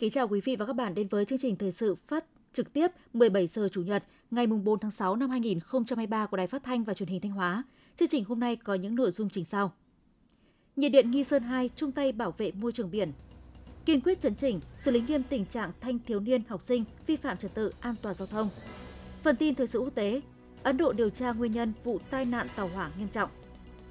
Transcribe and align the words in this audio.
Xin 0.00 0.10
kính 0.10 0.14
chào 0.14 0.28
quý 0.28 0.40
vị 0.40 0.56
và 0.56 0.66
các 0.66 0.72
bạn 0.72 0.94
đến 0.94 1.08
với 1.08 1.24
chương 1.24 1.38
trình 1.38 1.56
thời 1.56 1.72
sự 1.72 1.94
phát 1.94 2.24
trực 2.52 2.72
tiếp 2.72 2.90
17 3.12 3.46
giờ 3.46 3.68
chủ 3.72 3.82
nhật 3.82 4.04
ngày 4.30 4.46
4 4.46 4.78
tháng 4.78 4.90
6 4.90 5.16
năm 5.16 5.30
2023 5.30 6.26
của 6.26 6.36
Đài 6.36 6.46
Phát 6.46 6.62
thanh 6.64 6.84
và 6.84 6.94
Truyền 6.94 7.08
hình 7.08 7.20
Thanh 7.20 7.32
Hóa. 7.32 7.64
Chương 7.96 8.08
trình 8.08 8.24
hôm 8.24 8.40
nay 8.40 8.56
có 8.56 8.74
những 8.74 8.94
nội 8.94 9.10
dung 9.10 9.28
chính 9.28 9.44
sau. 9.44 9.72
Nhiệt 10.76 10.92
điện 10.92 11.10
Nghi 11.10 11.24
Sơn 11.24 11.42
2 11.42 11.70
chung 11.76 11.92
tay 11.92 12.12
bảo 12.12 12.34
vệ 12.38 12.52
môi 12.52 12.72
trường 12.72 12.90
biển. 12.90 13.12
Kiên 13.84 14.00
quyết 14.00 14.20
chấn 14.20 14.34
chỉnh, 14.34 14.60
xử 14.78 14.90
lý 14.90 15.02
nghiêm 15.08 15.22
tình 15.22 15.46
trạng 15.46 15.72
thanh 15.80 15.98
thiếu 15.98 16.20
niên 16.20 16.42
học 16.48 16.62
sinh 16.62 16.84
vi 17.06 17.16
phạm 17.16 17.36
trật 17.36 17.54
tự 17.54 17.72
an 17.80 17.94
toàn 18.02 18.14
giao 18.14 18.26
thông. 18.26 18.48
Phần 19.22 19.36
tin 19.36 19.54
thời 19.54 19.66
sự 19.66 19.78
quốc 19.78 19.94
tế, 19.94 20.20
Ấn 20.62 20.76
Độ 20.76 20.92
điều 20.92 21.10
tra 21.10 21.32
nguyên 21.32 21.52
nhân 21.52 21.72
vụ 21.84 21.98
tai 22.10 22.24
nạn 22.24 22.48
tàu 22.56 22.68
hỏa 22.68 22.90
nghiêm 22.98 23.08
trọng. 23.08 23.30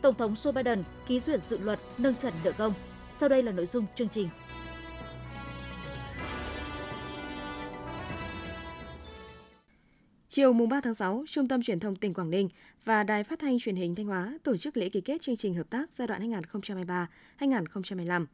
Tổng 0.01 0.15
thống 0.15 0.33
Joe 0.33 0.51
Biden 0.51 0.83
ký 1.07 1.19
duyệt 1.19 1.43
dự 1.43 1.57
luật 1.57 1.79
nâng 1.97 2.15
trần 2.15 2.33
nợ 2.43 2.51
công. 2.57 2.73
Sau 3.13 3.29
đây 3.29 3.43
là 3.43 3.51
nội 3.51 3.65
dung 3.65 3.85
chương 3.95 4.09
trình. 4.09 4.29
Chiều 10.39 10.53
mùng 10.53 10.69
3 10.69 10.81
tháng 10.81 10.93
6, 10.93 11.23
Trung 11.27 11.47
tâm 11.47 11.61
Truyền 11.61 11.79
thông 11.79 11.95
tỉnh 11.95 12.13
Quảng 12.13 12.29
Ninh 12.29 12.49
và 12.85 13.03
Đài 13.03 13.23
Phát 13.23 13.39
thanh 13.39 13.59
Truyền 13.59 13.75
hình 13.75 13.95
Thanh 13.95 14.05
Hóa 14.05 14.37
tổ 14.43 14.57
chức 14.57 14.77
lễ 14.77 14.89
ký 14.89 15.01
kết 15.01 15.21
chương 15.21 15.35
trình 15.35 15.53
hợp 15.53 15.69
tác 15.69 15.93
giai 15.93 16.07
đoạn 16.07 16.31
2023-2025. 17.39 18.25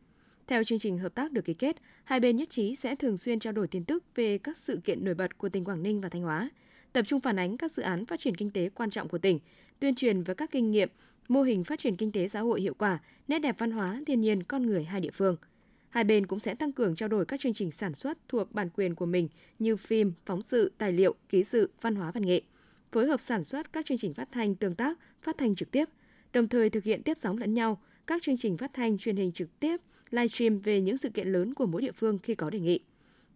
Theo 0.47 0.63
chương 0.63 0.79
trình 0.79 0.97
hợp 0.97 1.15
tác 1.15 1.31
được 1.31 1.45
ký 1.45 1.53
kết, 1.53 1.75
hai 2.03 2.19
bên 2.19 2.35
nhất 2.35 2.49
trí 2.49 2.75
sẽ 2.75 2.95
thường 2.95 3.17
xuyên 3.17 3.39
trao 3.39 3.53
đổi 3.53 3.67
tin 3.67 3.85
tức 3.85 4.03
về 4.15 4.37
các 4.37 4.57
sự 4.57 4.79
kiện 4.83 5.05
nổi 5.05 5.13
bật 5.13 5.37
của 5.37 5.49
tỉnh 5.49 5.65
Quảng 5.65 5.83
Ninh 5.83 6.01
và 6.01 6.09
Thanh 6.09 6.21
Hóa, 6.21 6.49
tập 6.93 7.01
trung 7.07 7.21
phản 7.21 7.39
ánh 7.39 7.57
các 7.57 7.71
dự 7.71 7.83
án 7.83 8.05
phát 8.05 8.19
triển 8.19 8.35
kinh 8.35 8.49
tế 8.49 8.69
quan 8.69 8.89
trọng 8.89 9.09
của 9.09 9.17
tỉnh, 9.17 9.39
tuyên 9.79 9.95
truyền 9.95 10.23
về 10.23 10.33
các 10.33 10.51
kinh 10.51 10.71
nghiệm, 10.71 10.89
mô 11.27 11.41
hình 11.41 11.63
phát 11.63 11.79
triển 11.79 11.95
kinh 11.95 12.11
tế 12.11 12.27
xã 12.27 12.39
hội 12.39 12.61
hiệu 12.61 12.73
quả, 12.73 12.99
nét 13.27 13.39
đẹp 13.39 13.55
văn 13.59 13.71
hóa, 13.71 14.01
thiên 14.07 14.21
nhiên, 14.21 14.43
con 14.43 14.65
người 14.65 14.83
hai 14.83 15.01
địa 15.01 15.11
phương– 15.11 15.35
Hai 15.95 16.03
bên 16.03 16.25
cũng 16.25 16.39
sẽ 16.39 16.55
tăng 16.55 16.71
cường 16.71 16.95
trao 16.95 17.09
đổi 17.09 17.25
các 17.25 17.39
chương 17.39 17.53
trình 17.53 17.71
sản 17.71 17.95
xuất 17.95 18.17
thuộc 18.27 18.51
bản 18.51 18.69
quyền 18.69 18.95
của 18.95 19.05
mình 19.05 19.27
như 19.59 19.77
phim, 19.77 20.13
phóng 20.25 20.41
sự, 20.41 20.71
tài 20.77 20.91
liệu, 20.91 21.15
ký 21.29 21.43
sự, 21.43 21.69
văn 21.81 21.95
hóa 21.95 22.11
văn 22.11 22.25
nghệ, 22.25 22.41
phối 22.91 23.07
hợp 23.07 23.21
sản 23.21 23.43
xuất 23.43 23.73
các 23.73 23.85
chương 23.85 23.97
trình 23.97 24.13
phát 24.13 24.27
thanh 24.31 24.55
tương 24.55 24.75
tác, 24.75 24.99
phát 25.21 25.37
thanh 25.37 25.55
trực 25.55 25.71
tiếp, 25.71 25.85
đồng 26.33 26.47
thời 26.47 26.69
thực 26.69 26.83
hiện 26.83 27.03
tiếp 27.03 27.17
sóng 27.17 27.37
lẫn 27.37 27.53
nhau 27.53 27.81
các 28.07 28.21
chương 28.21 28.37
trình 28.37 28.57
phát 28.57 28.73
thanh 28.73 28.97
truyền 28.97 29.15
hình 29.15 29.31
trực 29.31 29.59
tiếp, 29.59 29.77
livestream 30.09 30.59
về 30.59 30.81
những 30.81 30.97
sự 30.97 31.09
kiện 31.09 31.27
lớn 31.27 31.53
của 31.53 31.65
mỗi 31.65 31.81
địa 31.81 31.91
phương 31.91 32.17
khi 32.17 32.35
có 32.35 32.49
đề 32.49 32.59
nghị. 32.59 32.79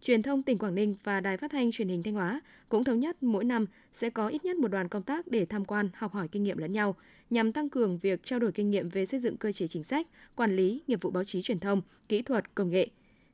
Truyền 0.02 0.22
thông 0.22 0.42
tỉnh 0.42 0.58
Quảng 0.58 0.74
Ninh 0.74 0.94
và 1.04 1.20
Đài 1.20 1.36
Phát 1.36 1.50
thanh 1.50 1.72
Truyền 1.72 1.88
hình 1.88 2.02
Thanh 2.02 2.14
Hóa 2.14 2.40
cũng 2.68 2.84
thống 2.84 3.00
nhất 3.00 3.22
mỗi 3.22 3.44
năm 3.44 3.66
sẽ 3.92 4.10
có 4.10 4.28
ít 4.28 4.44
nhất 4.44 4.56
một 4.56 4.68
đoàn 4.68 4.88
công 4.88 5.02
tác 5.02 5.28
để 5.28 5.44
tham 5.44 5.64
quan, 5.64 5.88
học 5.94 6.12
hỏi 6.12 6.28
kinh 6.28 6.42
nghiệm 6.42 6.58
lẫn 6.58 6.72
nhau, 6.72 6.96
nhằm 7.30 7.52
tăng 7.52 7.70
cường 7.70 7.98
việc 7.98 8.24
trao 8.24 8.38
đổi 8.38 8.52
kinh 8.52 8.70
nghiệm 8.70 8.88
về 8.88 9.06
xây 9.06 9.20
dựng 9.20 9.36
cơ 9.36 9.52
chế 9.52 9.66
chính 9.66 9.84
sách, 9.84 10.06
quản 10.36 10.56
lý, 10.56 10.82
nghiệp 10.86 11.02
vụ 11.02 11.10
báo 11.10 11.24
chí 11.24 11.42
truyền 11.42 11.60
thông, 11.60 11.82
kỹ 12.08 12.22
thuật, 12.22 12.54
công 12.54 12.70
nghệ. 12.70 12.88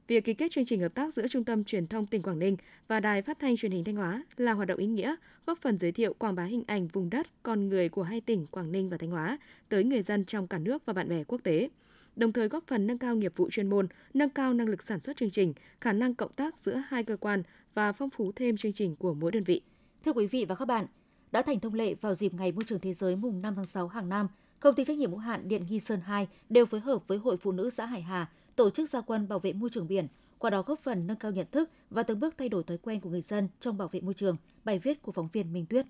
Việc 0.08 0.24
ký 0.24 0.34
kết 0.34 0.50
chương 0.50 0.64
trình 0.64 0.80
hợp 0.80 0.94
tác 0.94 1.14
giữa 1.14 1.28
Trung 1.28 1.44
tâm 1.44 1.64
Truyền 1.64 1.86
thông 1.86 2.06
tỉnh 2.06 2.22
Quảng 2.22 2.38
Ninh 2.38 2.56
và 2.88 3.00
Đài 3.00 3.22
Phát 3.22 3.38
thanh 3.38 3.56
Truyền 3.56 3.72
hình 3.72 3.84
Thanh 3.84 3.96
Hóa 3.96 4.24
là 4.36 4.52
hoạt 4.52 4.68
động 4.68 4.78
ý 4.78 4.86
nghĩa, 4.86 5.14
góp 5.46 5.58
phần 5.58 5.78
giới 5.78 5.92
thiệu 5.92 6.14
quảng 6.14 6.34
bá 6.34 6.44
hình 6.44 6.64
ảnh 6.66 6.88
vùng 6.88 7.10
đất, 7.10 7.26
con 7.42 7.68
người 7.68 7.88
của 7.88 8.02
hai 8.02 8.20
tỉnh 8.20 8.46
Quảng 8.46 8.72
Ninh 8.72 8.88
và 8.88 8.96
Thanh 8.96 9.10
Hóa 9.10 9.38
tới 9.68 9.84
người 9.84 10.02
dân 10.02 10.24
trong 10.24 10.48
cả 10.48 10.58
nước 10.58 10.86
và 10.86 10.92
bạn 10.92 11.08
bè 11.08 11.24
quốc 11.24 11.40
tế 11.44 11.68
đồng 12.16 12.32
thời 12.32 12.48
góp 12.48 12.64
phần 12.66 12.86
nâng 12.86 12.98
cao 12.98 13.16
nghiệp 13.16 13.32
vụ 13.36 13.50
chuyên 13.50 13.70
môn, 13.70 13.88
nâng 14.14 14.30
cao 14.30 14.54
năng 14.54 14.68
lực 14.68 14.82
sản 14.82 15.00
xuất 15.00 15.16
chương 15.16 15.30
trình, 15.30 15.54
khả 15.80 15.92
năng 15.92 16.14
cộng 16.14 16.32
tác 16.32 16.58
giữa 16.58 16.82
hai 16.88 17.04
cơ 17.04 17.16
quan 17.16 17.42
và 17.74 17.92
phong 17.92 18.10
phú 18.10 18.32
thêm 18.36 18.56
chương 18.56 18.72
trình 18.72 18.96
của 18.96 19.14
mỗi 19.14 19.32
đơn 19.32 19.44
vị. 19.44 19.60
Thưa 20.04 20.12
quý 20.12 20.26
vị 20.26 20.44
và 20.44 20.54
các 20.54 20.64
bạn, 20.64 20.86
đã 21.32 21.42
thành 21.42 21.60
thông 21.60 21.74
lệ 21.74 21.94
vào 21.94 22.14
dịp 22.14 22.34
Ngày 22.34 22.52
Môi 22.52 22.64
trường 22.64 22.80
Thế 22.80 22.94
giới 22.94 23.16
mùng 23.16 23.42
5 23.42 23.54
tháng 23.54 23.66
6 23.66 23.88
hàng 23.88 24.08
năm, 24.08 24.28
Công 24.60 24.74
ty 24.74 24.84
trách 24.84 24.98
nhiệm 24.98 25.10
hữu 25.10 25.18
hạn 25.18 25.48
Điện 25.48 25.66
Nghi 25.68 25.80
Sơn 25.80 26.00
2 26.00 26.28
đều 26.48 26.66
phối 26.66 26.80
hợp 26.80 27.08
với 27.08 27.18
Hội 27.18 27.36
Phụ 27.36 27.52
nữ 27.52 27.70
xã 27.70 27.86
Hải 27.86 28.02
Hà 28.02 28.30
tổ 28.56 28.70
chức 28.70 28.88
gia 28.88 29.00
quân 29.00 29.28
bảo 29.28 29.38
vệ 29.38 29.52
môi 29.52 29.70
trường 29.70 29.88
biển, 29.88 30.06
qua 30.38 30.50
đó 30.50 30.62
góp 30.62 30.78
phần 30.78 31.06
nâng 31.06 31.16
cao 31.16 31.32
nhận 31.32 31.46
thức 31.50 31.70
và 31.90 32.02
từng 32.02 32.20
bước 32.20 32.34
thay 32.38 32.48
đổi 32.48 32.62
thói 32.62 32.78
quen 32.78 33.00
của 33.00 33.10
người 33.10 33.22
dân 33.22 33.48
trong 33.60 33.78
bảo 33.78 33.88
vệ 33.88 34.00
môi 34.00 34.14
trường. 34.14 34.36
Bài 34.64 34.78
viết 34.78 35.02
của 35.02 35.12
phóng 35.12 35.28
viên 35.32 35.52
Minh 35.52 35.66
Tuyết. 35.66 35.86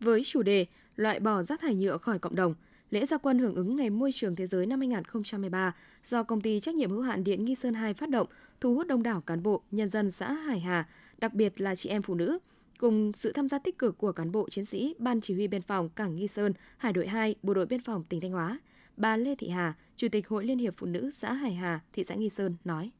Với 0.00 0.22
chủ 0.24 0.42
đề 0.42 0.66
loại 0.96 1.20
bỏ 1.20 1.42
rác 1.42 1.60
thải 1.60 1.74
nhựa 1.74 1.98
khỏi 1.98 2.18
cộng 2.18 2.34
đồng, 2.34 2.54
lễ 2.90 3.06
gia 3.06 3.18
quân 3.18 3.38
hưởng 3.38 3.54
ứng 3.54 3.76
Ngày 3.76 3.90
Môi 3.90 4.12
trường 4.12 4.36
Thế 4.36 4.46
giới 4.46 4.66
năm 4.66 4.80
2023 4.80 5.74
do 6.04 6.22
công 6.22 6.40
ty 6.40 6.60
trách 6.60 6.74
nhiệm 6.74 6.90
hữu 6.90 7.02
hạn 7.02 7.24
Điện 7.24 7.44
Nghi 7.44 7.54
Sơn 7.54 7.74
2 7.74 7.94
phát 7.94 8.10
động, 8.10 8.26
thu 8.60 8.74
hút 8.74 8.86
đông 8.86 9.02
đảo 9.02 9.20
cán 9.20 9.42
bộ, 9.42 9.62
nhân 9.70 9.88
dân 9.88 10.10
xã 10.10 10.32
Hải 10.32 10.60
Hà, 10.60 10.88
đặc 11.18 11.34
biệt 11.34 11.60
là 11.60 11.74
chị 11.74 11.88
em 11.88 12.02
phụ 12.02 12.14
nữ, 12.14 12.38
cùng 12.78 13.12
sự 13.12 13.32
tham 13.32 13.48
gia 13.48 13.58
tích 13.58 13.78
cực 13.78 13.98
của 13.98 14.12
cán 14.12 14.32
bộ 14.32 14.48
chiến 14.48 14.64
sĩ 14.64 14.94
Ban 14.98 15.20
Chỉ 15.20 15.34
huy 15.34 15.48
Biên 15.48 15.62
phòng 15.62 15.88
Cảng 15.88 16.16
Nghi 16.16 16.28
Sơn, 16.28 16.52
Hải 16.78 16.92
đội 16.92 17.06
2, 17.06 17.34
Bộ 17.42 17.54
đội 17.54 17.66
Biên 17.66 17.80
phòng 17.82 18.04
tỉnh 18.08 18.20
Thanh 18.20 18.32
Hóa, 18.32 18.58
bà 18.96 19.16
Lê 19.16 19.34
Thị 19.34 19.48
Hà, 19.48 19.74
Chủ 19.96 20.08
tịch 20.12 20.28
Hội 20.28 20.44
Liên 20.44 20.58
hiệp 20.58 20.74
Phụ 20.76 20.86
nữ 20.86 21.10
xã 21.10 21.32
Hải 21.32 21.54
Hà, 21.54 21.80
thị 21.92 22.04
xã 22.04 22.14
Nghi 22.14 22.28
Sơn 22.28 22.56
nói. 22.64 22.90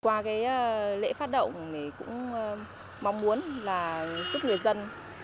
Qua 0.00 0.22
cái 0.22 0.44
ờ, 0.44 0.96
lễ 0.96 1.12
phát 1.12 1.30
động 1.30 1.70
thì 1.72 1.90
cũng 1.98 2.32
ờ, 2.32 2.58
mong 3.00 3.20
muốn 3.20 3.40
là 3.62 4.08
giúp 4.32 4.44
người 4.44 4.58
dân 4.58 4.76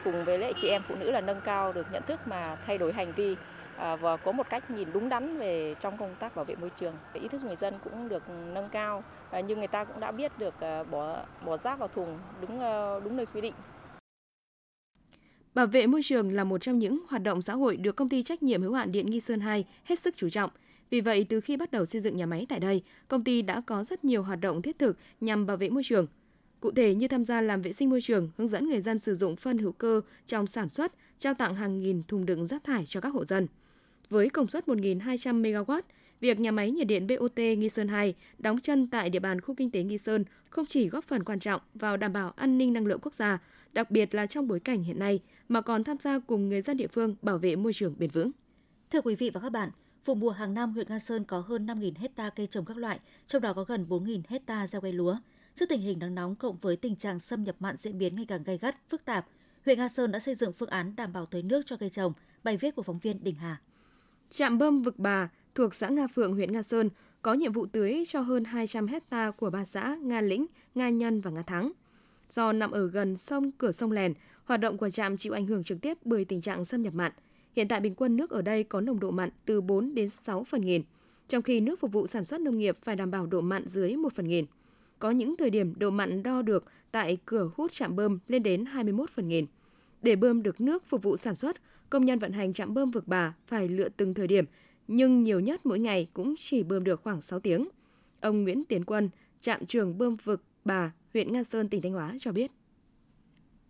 cùng 0.05 0.25
với 0.25 0.39
lại 0.39 0.53
chị 0.61 0.69
em 0.69 0.83
phụ 0.83 0.95
nữ 1.01 1.11
là 1.11 1.21
nâng 1.21 1.41
cao 1.45 1.73
được 1.73 1.87
nhận 1.93 2.03
thức 2.07 2.21
mà 2.27 2.57
thay 2.67 2.79
đổi 2.79 2.93
hành 2.93 3.13
vi 3.13 3.37
à, 3.77 3.97
và 3.97 4.17
có 4.17 4.33
một 4.33 4.51
cách 4.51 4.71
nhìn 4.71 4.89
đúng 4.93 5.09
đắn 5.09 5.39
về 5.39 5.75
trong 5.81 5.97
công 5.97 6.15
tác 6.21 6.37
bảo 6.37 6.45
vệ 6.45 6.57
môi 6.57 6.71
trường. 6.71 6.95
Ý 7.15 7.29
thức 7.29 7.45
người 7.45 7.57
dân 7.57 7.75
cũng 7.85 8.09
được 8.09 8.23
nâng 8.55 8.69
cao 8.69 9.05
à, 9.31 9.41
nhưng 9.41 9.59
người 9.59 9.69
ta 9.69 9.85
cũng 9.85 10.01
đã 10.01 10.13
biết 10.13 10.39
được 10.39 10.61
à, 10.61 10.83
bỏ 10.83 11.25
bỏ 11.47 11.57
rác 11.57 11.79
vào 11.79 11.89
thùng 11.89 12.19
đúng 12.41 12.61
ờ, 12.61 13.01
đúng 13.05 13.17
nơi 13.17 13.27
quy 13.27 13.41
định. 13.41 13.55
Bảo 15.55 15.67
vệ 15.67 15.87
môi 15.87 16.01
trường 16.05 16.33
là 16.33 16.45
một 16.45 16.59
trong 16.59 16.79
những 16.79 17.01
hoạt 17.09 17.23
động 17.23 17.43
xã 17.43 17.55
hội 17.55 17.77
được 17.77 17.97
công 17.97 18.09
ty 18.09 18.23
trách 18.23 18.43
nhiệm 18.43 18.63
hữu 18.63 18.73
hạn 18.73 18.93
Điện 18.93 19.11
Nghi 19.11 19.21
Sơn 19.21 19.41
2 19.41 19.65
hết 19.85 19.99
sức 19.99 20.15
chú 20.17 20.29
trọng. 20.29 20.51
Vì 20.91 21.01
vậy, 21.01 21.27
từ 21.29 21.41
khi 21.41 21.57
bắt 21.57 21.71
đầu 21.71 21.85
xây 21.85 22.01
dựng 22.01 22.17
nhà 22.17 22.27
máy 22.27 22.47
tại 22.49 22.61
đây, 22.61 22.83
công 23.09 23.25
ty 23.25 23.43
đã 23.43 23.63
có 23.67 23.85
rất 23.85 24.05
nhiều 24.05 24.23
hoạt 24.23 24.41
động 24.41 24.63
thiết 24.63 24.79
thực 24.79 24.97
nhằm 25.21 25.47
bảo 25.47 25.57
vệ 25.57 25.71
môi 25.71 25.83
trường– 25.85 26.07
Cụ 26.61 26.71
thể 26.71 26.95
như 26.95 27.09
tham 27.09 27.25
gia 27.25 27.41
làm 27.41 27.63
vệ 27.63 27.73
sinh 27.73 27.91
môi 27.91 28.01
trường, 28.01 28.31
hướng 28.39 28.49
dẫn 28.49 28.69
người 28.69 28.81
dân 28.81 28.99
sử 28.99 29.15
dụng 29.15 29.37
phân 29.37 29.59
hữu 29.59 29.73
cơ 29.73 30.01
trong 30.27 30.47
sản 30.47 30.69
xuất, 30.69 30.93
trao 31.19 31.35
tặng 31.35 31.55
hàng 31.55 31.81
nghìn 31.81 32.03
thùng 32.09 32.27
đựng 32.27 32.47
rác 32.47 32.65
thải 32.65 32.87
cho 32.87 33.01
các 33.01 33.09
hộ 33.09 33.25
dân. 33.25 33.47
Với 34.11 34.29
công 34.29 34.49
suất 34.49 34.67
1.200 34.67 35.43
MW, 35.43 35.83
việc 36.21 36.41
nhà 36.41 36.51
máy 36.51 36.71
nhiệt 36.71 36.87
điện 36.87 37.07
BOT 37.07 37.39
Nghi 37.39 37.69
Sơn 37.69 37.89
2 37.89 38.15
đóng 38.39 38.59
chân 38.59 38.87
tại 38.91 39.11
địa 39.11 39.19
bàn 39.19 39.41
khu 39.41 39.55
kinh 39.55 39.71
tế 39.71 39.83
Nghi 39.83 39.99
Sơn 39.99 40.25
không 40.51 40.67
chỉ 40.67 40.89
góp 40.89 41.05
phần 41.05 41.25
quan 41.25 41.41
trọng 41.41 41.61
vào 41.75 41.97
đảm 41.97 42.13
bảo 42.13 42.33
an 42.37 42.59
ninh 42.59 42.73
năng 42.73 42.87
lượng 42.87 43.01
quốc 43.03 43.15
gia, 43.15 43.39
đặc 43.73 43.91
biệt 43.91 44.15
là 44.15 44.27
trong 44.27 44.49
bối 44.49 44.61
cảnh 44.61 44.83
hiện 44.83 44.99
nay, 44.99 45.21
mà 45.49 45.61
còn 45.61 45.85
tham 45.85 45.97
gia 45.99 46.19
cùng 46.19 46.49
người 46.49 46.63
dân 46.63 46.77
địa 46.77 46.87
phương 46.87 47.17
bảo 47.23 47.39
vệ 47.39 47.57
môi 47.57 47.73
trường 47.73 47.95
bền 47.99 48.11
vững. 48.11 48.31
Thưa 48.91 49.01
quý 49.01 49.15
vị 49.15 49.31
và 49.31 49.41
các 49.41 49.51
bạn, 49.51 49.71
vụ 50.05 50.15
mùa 50.15 50.31
hàng 50.31 50.55
năm 50.55 50.73
huyện 50.73 50.89
Nga 50.89 50.99
Sơn 50.99 51.25
có 51.25 51.41
hơn 51.41 51.67
5.000 51.67 51.93
hecta 51.99 52.31
cây 52.31 52.47
trồng 52.47 52.65
các 52.65 52.77
loại, 52.77 53.01
trong 53.27 53.43
đó 53.43 53.53
có 53.53 53.65
gần 53.65 53.87
4.000 53.89 54.21
hecta 54.29 54.67
gieo 54.67 54.81
cây 54.81 54.93
lúa. 54.93 55.17
Trước 55.55 55.69
tình 55.69 55.81
hình 55.81 55.99
nắng 55.99 56.15
nóng 56.15 56.37
cộng 56.37 56.57
với 56.57 56.77
tình 56.77 56.97
trạng 56.97 57.19
xâm 57.19 57.45
nhập 57.45 57.57
mặn 57.61 57.77
diễn 57.79 57.99
biến 57.99 58.17
ngày 58.17 58.25
càng 58.29 58.43
gay 58.43 58.59
gắt, 58.59 58.77
phức 58.89 59.05
tạp, 59.05 59.27
huyện 59.65 59.79
Nga 59.79 59.89
Sơn 59.89 60.13
đã 60.13 60.19
xây 60.19 60.35
dựng 60.35 60.53
phương 60.53 60.69
án 60.69 60.97
đảm 60.97 61.13
bảo 61.13 61.27
tưới 61.27 61.43
nước 61.43 61.63
cho 61.67 61.77
cây 61.77 61.91
trồng. 61.91 62.13
Bài 62.45 62.57
viết 62.57 62.75
của 62.75 62.83
phóng 62.83 62.99
viên 62.99 63.25
Đình 63.25 63.35
Hà. 63.35 63.61
Trạm 64.31 64.59
bơm 64.59 64.83
Vực 64.83 64.99
Bà 64.99 65.29
thuộc 65.55 65.75
xã 65.75 65.89
Nga 65.89 66.07
Phượng, 66.07 66.33
huyện 66.33 66.53
Nga 66.53 66.63
Sơn 66.63 66.91
có 67.23 67.35
nhiệm 67.35 67.53
vụ 67.53 67.67
tưới 67.67 68.05
cho 68.07 68.21
hơn 68.21 68.45
200 68.45 68.87
hecta 68.87 69.31
của 69.31 69.51
ba 69.51 69.65
xã 69.65 69.97
Nga 70.03 70.21
Lĩnh, 70.21 70.47
Nga 70.75 70.89
Nhân 70.89 71.21
và 71.21 71.31
Nga 71.31 71.43
Thắng. 71.43 71.73
Do 72.29 72.53
nằm 72.53 72.71
ở 72.71 72.87
gần 72.87 73.17
sông 73.17 73.53
cửa 73.53 73.73
sông 73.73 73.93
Lèn, 73.93 74.15
hoạt 74.45 74.61
động 74.61 74.79
của 74.79 74.91
trạm 74.91 75.17
chịu 75.17 75.33
ảnh 75.33 75.47
hưởng 75.47 75.65
trực 75.65 75.81
tiếp 75.81 75.99
bởi 76.05 76.25
tình 76.25 76.41
trạng 76.41 76.65
xâm 76.65 76.83
nhập 76.83 76.95
mặn. 76.95 77.13
Hiện 77.53 77.69
tại 77.69 77.81
bình 77.81 77.95
quân 77.95 78.17
nước 78.17 78.31
ở 78.31 78.43
đây 78.43 78.65
có 78.65 78.81
nồng 78.81 79.01
độ 79.01 79.11
mặn 79.11 79.31
từ 79.45 79.61
4 79.61 79.95
đến 79.95 80.11
6 80.11 80.45
phần 80.45 80.61
nghìn, 80.61 80.83
trong 81.29 81.43
khi 81.43 81.61
nước 81.61 81.81
phục 81.81 81.93
vụ 81.93 82.07
sản 82.07 82.25
xuất 82.25 82.41
nông 82.41 82.59
nghiệp 82.59 82.79
phải 82.83 82.97
đảm 82.97 83.11
bảo 83.11 83.27
độ 83.27 83.41
mặn 83.41 83.69
dưới 83.69 83.97
1 83.97 84.13
phần 84.13 84.29
nghìn 84.29 84.47
có 85.01 85.11
những 85.11 85.37
thời 85.37 85.51
điểm 85.51 85.75
độ 85.77 85.91
mặn 85.91 86.23
đo 86.23 86.43
được 86.43 86.65
tại 86.93 87.19
cửa 87.25 87.51
hút 87.57 87.73
trạm 87.73 87.97
bơm 87.97 88.19
lên 88.29 88.43
đến 88.43 88.65
21 88.65 89.11
phần 89.11 89.29
nghìn. 89.29 89.47
Để 90.03 90.17
bơm 90.17 90.43
được 90.43 90.61
nước 90.61 90.85
phục 90.87 91.03
vụ 91.03 91.17
sản 91.17 91.37
xuất, 91.37 91.57
công 91.91 92.05
nhân 92.05 92.19
vận 92.19 92.33
hành 92.33 92.53
trạm 92.53 92.75
bơm 92.75 92.91
vực 92.91 93.07
bà 93.07 93.35
phải 93.47 93.69
lựa 93.69 93.89
từng 93.89 94.15
thời 94.15 94.27
điểm, 94.27 94.45
nhưng 94.89 95.23
nhiều 95.23 95.41
nhất 95.41 95.67
mỗi 95.67 95.79
ngày 95.79 96.09
cũng 96.13 96.35
chỉ 96.39 96.63
bơm 96.63 96.85
được 96.85 97.01
khoảng 97.03 97.23
6 97.23 97.41
tiếng. 97.41 97.69
Ông 98.21 98.43
Nguyễn 98.43 98.65
Tiến 98.65 98.85
Quân, 98.85 99.11
trạm 99.41 99.67
trưởng 99.67 99.99
bơm 99.99 100.17
vực 100.17 100.43
bà, 100.65 100.93
huyện 101.15 101.33
Nga 101.33 101.45
Sơn, 101.45 101.69
tỉnh 101.69 101.83
Thanh 101.83 101.93
Hóa 101.93 102.15
cho 102.21 102.33
biết. 102.33 102.51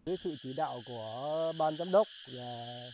Với 0.05 0.17
sự 0.25 0.35
chỉ 0.43 0.53
đạo 0.57 0.81
của 0.87 1.53
ban 1.59 1.77
giám 1.77 1.91
đốc 1.91 2.07
là 2.27 2.91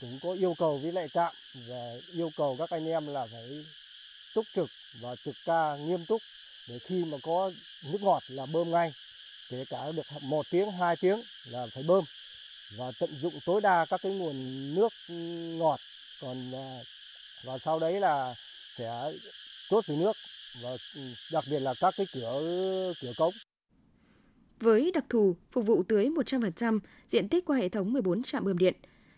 cũng 0.00 0.18
có 0.22 0.32
yêu 0.32 0.54
cầu 0.58 0.78
với 0.82 0.92
lại 0.92 1.08
trạm 1.08 1.32
và 1.68 1.92
yêu 2.12 2.30
cầu 2.36 2.56
các 2.58 2.70
anh 2.70 2.86
em 2.86 3.06
là 3.06 3.26
phải 3.32 3.66
túc 4.34 4.44
trực 4.54 4.68
và 5.02 5.14
trực 5.24 5.34
ca 5.46 5.76
nghiêm 5.76 6.00
túc 6.08 6.22
để 6.68 6.78
khi 6.78 7.04
mà 7.04 7.18
có 7.22 7.50
nước 7.92 8.02
ngọt 8.02 8.22
là 8.28 8.46
bơm 8.52 8.70
ngay 8.70 8.92
kể 9.50 9.64
cả 9.70 9.92
được 9.96 10.06
một 10.22 10.46
tiếng 10.50 10.70
hai 10.70 10.96
tiếng 10.96 11.20
là 11.50 11.66
phải 11.74 11.82
bơm. 11.82 12.04
Và 12.76 12.92
tận 13.00 13.10
dụng 13.22 13.34
tối 13.46 13.60
đa 13.60 13.84
các 13.84 14.00
cái 14.02 14.12
nguồn 14.12 14.34
nước 14.74 14.92
ừ, 15.08 15.14
ngọt. 15.58 15.80
Còn 16.20 16.52
à, 16.52 16.80
và 17.44 17.58
sau 17.58 17.78
đấy 17.78 18.00
là 18.00 18.34
sẽ 18.76 19.12
chốt 19.70 19.86
về 19.86 19.96
nước 19.96 20.16
và 20.62 20.70
ừ, 20.94 21.00
đặc 21.32 21.44
biệt 21.50 21.60
là 21.60 21.74
các 21.80 21.94
cái 21.96 22.06
cửa 22.14 22.92
cửa 23.02 23.12
cống. 23.16 23.34
Với 24.60 24.90
đặc 24.94 25.04
thù 25.08 25.36
phục 25.50 25.66
vụ 25.66 25.82
tưới 25.88 26.08
100% 26.08 26.78
diện 27.06 27.28
tích 27.28 27.44
qua 27.44 27.56
hệ 27.56 27.68
thống 27.68 27.92
14 27.92 28.22
trạm 28.22 28.44
bơm 28.44 28.58
điện, 28.58 28.74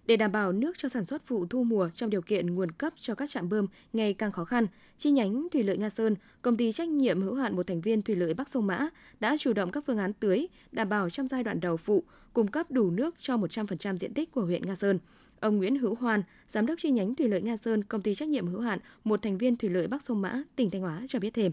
để 0.09 0.17
đảm 0.17 0.33
bảo 0.33 0.53
nước 0.53 0.79
cho 0.79 0.89
sản 0.89 1.07
xuất 1.07 1.29
vụ 1.29 1.47
thu 1.47 1.65
mùa 1.65 1.89
trong 1.95 2.11
điều 2.11 2.23
kiện 2.23 2.55
nguồn 2.55 2.73
cấp 2.73 2.93
cho 2.97 3.15
các 3.15 3.31
trạm 3.31 3.49
bơm 3.49 3.67
ngày 3.93 4.15
càng 4.15 4.33
khó 4.33 4.45
khăn, 4.45 4.67
chi 4.99 5.11
nhánh 5.11 5.49
Thủy 5.53 5.63
lợi 5.63 5.77
Nga 5.77 5.91
Sơn, 5.91 6.15
công 6.43 6.57
ty 6.57 6.73
trách 6.73 6.89
nhiệm 6.89 7.23
hữu 7.23 7.35
hạn 7.35 7.57
một 7.57 7.67
thành 7.67 7.81
viên 7.81 8.03
Thủy 8.03 8.17
lợi 8.17 8.35
Bắc 8.35 8.51
Sông 8.51 8.67
Mã 8.67 8.89
đã 9.21 9.37
chủ 9.39 9.53
động 9.53 9.71
các 9.71 9.85
phương 9.87 9.99
án 9.99 10.13
tưới, 10.13 10.47
đảm 10.73 10.89
bảo 10.89 11.11
trong 11.11 11.29
giai 11.29 11.43
đoạn 11.43 11.61
đầu 11.61 11.77
vụ 11.77 12.05
cung 12.33 12.49
cấp 12.49 12.71
đủ 12.71 12.91
nước 12.91 13.15
cho 13.19 13.37
100% 13.37 13.97
diện 13.97 14.15
tích 14.15 14.33
của 14.33 14.43
huyện 14.43 14.67
Nga 14.67 14.75
Sơn. 14.75 14.99
Ông 15.41 15.57
Nguyễn 15.57 15.79
Hữu 15.79 15.95
Hoan, 15.95 16.23
giám 16.49 16.67
đốc 16.67 16.79
chi 16.79 16.91
nhánh 16.91 17.15
Thủy 17.15 17.29
lợi 17.29 17.43
Nga 17.43 17.57
Sơn, 17.57 17.85
công 17.85 18.03
ty 18.03 18.15
trách 18.15 18.29
nhiệm 18.29 18.47
hữu 18.47 18.61
hạn 18.61 18.79
một 19.05 19.23
thành 19.23 19.39
viên 19.39 19.57
Thủy 19.57 19.71
lợi 19.71 19.87
Bắc 19.87 20.03
Sông 20.03 20.23
Mã, 20.23 20.43
tỉnh 20.57 20.71
Thanh 20.71 20.83
Hóa 20.83 21.03
cho 21.07 21.19
biết 21.19 21.35
thêm. 21.35 21.53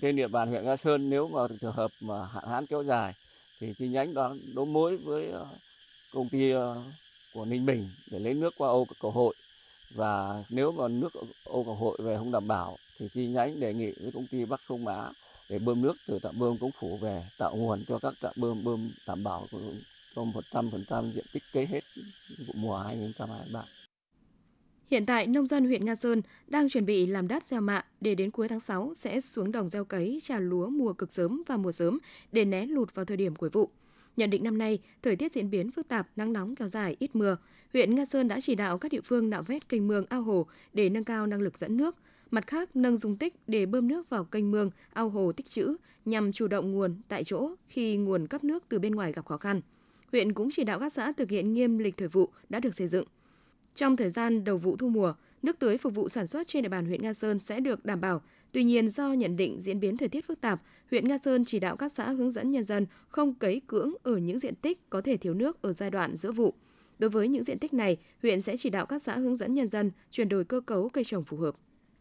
Trên 0.00 0.16
địa 0.16 0.28
bàn 0.28 0.48
huyện 0.48 0.64
Nga 0.64 0.76
Sơn 0.76 1.10
nếu 1.10 1.28
mà 1.28 1.40
trường 1.60 1.72
hợp 1.72 1.90
mà 2.00 2.26
hạn 2.26 2.44
hán 2.48 2.66
kéo 2.66 2.82
dài 2.82 3.14
thì 3.60 3.74
chi 3.78 3.88
nhánh 3.88 4.14
đó 4.14 4.34
đấu 4.54 4.64
mối 4.64 4.96
với 4.96 5.32
công 6.14 6.28
ty 6.28 6.50
ờ, 6.50 6.82
của 7.34 7.44
Ninh 7.44 7.66
Bình 7.66 7.88
để 8.10 8.18
lấy 8.18 8.34
nước 8.34 8.54
qua 8.58 8.68
ô 8.68 8.86
cầu 9.00 9.10
hội 9.10 9.34
và 9.94 10.44
nếu 10.50 10.72
mà 10.72 10.88
nước 10.88 11.12
ô 11.44 11.62
cầu 11.64 11.74
hội 11.74 11.98
về 12.02 12.16
không 12.16 12.32
đảm 12.32 12.48
bảo 12.48 12.76
thì 12.98 13.08
chi 13.14 13.26
nhánh 13.26 13.60
đề 13.60 13.74
nghị 13.74 13.92
với 14.00 14.12
công 14.12 14.26
ty 14.26 14.44
Bắc 14.44 14.60
Sông 14.68 14.84
Mã 14.84 15.10
để 15.48 15.58
bơm 15.58 15.82
nước 15.82 15.94
từ 16.06 16.18
trạm 16.22 16.38
bơm 16.38 16.58
Cống 16.58 16.70
Phủ 16.80 16.96
về 16.96 17.24
tạo 17.38 17.56
nguồn 17.56 17.84
cho 17.88 17.98
các 17.98 18.14
trạm 18.22 18.32
bơm 18.36 18.64
bơm 18.64 18.90
đảm 19.06 19.24
bảo 19.24 19.46
cho 20.14 20.22
100% 20.52 21.12
diện 21.12 21.24
tích 21.32 21.42
cấy 21.52 21.66
hết 21.66 21.84
vụ 22.46 22.52
mùa 22.54 22.76
2023. 22.76 23.64
Hiện 24.90 25.06
tại, 25.06 25.26
nông 25.26 25.46
dân 25.46 25.64
huyện 25.64 25.84
Nga 25.84 25.94
Sơn 25.94 26.22
đang 26.46 26.68
chuẩn 26.68 26.86
bị 26.86 27.06
làm 27.06 27.28
đất 27.28 27.46
gieo 27.46 27.60
mạ 27.60 27.84
để 28.00 28.14
đến 28.14 28.30
cuối 28.30 28.48
tháng 28.48 28.60
6 28.60 28.92
sẽ 28.96 29.20
xuống 29.20 29.52
đồng 29.52 29.70
gieo 29.70 29.84
cấy 29.84 30.18
trà 30.22 30.38
lúa 30.38 30.68
mùa 30.68 30.92
cực 30.92 31.12
sớm 31.12 31.42
và 31.46 31.56
mùa 31.56 31.72
sớm 31.72 31.98
để 32.32 32.44
né 32.44 32.66
lụt 32.66 32.94
vào 32.94 33.04
thời 33.04 33.16
điểm 33.16 33.36
cuối 33.36 33.50
vụ. 33.50 33.70
Nhận 34.16 34.30
định 34.30 34.44
năm 34.44 34.58
nay, 34.58 34.78
thời 35.02 35.16
tiết 35.16 35.34
diễn 35.34 35.50
biến 35.50 35.70
phức 35.70 35.88
tạp, 35.88 36.08
nắng 36.16 36.32
nóng 36.32 36.54
kéo 36.54 36.68
dài, 36.68 36.96
ít 36.98 37.16
mưa, 37.16 37.36
huyện 37.72 37.94
Nga 37.94 38.04
Sơn 38.04 38.28
đã 38.28 38.40
chỉ 38.40 38.54
đạo 38.54 38.78
các 38.78 38.92
địa 38.92 39.00
phương 39.00 39.30
nạo 39.30 39.42
vét 39.42 39.68
kênh 39.68 39.88
mương 39.88 40.06
ao 40.08 40.22
hồ 40.22 40.46
để 40.72 40.88
nâng 40.88 41.04
cao 41.04 41.26
năng 41.26 41.40
lực 41.40 41.58
dẫn 41.58 41.76
nước. 41.76 41.96
Mặt 42.30 42.46
khác, 42.46 42.76
nâng 42.76 42.96
dung 42.96 43.16
tích 43.16 43.34
để 43.46 43.66
bơm 43.66 43.88
nước 43.88 44.10
vào 44.10 44.24
kênh 44.24 44.50
mương, 44.50 44.70
ao 44.92 45.08
hồ 45.08 45.32
tích 45.32 45.50
trữ 45.50 45.76
nhằm 46.04 46.32
chủ 46.32 46.48
động 46.48 46.72
nguồn 46.72 46.94
tại 47.08 47.24
chỗ 47.24 47.50
khi 47.68 47.96
nguồn 47.96 48.26
cấp 48.26 48.44
nước 48.44 48.64
từ 48.68 48.78
bên 48.78 48.94
ngoài 48.94 49.12
gặp 49.12 49.26
khó 49.26 49.36
khăn. 49.36 49.60
Huyện 50.12 50.32
cũng 50.32 50.48
chỉ 50.52 50.64
đạo 50.64 50.78
các 50.78 50.92
xã 50.92 51.12
thực 51.12 51.30
hiện 51.30 51.52
nghiêm 51.52 51.78
lịch 51.78 51.96
thời 51.96 52.08
vụ 52.08 52.28
đã 52.48 52.60
được 52.60 52.74
xây 52.74 52.86
dựng. 52.86 53.04
Trong 53.74 53.96
thời 53.96 54.10
gian 54.10 54.44
đầu 54.44 54.58
vụ 54.58 54.76
thu 54.76 54.88
mùa, 54.88 55.14
nước 55.42 55.58
tưới 55.58 55.78
phục 55.78 55.94
vụ 55.94 56.08
sản 56.08 56.26
xuất 56.26 56.46
trên 56.46 56.62
địa 56.62 56.68
bàn 56.68 56.86
huyện 56.86 57.02
Nga 57.02 57.14
Sơn 57.14 57.38
sẽ 57.38 57.60
được 57.60 57.84
đảm 57.84 58.00
bảo. 58.00 58.22
Tuy 58.52 58.64
nhiên, 58.64 58.90
do 58.90 59.12
nhận 59.12 59.36
định 59.36 59.60
diễn 59.60 59.80
biến 59.80 59.96
thời 59.96 60.08
tiết 60.08 60.26
phức 60.26 60.40
tạp, 60.40 60.62
huyện 60.90 61.08
Nga 61.08 61.18
Sơn 61.18 61.44
chỉ 61.44 61.60
đạo 61.60 61.76
các 61.76 61.92
xã 61.92 62.10
hướng 62.10 62.30
dẫn 62.30 62.50
nhân 62.50 62.64
dân 62.64 62.86
không 63.08 63.34
cấy 63.34 63.60
cưỡng 63.66 63.92
ở 64.02 64.16
những 64.16 64.38
diện 64.38 64.54
tích 64.54 64.90
có 64.90 65.00
thể 65.00 65.16
thiếu 65.16 65.34
nước 65.34 65.62
ở 65.62 65.72
giai 65.72 65.90
đoạn 65.90 66.16
giữa 66.16 66.32
vụ. 66.32 66.54
Đối 66.98 67.10
với 67.10 67.28
những 67.28 67.44
diện 67.44 67.58
tích 67.58 67.74
này, 67.74 67.96
huyện 68.22 68.42
sẽ 68.42 68.56
chỉ 68.56 68.70
đạo 68.70 68.86
các 68.86 69.02
xã 69.02 69.16
hướng 69.16 69.36
dẫn 69.36 69.54
nhân 69.54 69.68
dân 69.68 69.90
chuyển 70.10 70.28
đổi 70.28 70.44
cơ 70.44 70.60
cấu 70.60 70.88
cây 70.88 71.04
trồng 71.04 71.24
phù 71.24 71.36
hợp. 71.36 71.56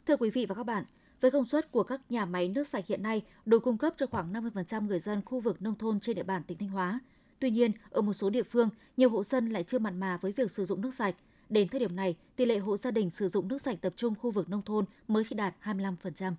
Thưa 0.05 0.17
quý 0.17 0.29
vị 0.29 0.45
và 0.45 0.55
các 0.55 0.63
bạn, 0.63 0.83
với 1.21 1.31
công 1.31 1.45
suất 1.45 1.71
của 1.71 1.83
các 1.83 2.01
nhà 2.09 2.25
máy 2.25 2.49
nước 2.49 2.67
sạch 2.67 2.87
hiện 2.87 3.03
nay 3.03 3.23
đủ 3.45 3.59
cung 3.59 3.77
cấp 3.77 3.93
cho 3.97 4.05
khoảng 4.05 4.33
50% 4.33 4.87
người 4.87 4.99
dân 4.99 5.21
khu 5.25 5.39
vực 5.39 5.61
nông 5.61 5.75
thôn 5.75 5.99
trên 5.99 6.15
địa 6.15 6.23
bàn 6.23 6.43
tỉnh 6.47 6.57
Thanh 6.57 6.69
Hóa. 6.69 6.99
Tuy 7.39 7.49
nhiên, 7.49 7.71
ở 7.89 8.01
một 8.01 8.13
số 8.13 8.29
địa 8.29 8.43
phương, 8.43 8.69
nhiều 8.97 9.09
hộ 9.09 9.23
dân 9.23 9.49
lại 9.49 9.63
chưa 9.63 9.79
mặn 9.79 9.99
mà 9.99 10.17
với 10.17 10.31
việc 10.31 10.51
sử 10.51 10.65
dụng 10.65 10.81
nước 10.81 10.93
sạch. 10.93 11.15
Đến 11.49 11.67
thời 11.67 11.79
điểm 11.79 11.95
này, 11.95 12.15
tỷ 12.35 12.45
lệ 12.45 12.57
hộ 12.57 12.77
gia 12.77 12.91
đình 12.91 13.09
sử 13.09 13.27
dụng 13.27 13.47
nước 13.47 13.61
sạch 13.61 13.77
tập 13.81 13.93
trung 13.95 14.15
khu 14.15 14.31
vực 14.31 14.49
nông 14.49 14.61
thôn 14.61 14.85
mới 15.07 15.23
chỉ 15.29 15.35
đạt 15.35 15.55
25%. 15.63 16.33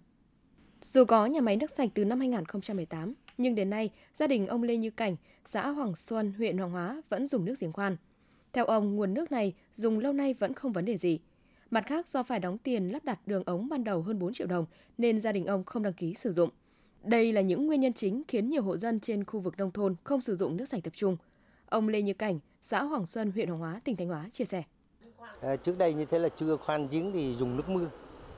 Dù 0.82 1.04
có 1.04 1.26
nhà 1.26 1.40
máy 1.40 1.56
nước 1.56 1.70
sạch 1.70 1.90
từ 1.94 2.04
năm 2.04 2.20
2018, 2.20 3.14
nhưng 3.38 3.54
đến 3.54 3.70
nay, 3.70 3.90
gia 4.14 4.26
đình 4.26 4.46
ông 4.46 4.62
Lê 4.62 4.76
Như 4.76 4.90
Cảnh, 4.90 5.16
xã 5.46 5.68
Hoàng 5.68 5.96
Xuân, 5.96 6.32
huyện 6.36 6.58
Hoàng 6.58 6.70
Hóa 6.70 7.02
vẫn 7.08 7.26
dùng 7.26 7.44
nước 7.44 7.60
giếng 7.60 7.72
khoan. 7.72 7.96
Theo 8.52 8.64
ông, 8.64 8.96
nguồn 8.96 9.14
nước 9.14 9.32
này 9.32 9.54
dùng 9.74 9.98
lâu 9.98 10.12
nay 10.12 10.34
vẫn 10.34 10.54
không 10.54 10.72
vấn 10.72 10.84
đề 10.84 10.98
gì. 10.98 11.18
Mặt 11.70 11.84
khác, 11.86 12.08
do 12.08 12.22
phải 12.22 12.38
đóng 12.38 12.58
tiền 12.58 12.88
lắp 12.88 13.04
đặt 13.04 13.26
đường 13.26 13.42
ống 13.46 13.68
ban 13.68 13.84
đầu 13.84 14.02
hơn 14.02 14.18
4 14.18 14.32
triệu 14.32 14.46
đồng, 14.46 14.66
nên 14.98 15.20
gia 15.20 15.32
đình 15.32 15.46
ông 15.46 15.64
không 15.64 15.82
đăng 15.82 15.92
ký 15.92 16.14
sử 16.14 16.32
dụng. 16.32 16.50
Đây 17.02 17.32
là 17.32 17.40
những 17.40 17.66
nguyên 17.66 17.80
nhân 17.80 17.92
chính 17.92 18.22
khiến 18.28 18.50
nhiều 18.50 18.62
hộ 18.62 18.76
dân 18.76 19.00
trên 19.00 19.24
khu 19.24 19.40
vực 19.40 19.54
nông 19.58 19.70
thôn 19.70 19.94
không 20.04 20.20
sử 20.20 20.36
dụng 20.36 20.56
nước 20.56 20.68
sạch 20.68 20.84
tập 20.84 20.92
trung. 20.96 21.16
Ông 21.68 21.88
Lê 21.88 22.02
Như 22.02 22.14
Cảnh, 22.14 22.38
xã 22.62 22.82
Hoàng 22.82 23.06
Xuân, 23.06 23.30
huyện 23.30 23.48
Hoàng 23.48 23.60
Hóa, 23.60 23.80
tỉnh 23.84 23.96
Thanh 23.96 24.08
Hóa 24.08 24.28
chia 24.32 24.44
sẻ. 24.44 24.62
À, 25.42 25.56
trước 25.56 25.78
đây 25.78 25.94
như 25.94 26.04
thế 26.04 26.18
là 26.18 26.28
chưa 26.28 26.56
khoan 26.56 26.88
giếng 26.90 27.12
thì 27.12 27.34
dùng 27.34 27.56
nước 27.56 27.68
mưa. 27.68 27.86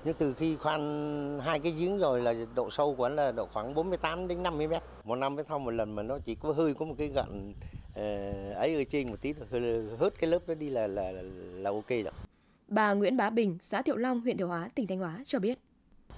Nhưng 0.05 0.14
từ 0.14 0.34
khi 0.34 0.56
khoan 0.56 1.40
hai 1.43 1.58
cái 1.58 1.73
giếng 1.73 1.99
rồi 1.99 2.20
là 2.20 2.34
độ 2.55 2.70
sâu 2.70 2.94
của 2.94 3.08
nó 3.08 3.14
là 3.14 3.32
độ 3.32 3.46
khoảng 3.52 3.75
48 3.75 4.29
đến 4.29 4.43
50 4.43 4.69
mét. 4.69 4.82
Một 5.05 5.17
năm 5.17 5.34
mới 5.34 5.44
thông 5.44 5.64
một 5.64 5.70
lần 5.70 5.94
mà 5.94 6.02
nó 6.02 6.19
chỉ 6.25 6.34
có 6.34 6.52
hơi 6.52 6.75
có 6.75 6.84
một 6.84 6.94
cái 6.99 7.08
gặn 7.08 7.50
uh, 7.50 8.56
ấy 8.56 8.75
ở 8.75 8.84
trên 8.90 9.11
một 9.11 9.17
tí 9.20 9.32
thôi, 9.32 9.61
hớt 9.99 10.19
cái 10.19 10.31
lớp 10.31 10.38
đó 10.46 10.55
đi 10.55 10.69
là 10.70 10.87
là 10.87 11.12
là 11.55 11.70
ok 11.70 11.88
rồi. 11.88 12.12
Bà 12.69 12.93
Nguyễn 12.93 13.17
Bá 13.17 13.31
Bình, 13.31 13.58
xã 13.62 13.82
Thiệu 13.82 13.96
Long, 13.96 14.20
huyện 14.20 14.37
Thiệu 14.37 14.49
Hóa, 14.49 14.70
tỉnh 14.75 14.87
Thanh 14.87 14.99
Hóa 14.99 15.20
cho 15.26 15.38
biết. 15.38 15.58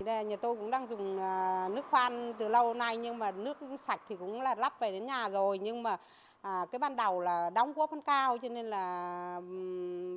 Nhà 0.00 0.36
tôi 0.42 0.56
cũng 0.56 0.70
đang 0.70 0.86
dùng 0.90 1.18
à, 1.18 1.68
nước 1.72 1.84
khoan 1.90 2.34
từ 2.38 2.48
lâu 2.48 2.74
nay 2.74 2.96
nhưng 2.96 3.18
mà 3.18 3.32
nước 3.32 3.58
sạch 3.78 4.00
thì 4.08 4.16
cũng 4.16 4.40
là 4.40 4.54
lắp 4.54 4.80
về 4.80 4.92
đến 4.92 5.06
nhà 5.06 5.28
rồi 5.28 5.58
nhưng 5.58 5.82
mà 5.82 5.96
à, 6.44 6.66
cái 6.72 6.78
ban 6.78 6.96
đầu 6.96 7.20
là 7.20 7.50
đóng 7.50 7.74
quá 7.74 7.86
phân 7.90 8.00
cao 8.00 8.38
cho 8.42 8.48
nên 8.48 8.66
là 8.66 9.40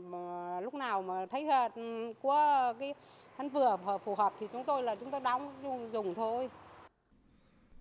mà 0.04 0.60
lúc 0.62 0.74
nào 0.74 1.02
mà 1.02 1.26
thấy 1.26 1.48
ờ, 1.48 1.70
quá 2.22 2.74
cái 2.80 2.94
hắn 3.38 3.50
vừa 3.50 3.78
phù 4.06 4.16
hợp 4.16 4.34
thì 4.40 4.48
chúng 4.54 4.64
tôi 4.64 4.84
là 4.84 4.96
chúng 4.96 5.12
tôi 5.12 5.20
đóng 5.20 5.54
dùng 5.94 6.14
thôi. 6.16 6.50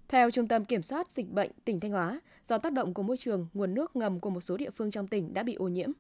Theo 0.08 0.30
Trung 0.30 0.48
tâm 0.48 0.64
Kiểm 0.64 0.82
soát 0.82 1.10
Dịch 1.10 1.30
bệnh 1.30 1.50
tỉnh 1.64 1.80
Thanh 1.80 1.90
Hóa, 1.90 2.20
do 2.44 2.58
tác 2.58 2.72
động 2.72 2.94
của 2.94 3.02
môi 3.02 3.16
trường, 3.16 3.46
nguồn 3.54 3.74
nước 3.74 3.96
ngầm 3.96 4.20
của 4.20 4.30
một 4.30 4.40
số 4.40 4.56
địa 4.56 4.70
phương 4.70 4.90
trong 4.90 5.06
tỉnh 5.06 5.34
đã 5.34 5.42
bị 5.42 5.54
ô 5.54 5.68
nhiễm. 5.68 5.90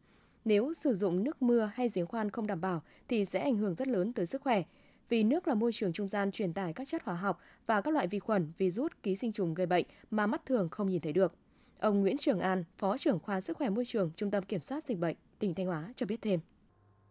Nếu 0.44 0.74
sử 0.74 0.94
dụng 0.94 1.24
nước 1.24 1.42
mưa 1.42 1.70
hay 1.74 1.90
giếng 1.94 2.06
khoan 2.06 2.30
không 2.30 2.46
đảm 2.46 2.60
bảo 2.60 2.82
thì 3.08 3.24
sẽ 3.24 3.40
ảnh 3.40 3.56
hưởng 3.56 3.74
rất 3.74 3.88
lớn 3.88 4.12
tới 4.12 4.26
sức 4.26 4.42
khỏe. 4.42 4.62
Vì 5.08 5.22
nước 5.22 5.48
là 5.48 5.54
môi 5.54 5.72
trường 5.72 5.92
trung 5.92 6.08
gian 6.08 6.32
truyền 6.32 6.52
tải 6.52 6.72
các 6.72 6.88
chất 6.88 7.02
hóa 7.04 7.14
học 7.14 7.38
và 7.66 7.80
các 7.80 7.94
loại 7.94 8.06
vi 8.06 8.18
khuẩn, 8.18 8.52
virus, 8.58 8.92
ký 9.02 9.16
sinh 9.16 9.32
trùng 9.32 9.54
gây 9.54 9.66
bệnh 9.66 9.86
mà 10.10 10.26
mắt 10.26 10.46
thường 10.46 10.68
không 10.68 10.88
nhìn 10.88 11.00
thấy 11.00 11.12
được. 11.12 11.34
Ông 11.80 12.00
Nguyễn 12.00 12.16
Trường 12.18 12.40
An, 12.40 12.64
Phó 12.78 12.96
trưởng 12.98 13.18
khoa 13.18 13.40
sức 13.40 13.56
khỏe 13.56 13.68
môi 13.68 13.84
trường 13.84 14.10
Trung 14.16 14.30
tâm 14.30 14.42
Kiểm 14.42 14.60
soát 14.60 14.86
Dịch 14.86 14.98
bệnh 14.98 15.16
tỉnh 15.38 15.54
Thanh 15.54 15.66
Hóa 15.66 15.92
cho 15.96 16.06
biết 16.06 16.22
thêm. 16.22 16.40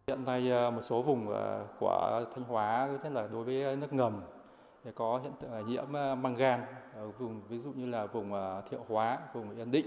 Hiện 0.08 0.26
nay 0.26 0.50
ờ, 0.50 0.72
một 0.72 0.82
số 0.82 1.02
vùng 1.02 1.30
ờ, 1.30 1.68
của 1.80 2.26
Thanh 2.36 2.44
Hóa, 2.44 2.90
nhất 3.04 3.12
là 3.12 3.28
đối 3.28 3.44
với 3.44 3.76
nước 3.76 3.94
ngầm, 3.94 4.22
có 4.96 5.20
hiện 5.24 5.32
tượng 5.40 5.68
nhiễm 5.68 5.94
ờ, 5.94 6.16
măng 6.16 6.36
gan 6.36 6.60
ở 6.96 7.12
vùng 7.12 7.42
ví 7.48 7.60
dụ 7.60 7.72
như 7.72 7.86
là 7.86 8.06
vùng 8.06 8.32
Thiệu 8.70 8.86
Hóa, 8.88 9.20
vùng 9.34 9.58
Yên 9.58 9.72
Định, 9.72 9.86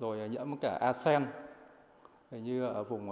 rồi 0.00 0.28
nhiễm 0.28 0.56
cả 0.60 0.78
asen 0.80 1.26
như 2.30 2.66
ở 2.66 2.84
vùng 2.84 3.08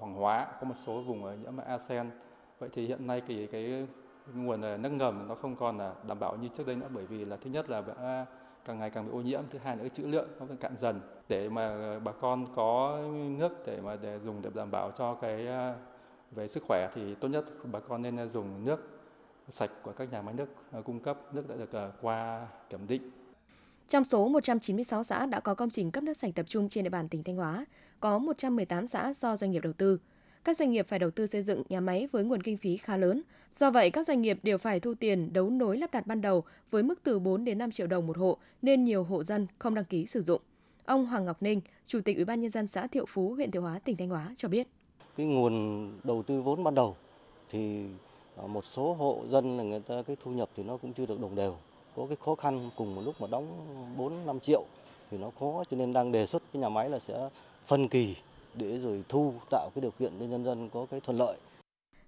Hoàng 0.00 0.14
Hóa 0.14 0.46
có 0.60 0.66
một 0.66 0.74
số 0.76 1.02
vùng 1.02 1.42
nhiễm 1.42 1.56
asen. 1.56 2.10
Vậy 2.58 2.68
thì 2.72 2.86
hiện 2.86 3.06
nay 3.06 3.22
thì 3.26 3.46
cái 3.46 3.86
nguồn 4.34 4.60
nước 4.60 4.92
ngầm 4.92 5.28
nó 5.28 5.34
không 5.34 5.56
còn 5.56 5.78
là 5.78 5.94
đảm 6.08 6.18
bảo 6.20 6.36
như 6.36 6.48
trước 6.48 6.66
đây 6.66 6.76
nữa 6.76 6.88
bởi 6.94 7.06
vì 7.06 7.24
là 7.24 7.36
thứ 7.36 7.50
nhất 7.50 7.70
là 7.70 7.80
đã 7.80 8.26
càng 8.64 8.78
ngày 8.78 8.90
càng 8.90 9.06
bị 9.06 9.12
ô 9.12 9.20
nhiễm. 9.20 9.42
Thứ 9.50 9.58
hai 9.62 9.76
nữa 9.76 9.88
trữ 9.88 10.02
lượng 10.02 10.28
nó 10.40 10.46
cạn 10.60 10.76
dần. 10.76 11.00
Để 11.28 11.48
mà 11.48 11.98
bà 11.98 12.12
con 12.12 12.46
có 12.54 13.00
nước 13.38 13.66
để 13.66 13.80
mà 13.80 13.96
để 13.96 14.18
dùng 14.24 14.42
để 14.42 14.50
đảm 14.54 14.70
bảo 14.70 14.90
cho 14.98 15.14
cái 15.14 15.46
à, 15.46 15.74
về 16.30 16.48
sức 16.48 16.62
khỏe 16.68 16.88
thì 16.94 17.14
tốt 17.14 17.28
nhất 17.28 17.44
bà 17.64 17.80
con 17.80 18.02
nên 18.02 18.16
à, 18.16 18.26
dùng 18.26 18.64
nước 18.64 19.00
sạch 19.48 19.70
của 19.82 19.92
các 19.92 20.12
nhà 20.12 20.22
máy 20.22 20.34
nước 20.34 20.48
à, 20.72 20.80
cung 20.84 21.00
cấp. 21.00 21.18
Nước 21.34 21.48
đã 21.48 21.56
được 21.56 21.92
qua 22.00 22.48
kiểm 22.70 22.86
định. 22.86 23.10
Trong 23.88 24.04
số 24.04 24.28
196 24.28 25.04
xã 25.04 25.26
đã 25.26 25.40
có 25.40 25.54
công 25.54 25.70
trình 25.70 25.90
cấp 25.90 26.04
nước 26.04 26.16
sạch 26.16 26.30
tập 26.34 26.46
trung 26.48 26.68
trên 26.68 26.84
địa 26.84 26.90
bàn 26.90 27.08
tỉnh 27.08 27.22
Thanh 27.22 27.36
Hóa, 27.36 27.64
có 28.00 28.18
118 28.18 28.86
xã 28.86 29.12
do 29.12 29.36
doanh 29.36 29.50
nghiệp 29.50 29.60
đầu 29.60 29.72
tư 29.72 29.98
các 30.44 30.56
doanh 30.56 30.70
nghiệp 30.70 30.86
phải 30.88 30.98
đầu 30.98 31.10
tư 31.10 31.26
xây 31.26 31.42
dựng 31.42 31.62
nhà 31.68 31.80
máy 31.80 32.08
với 32.12 32.24
nguồn 32.24 32.42
kinh 32.42 32.56
phí 32.56 32.76
khá 32.76 32.96
lớn. 32.96 33.22
Do 33.52 33.70
vậy, 33.70 33.90
các 33.90 34.06
doanh 34.06 34.22
nghiệp 34.22 34.38
đều 34.42 34.58
phải 34.58 34.80
thu 34.80 34.94
tiền 34.94 35.32
đấu 35.32 35.50
nối 35.50 35.78
lắp 35.78 35.92
đặt 35.92 36.06
ban 36.06 36.20
đầu 36.20 36.44
với 36.70 36.82
mức 36.82 37.00
từ 37.02 37.18
4 37.18 37.44
đến 37.44 37.58
5 37.58 37.70
triệu 37.70 37.86
đồng 37.86 38.06
một 38.06 38.18
hộ, 38.18 38.36
nên 38.62 38.84
nhiều 38.84 39.04
hộ 39.04 39.24
dân 39.24 39.46
không 39.58 39.74
đăng 39.74 39.84
ký 39.84 40.06
sử 40.06 40.20
dụng. 40.20 40.42
Ông 40.84 41.06
Hoàng 41.06 41.24
Ngọc 41.24 41.42
Ninh, 41.42 41.60
Chủ 41.86 42.00
tịch 42.00 42.16
Ủy 42.16 42.24
ban 42.24 42.40
nhân 42.40 42.50
dân 42.50 42.66
xã 42.66 42.86
Thiệu 42.86 43.06
Phú, 43.08 43.34
huyện 43.34 43.50
Thiệu 43.50 43.62
Hóa, 43.62 43.78
tỉnh 43.84 43.96
Thanh 43.96 44.08
Hóa 44.08 44.34
cho 44.36 44.48
biết. 44.48 44.68
Cái 45.16 45.26
nguồn 45.26 45.86
đầu 46.04 46.22
tư 46.22 46.42
vốn 46.42 46.64
ban 46.64 46.74
đầu 46.74 46.96
thì 47.50 47.86
à, 48.36 48.46
một 48.46 48.64
số 48.64 48.92
hộ 48.92 49.22
dân 49.30 49.56
là 49.56 49.62
người 49.62 49.80
ta 49.88 50.02
cái 50.06 50.16
thu 50.22 50.30
nhập 50.30 50.48
thì 50.56 50.62
nó 50.62 50.76
cũng 50.76 50.92
chưa 50.92 51.06
được 51.06 51.20
đồng 51.22 51.36
đều. 51.36 51.56
Có 51.96 52.06
cái 52.06 52.16
khó 52.24 52.34
khăn 52.34 52.70
cùng 52.76 52.94
một 52.94 53.02
lúc 53.04 53.14
mà 53.20 53.26
đóng 53.30 53.46
4 53.96 54.26
5 54.26 54.40
triệu 54.40 54.64
thì 55.10 55.18
nó 55.18 55.30
khó 55.40 55.64
cho 55.70 55.76
nên 55.76 55.92
đang 55.92 56.12
đề 56.12 56.26
xuất 56.26 56.42
cái 56.52 56.62
nhà 56.62 56.68
máy 56.68 56.88
là 56.88 56.98
sẽ 56.98 57.28
phân 57.66 57.88
kỳ 57.88 58.16
để 58.54 58.78
rồi 58.78 59.04
thu 59.08 59.34
tạo 59.50 59.70
cái 59.74 59.82
điều 59.82 59.90
kiện 59.90 60.12
cho 60.20 60.26
nhân 60.26 60.44
dân 60.44 60.68
có 60.72 60.86
cái 60.90 61.00
thuận 61.00 61.18
lợi. 61.18 61.36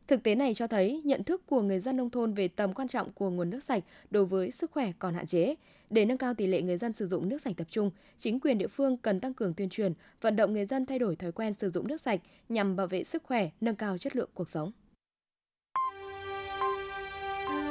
Thực 0.09 0.23
tế 0.23 0.35
này 0.35 0.55
cho 0.55 0.67
thấy 0.67 1.03
nhận 1.05 1.25
thức 1.25 1.43
của 1.47 1.63
người 1.63 1.81
dân 1.81 1.97
nông 1.97 2.11
thôn 2.11 2.35
về 2.35 2.49
tầm 2.49 2.75
quan 2.75 2.89
trọng 2.89 3.13
của 3.13 3.31
nguồn 3.31 3.51
nước 3.51 3.65
sạch 3.65 3.83
đối 4.11 4.25
với 4.25 4.51
sức 4.51 4.71
khỏe 4.71 4.93
còn 4.99 5.15
hạn 5.15 5.27
chế. 5.27 5.55
Để 5.91 6.05
nâng 6.05 6.19
cao 6.19 6.35
tỷ 6.35 6.47
lệ 6.47 6.63
người 6.63 6.79
dân 6.79 6.93
sử 6.93 7.07
dụng 7.07 7.29
nước 7.29 7.43
sạch 7.43 7.55
tập 7.57 7.67
trung, 7.71 7.91
chính 8.19 8.41
quyền 8.41 8.59
địa 8.59 8.67
phương 8.67 8.97
cần 8.97 9.21
tăng 9.21 9.35
cường 9.35 9.55
tuyên 9.55 9.69
truyền, 9.69 9.93
vận 10.21 10.37
động 10.37 10.53
người 10.53 10.67
dân 10.67 10.87
thay 10.87 10.99
đổi 10.99 11.17
thói 11.17 11.33
quen 11.33 11.55
sử 11.55 11.71
dụng 11.71 11.87
nước 11.89 12.01
sạch 12.01 12.21
nhằm 12.49 12.77
bảo 12.77 12.87
vệ 12.87 13.05
sức 13.05 13.23
khỏe, 13.23 13.51
nâng 13.61 13.77
cao 13.77 13.99
chất 13.99 14.17
lượng 14.17 14.31
cuộc 14.35 14.49
sống. 14.49 14.73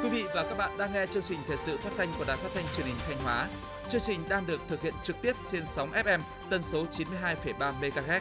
Quý 0.02 0.08
vị 0.08 0.22
và 0.34 0.42
các 0.42 0.54
bạn 0.54 0.78
đang 0.78 0.92
nghe 0.92 1.06
chương 1.06 1.22
trình 1.22 1.38
thời 1.48 1.56
sự 1.66 1.76
phát 1.76 1.90
thanh 1.96 2.08
của 2.18 2.24
Đài 2.24 2.36
Phát 2.36 2.48
thanh 2.54 2.64
Truyền 2.76 2.86
hình 2.86 2.96
Thanh 3.08 3.18
Hóa. 3.22 3.48
Chương 3.88 4.00
trình 4.00 4.20
đang 4.28 4.46
được 4.46 4.60
thực 4.68 4.82
hiện 4.82 4.94
trực 5.02 5.16
tiếp 5.22 5.32
trên 5.50 5.62
sóng 5.66 5.92
FM 5.92 6.20
tần 6.50 6.62
số 6.62 6.86
92,3 6.90 7.80
MHz. 7.80 8.20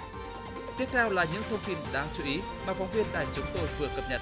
Tiếp 0.78 0.86
theo 0.92 1.10
là 1.10 1.26
những 1.34 1.44
thông 1.50 1.60
tin 1.68 1.78
đáng 1.94 2.08
chú 2.14 2.24
ý 2.24 2.40
mà 2.68 2.74
phóng 2.74 2.92
viên 2.94 3.06
đài 3.14 3.28
chúng 3.36 3.46
tôi 3.54 3.68
vừa 3.80 3.88
cập 3.96 4.06
nhật. 4.10 4.22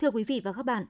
Thưa 0.00 0.10
quý 0.10 0.24
vị 0.24 0.40
và 0.44 0.52
các 0.52 0.62
bạn, 0.62 0.86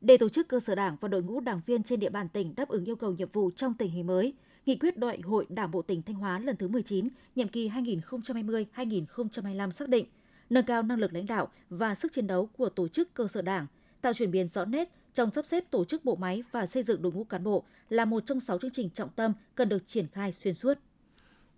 để 0.00 0.16
tổ 0.16 0.28
chức 0.28 0.48
cơ 0.48 0.60
sở 0.60 0.74
đảng 0.74 0.96
và 1.00 1.08
đội 1.08 1.22
ngũ 1.22 1.40
đảng 1.40 1.60
viên 1.66 1.82
trên 1.82 2.00
địa 2.00 2.10
bàn 2.10 2.28
tỉnh 2.28 2.54
đáp 2.56 2.68
ứng 2.68 2.84
yêu 2.84 2.96
cầu 2.96 3.12
nhiệm 3.12 3.28
vụ 3.32 3.50
trong 3.50 3.74
tình 3.74 3.90
hình 3.90 4.06
mới, 4.06 4.34
Nghị 4.66 4.76
quyết 4.76 4.98
Đại 4.98 5.20
hội 5.24 5.46
Đảng 5.48 5.70
bộ 5.70 5.82
tỉnh 5.82 6.02
Thanh 6.02 6.16
Hóa 6.16 6.38
lần 6.38 6.56
thứ 6.56 6.68
19, 6.68 7.08
nhiệm 7.36 7.48
kỳ 7.48 7.68
2020-2025 7.68 9.70
xác 9.70 9.88
định 9.88 10.06
nâng 10.50 10.64
cao 10.64 10.82
năng 10.82 10.98
lực 10.98 11.12
lãnh 11.12 11.26
đạo 11.26 11.48
và 11.70 11.94
sức 11.94 12.12
chiến 12.12 12.26
đấu 12.26 12.46
của 12.46 12.68
tổ 12.68 12.88
chức 12.88 13.14
cơ 13.14 13.28
sở 13.28 13.42
đảng, 13.42 13.66
tạo 14.00 14.12
chuyển 14.12 14.30
biến 14.30 14.48
rõ 14.48 14.64
nét 14.64 14.90
trong 15.14 15.30
sắp 15.30 15.46
xếp 15.46 15.64
tổ 15.70 15.84
chức 15.84 16.04
bộ 16.04 16.16
máy 16.16 16.42
và 16.52 16.66
xây 16.66 16.82
dựng 16.82 17.02
đội 17.02 17.12
ngũ 17.12 17.24
cán 17.24 17.44
bộ 17.44 17.64
là 17.88 18.04
một 18.04 18.26
trong 18.26 18.40
sáu 18.40 18.58
chương 18.58 18.70
trình 18.70 18.90
trọng 18.90 19.10
tâm 19.16 19.32
cần 19.54 19.68
được 19.68 19.86
triển 19.86 20.06
khai 20.12 20.32
xuyên 20.32 20.54
suốt. 20.54 20.78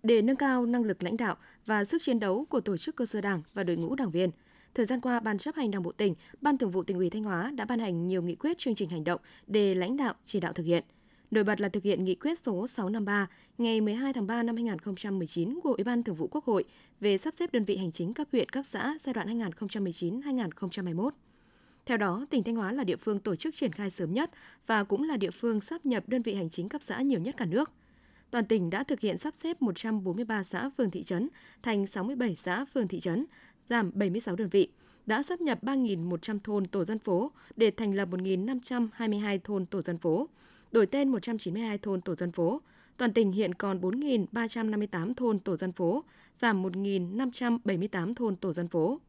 Để 0.03 0.21
nâng 0.21 0.35
cao 0.35 0.65
năng 0.65 0.83
lực 0.83 1.03
lãnh 1.03 1.17
đạo 1.17 1.35
và 1.65 1.85
sức 1.85 2.01
chiến 2.01 2.19
đấu 2.19 2.45
của 2.49 2.61
tổ 2.61 2.77
chức 2.77 2.95
cơ 2.95 3.05
sở 3.05 3.21
đảng 3.21 3.41
và 3.53 3.63
đội 3.63 3.77
ngũ 3.77 3.95
đảng 3.95 4.11
viên, 4.11 4.31
thời 4.73 4.85
gian 4.85 5.01
qua 5.01 5.19
Ban 5.19 5.37
chấp 5.37 5.55
hành 5.55 5.71
Đảng 5.71 5.83
bộ 5.83 5.91
tỉnh, 5.91 6.15
Ban 6.41 6.57
Thường 6.57 6.71
vụ 6.71 6.83
tỉnh 6.83 6.97
ủy 6.97 7.09
Thanh 7.09 7.23
Hóa 7.23 7.51
đã 7.55 7.65
ban 7.65 7.79
hành 7.79 8.07
nhiều 8.07 8.21
nghị 8.21 8.35
quyết 8.35 8.57
chương 8.57 8.75
trình 8.75 8.89
hành 8.89 9.03
động 9.03 9.21
để 9.47 9.75
lãnh 9.75 9.97
đạo 9.97 10.13
chỉ 10.23 10.39
đạo 10.39 10.53
thực 10.53 10.63
hiện– 10.63 10.83
Nổi 11.31 11.43
bật 11.43 11.61
là 11.61 11.69
thực 11.69 11.83
hiện 11.83 12.03
nghị 12.03 12.15
quyết 12.15 12.39
số 12.39 12.67
653 12.67 13.27
ngày 13.57 13.81
12 13.81 14.13
tháng 14.13 14.27
3 14.27 14.43
năm 14.43 14.55
2019 14.55 15.59
của 15.63 15.73
Ủy 15.73 15.83
ban 15.83 16.03
Thường 16.03 16.15
vụ 16.15 16.27
Quốc 16.27 16.45
hội 16.45 16.63
về 16.99 17.17
sắp 17.17 17.33
xếp 17.33 17.53
đơn 17.53 17.63
vị 17.63 17.77
hành 17.77 17.91
chính 17.91 18.13
cấp 18.13 18.27
huyện, 18.31 18.49
cấp 18.49 18.65
xã 18.65 18.95
giai 18.99 19.13
đoạn 19.13 19.39
2019-2021. 19.39 21.09
Theo 21.85 21.97
đó, 21.97 22.25
tỉnh 22.29 22.43
Thanh 22.43 22.55
Hóa 22.55 22.71
là 22.71 22.83
địa 22.83 22.95
phương 22.95 23.19
tổ 23.19 23.35
chức 23.35 23.55
triển 23.55 23.71
khai 23.71 23.89
sớm 23.89 24.13
nhất 24.13 24.31
và 24.67 24.83
cũng 24.83 25.03
là 25.03 25.17
địa 25.17 25.31
phương 25.31 25.61
sắp 25.61 25.85
nhập 25.85 26.03
đơn 26.07 26.21
vị 26.21 26.33
hành 26.33 26.49
chính 26.49 26.69
cấp 26.69 26.83
xã 26.83 27.01
nhiều 27.01 27.19
nhất 27.19 27.37
cả 27.37 27.45
nước. 27.45 27.71
Toàn 28.31 28.45
tỉnh 28.45 28.69
đã 28.69 28.83
thực 28.83 28.99
hiện 28.99 29.17
sắp 29.17 29.35
xếp 29.35 29.61
143 29.61 30.43
xã 30.43 30.69
phường 30.77 30.91
thị 30.91 31.03
trấn 31.03 31.29
thành 31.63 31.87
67 31.87 32.35
xã 32.35 32.65
phường 32.73 32.87
thị 32.87 32.99
trấn, 32.99 33.25
giảm 33.69 33.91
76 33.93 34.35
đơn 34.35 34.49
vị, 34.49 34.69
đã 35.05 35.23
sắp 35.23 35.41
nhập 35.41 35.63
3.100 35.63 36.39
thôn 36.43 36.65
tổ 36.65 36.85
dân 36.85 36.99
phố 36.99 37.31
để 37.55 37.71
thành 37.71 37.95
lập 37.95 38.09
1.522 38.11 39.39
thôn 39.43 39.65
tổ 39.65 39.81
dân 39.81 39.97
phố, 39.97 40.29
đổi 40.71 40.85
tên 40.85 41.09
192 41.09 41.77
thôn 41.77 42.01
tổ 42.01 42.15
dân 42.15 42.31
phố. 42.31 42.61
Toàn 42.97 43.13
tỉnh 43.13 43.31
hiện 43.31 43.53
còn 43.53 43.81
4.358 43.81 45.13
thôn 45.13 45.39
tổ 45.39 45.57
dân 45.57 45.71
phố, 45.71 46.03
giảm 46.41 46.63
1.578 46.63 48.13
thôn 48.13 48.35
tổ 48.35 48.53
dân 48.53 48.67
phố. 48.67 48.99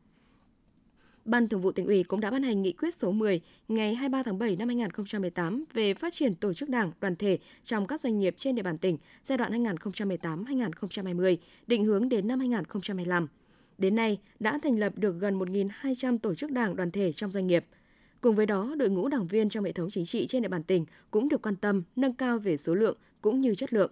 Ban 1.28 1.49
Thường 1.49 1.61
vụ 1.61 1.73
tỉnh 1.73 1.87
ủy 1.87 2.02
cũng 2.02 2.20
đã 2.20 2.30
ban 2.30 2.42
hành 2.42 2.62
nghị 2.62 2.73
quyết 2.73 2.94
số 2.94 3.12
10 3.12 3.40
ngày 3.68 3.94
23 3.94 4.23
tháng 4.23 4.38
7 4.38 4.56
năm 4.56 4.68
2018 4.68 5.64
về 5.73 5.94
phát 5.94 6.14
triển 6.14 6.35
tổ 6.35 6.54
chức 6.54 6.68
đảng, 6.68 6.92
đoàn 7.00 7.16
thể 7.16 7.38
trong 7.64 7.87
các 7.87 8.00
doanh 8.00 8.18
nghiệp 8.18 8.35
trên 8.37 8.54
địa 8.54 8.62
bàn 8.62 8.78
tỉnh 8.78 8.99
giai 9.25 9.38
đoạn 9.38 9.64
2018-2020, 9.64 11.37
định 11.66 11.85
hướng 11.85 12.08
đến 12.08 12.28
năm 12.28 12.38
2025. 12.38 13.26
Đến 13.78 13.94
nay, 13.94 14.18
đã 14.40 14.58
thành 14.62 14.78
lập 14.78 14.92
được 14.97 15.20
gần 15.20 15.38
1.200 15.38 16.18
tổ 16.18 16.35
chức 16.35 16.50
đảng, 16.50 16.76
đoàn 16.76 16.90
thể 16.90 17.12
trong 17.12 17.30
doanh 17.30 17.47
nghiệp– 17.47 17.64
Cùng 18.20 18.35
với 18.35 18.47
đó, 18.47 18.75
đội 18.78 18.90
ngũ 18.90 19.08
đảng 19.08 19.26
viên 19.26 19.49
trong 19.49 19.64
hệ 19.64 19.73
thống 19.73 19.90
chính 19.90 20.04
trị 20.04 20.26
trên 20.26 20.42
địa 20.42 20.49
bàn 20.49 20.62
tỉnh 20.62 20.85
cũng 21.11 21.28
được 21.28 21.42
quan 21.42 21.56
tâm, 21.56 21.82
nâng 21.97 22.12
cao 22.12 22.38
về 22.38 22.56
số 22.56 22.75
lượng 22.75 22.97
cũng 23.23 23.40
như 23.40 23.54
chất 23.54 23.73
lượng. 23.73 23.90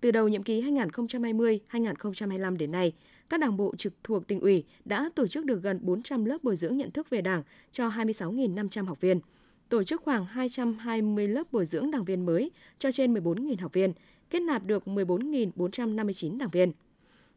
Từ 0.00 0.10
đầu 0.10 0.28
nhiệm 0.28 0.42
kỳ 0.42 0.62
2020-2025 0.62 2.56
đến 2.56 2.72
nay, 2.72 2.92
các 3.28 3.40
đảng 3.40 3.56
bộ 3.56 3.74
trực 3.76 3.92
thuộc 4.04 4.26
tỉnh 4.26 4.40
ủy 4.40 4.64
đã 4.84 5.10
tổ 5.14 5.26
chức 5.26 5.44
được 5.44 5.62
gần 5.62 5.78
400 5.82 6.24
lớp 6.24 6.38
bồi 6.42 6.56
dưỡng 6.56 6.76
nhận 6.76 6.90
thức 6.90 7.10
về 7.10 7.20
Đảng 7.20 7.42
cho 7.72 7.88
26.500 7.88 8.84
học 8.84 9.00
viên, 9.00 9.20
tổ 9.68 9.84
chức 9.84 10.02
khoảng 10.02 10.26
220 10.26 11.28
lớp 11.28 11.52
bồi 11.52 11.66
dưỡng 11.66 11.90
đảng 11.90 12.04
viên 12.04 12.26
mới 12.26 12.50
cho 12.78 12.92
trên 12.92 13.14
14.000 13.14 13.56
học 13.60 13.72
viên, 13.72 13.92
kết 14.30 14.40
nạp 14.40 14.64
được 14.64 14.84
14.459 14.86 16.38
đảng 16.38 16.50
viên. 16.50 16.72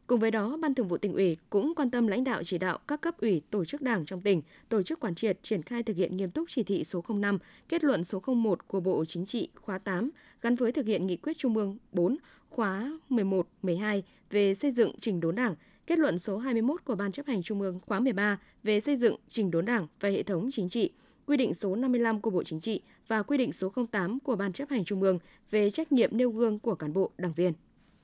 Cùng 0.06 0.20
với 0.20 0.30
đó, 0.30 0.56
Ban 0.56 0.74
Thường 0.74 0.88
vụ 0.88 0.96
tỉnh 0.96 1.12
ủy 1.12 1.36
cũng 1.50 1.72
quan 1.76 1.90
tâm 1.90 2.06
lãnh 2.06 2.24
đạo 2.24 2.42
chỉ 2.42 2.58
đạo 2.58 2.78
các 2.88 3.00
cấp 3.00 3.14
ủy 3.20 3.42
tổ 3.50 3.64
chức 3.64 3.82
đảng 3.82 4.06
trong 4.06 4.20
tỉnh 4.20 4.42
tổ 4.68 4.82
chức 4.82 5.00
quản 5.00 5.14
triệt 5.14 5.38
triển 5.42 5.62
khai 5.62 5.82
thực 5.82 5.96
hiện 5.96 6.16
nghiêm 6.16 6.30
túc 6.30 6.48
chỉ 6.48 6.62
thị 6.62 6.84
số 6.84 7.04
05, 7.08 7.38
kết 7.68 7.84
luận 7.84 8.04
số 8.04 8.22
01 8.26 8.68
của 8.68 8.80
Bộ 8.80 9.04
Chính 9.04 9.26
trị 9.26 9.48
khóa 9.54 9.78
8 9.78 10.10
gắn 10.40 10.56
với 10.56 10.72
thực 10.72 10.86
hiện 10.86 11.06
nghị 11.06 11.16
quyết 11.16 11.38
Trung 11.38 11.56
ương 11.56 11.78
4 11.92 12.16
khóa 12.50 12.98
11, 13.08 13.48
12 13.62 14.02
về 14.30 14.54
xây 14.54 14.72
dựng 14.72 14.92
trình 15.00 15.20
đốn 15.20 15.34
đảng, 15.34 15.54
kết 15.90 15.98
luận 15.98 16.18
số 16.18 16.38
21 16.38 16.84
của 16.84 16.94
Ban 16.94 17.12
chấp 17.12 17.26
hành 17.26 17.42
Trung 17.42 17.60
ương 17.60 17.80
khóa 17.86 18.00
13 18.00 18.38
về 18.62 18.80
xây 18.80 18.96
dựng 18.96 19.16
trình 19.28 19.50
đốn 19.50 19.64
đảng 19.64 19.86
và 20.00 20.08
hệ 20.08 20.22
thống 20.22 20.48
chính 20.52 20.68
trị, 20.68 20.92
quy 21.26 21.36
định 21.36 21.54
số 21.54 21.76
55 21.76 22.20
của 22.20 22.30
Bộ 22.30 22.42
Chính 22.44 22.60
trị 22.60 22.82
và 23.08 23.22
quy 23.22 23.38
định 23.38 23.52
số 23.52 23.72
08 23.92 24.20
của 24.20 24.36
Ban 24.36 24.52
chấp 24.52 24.68
hành 24.70 24.84
Trung 24.84 25.02
ương 25.02 25.18
về 25.50 25.70
trách 25.70 25.92
nhiệm 25.92 26.16
nêu 26.16 26.30
gương 26.30 26.58
của 26.58 26.74
cán 26.74 26.92
bộ 26.92 27.10
đảng 27.18 27.32
viên. 27.32 27.52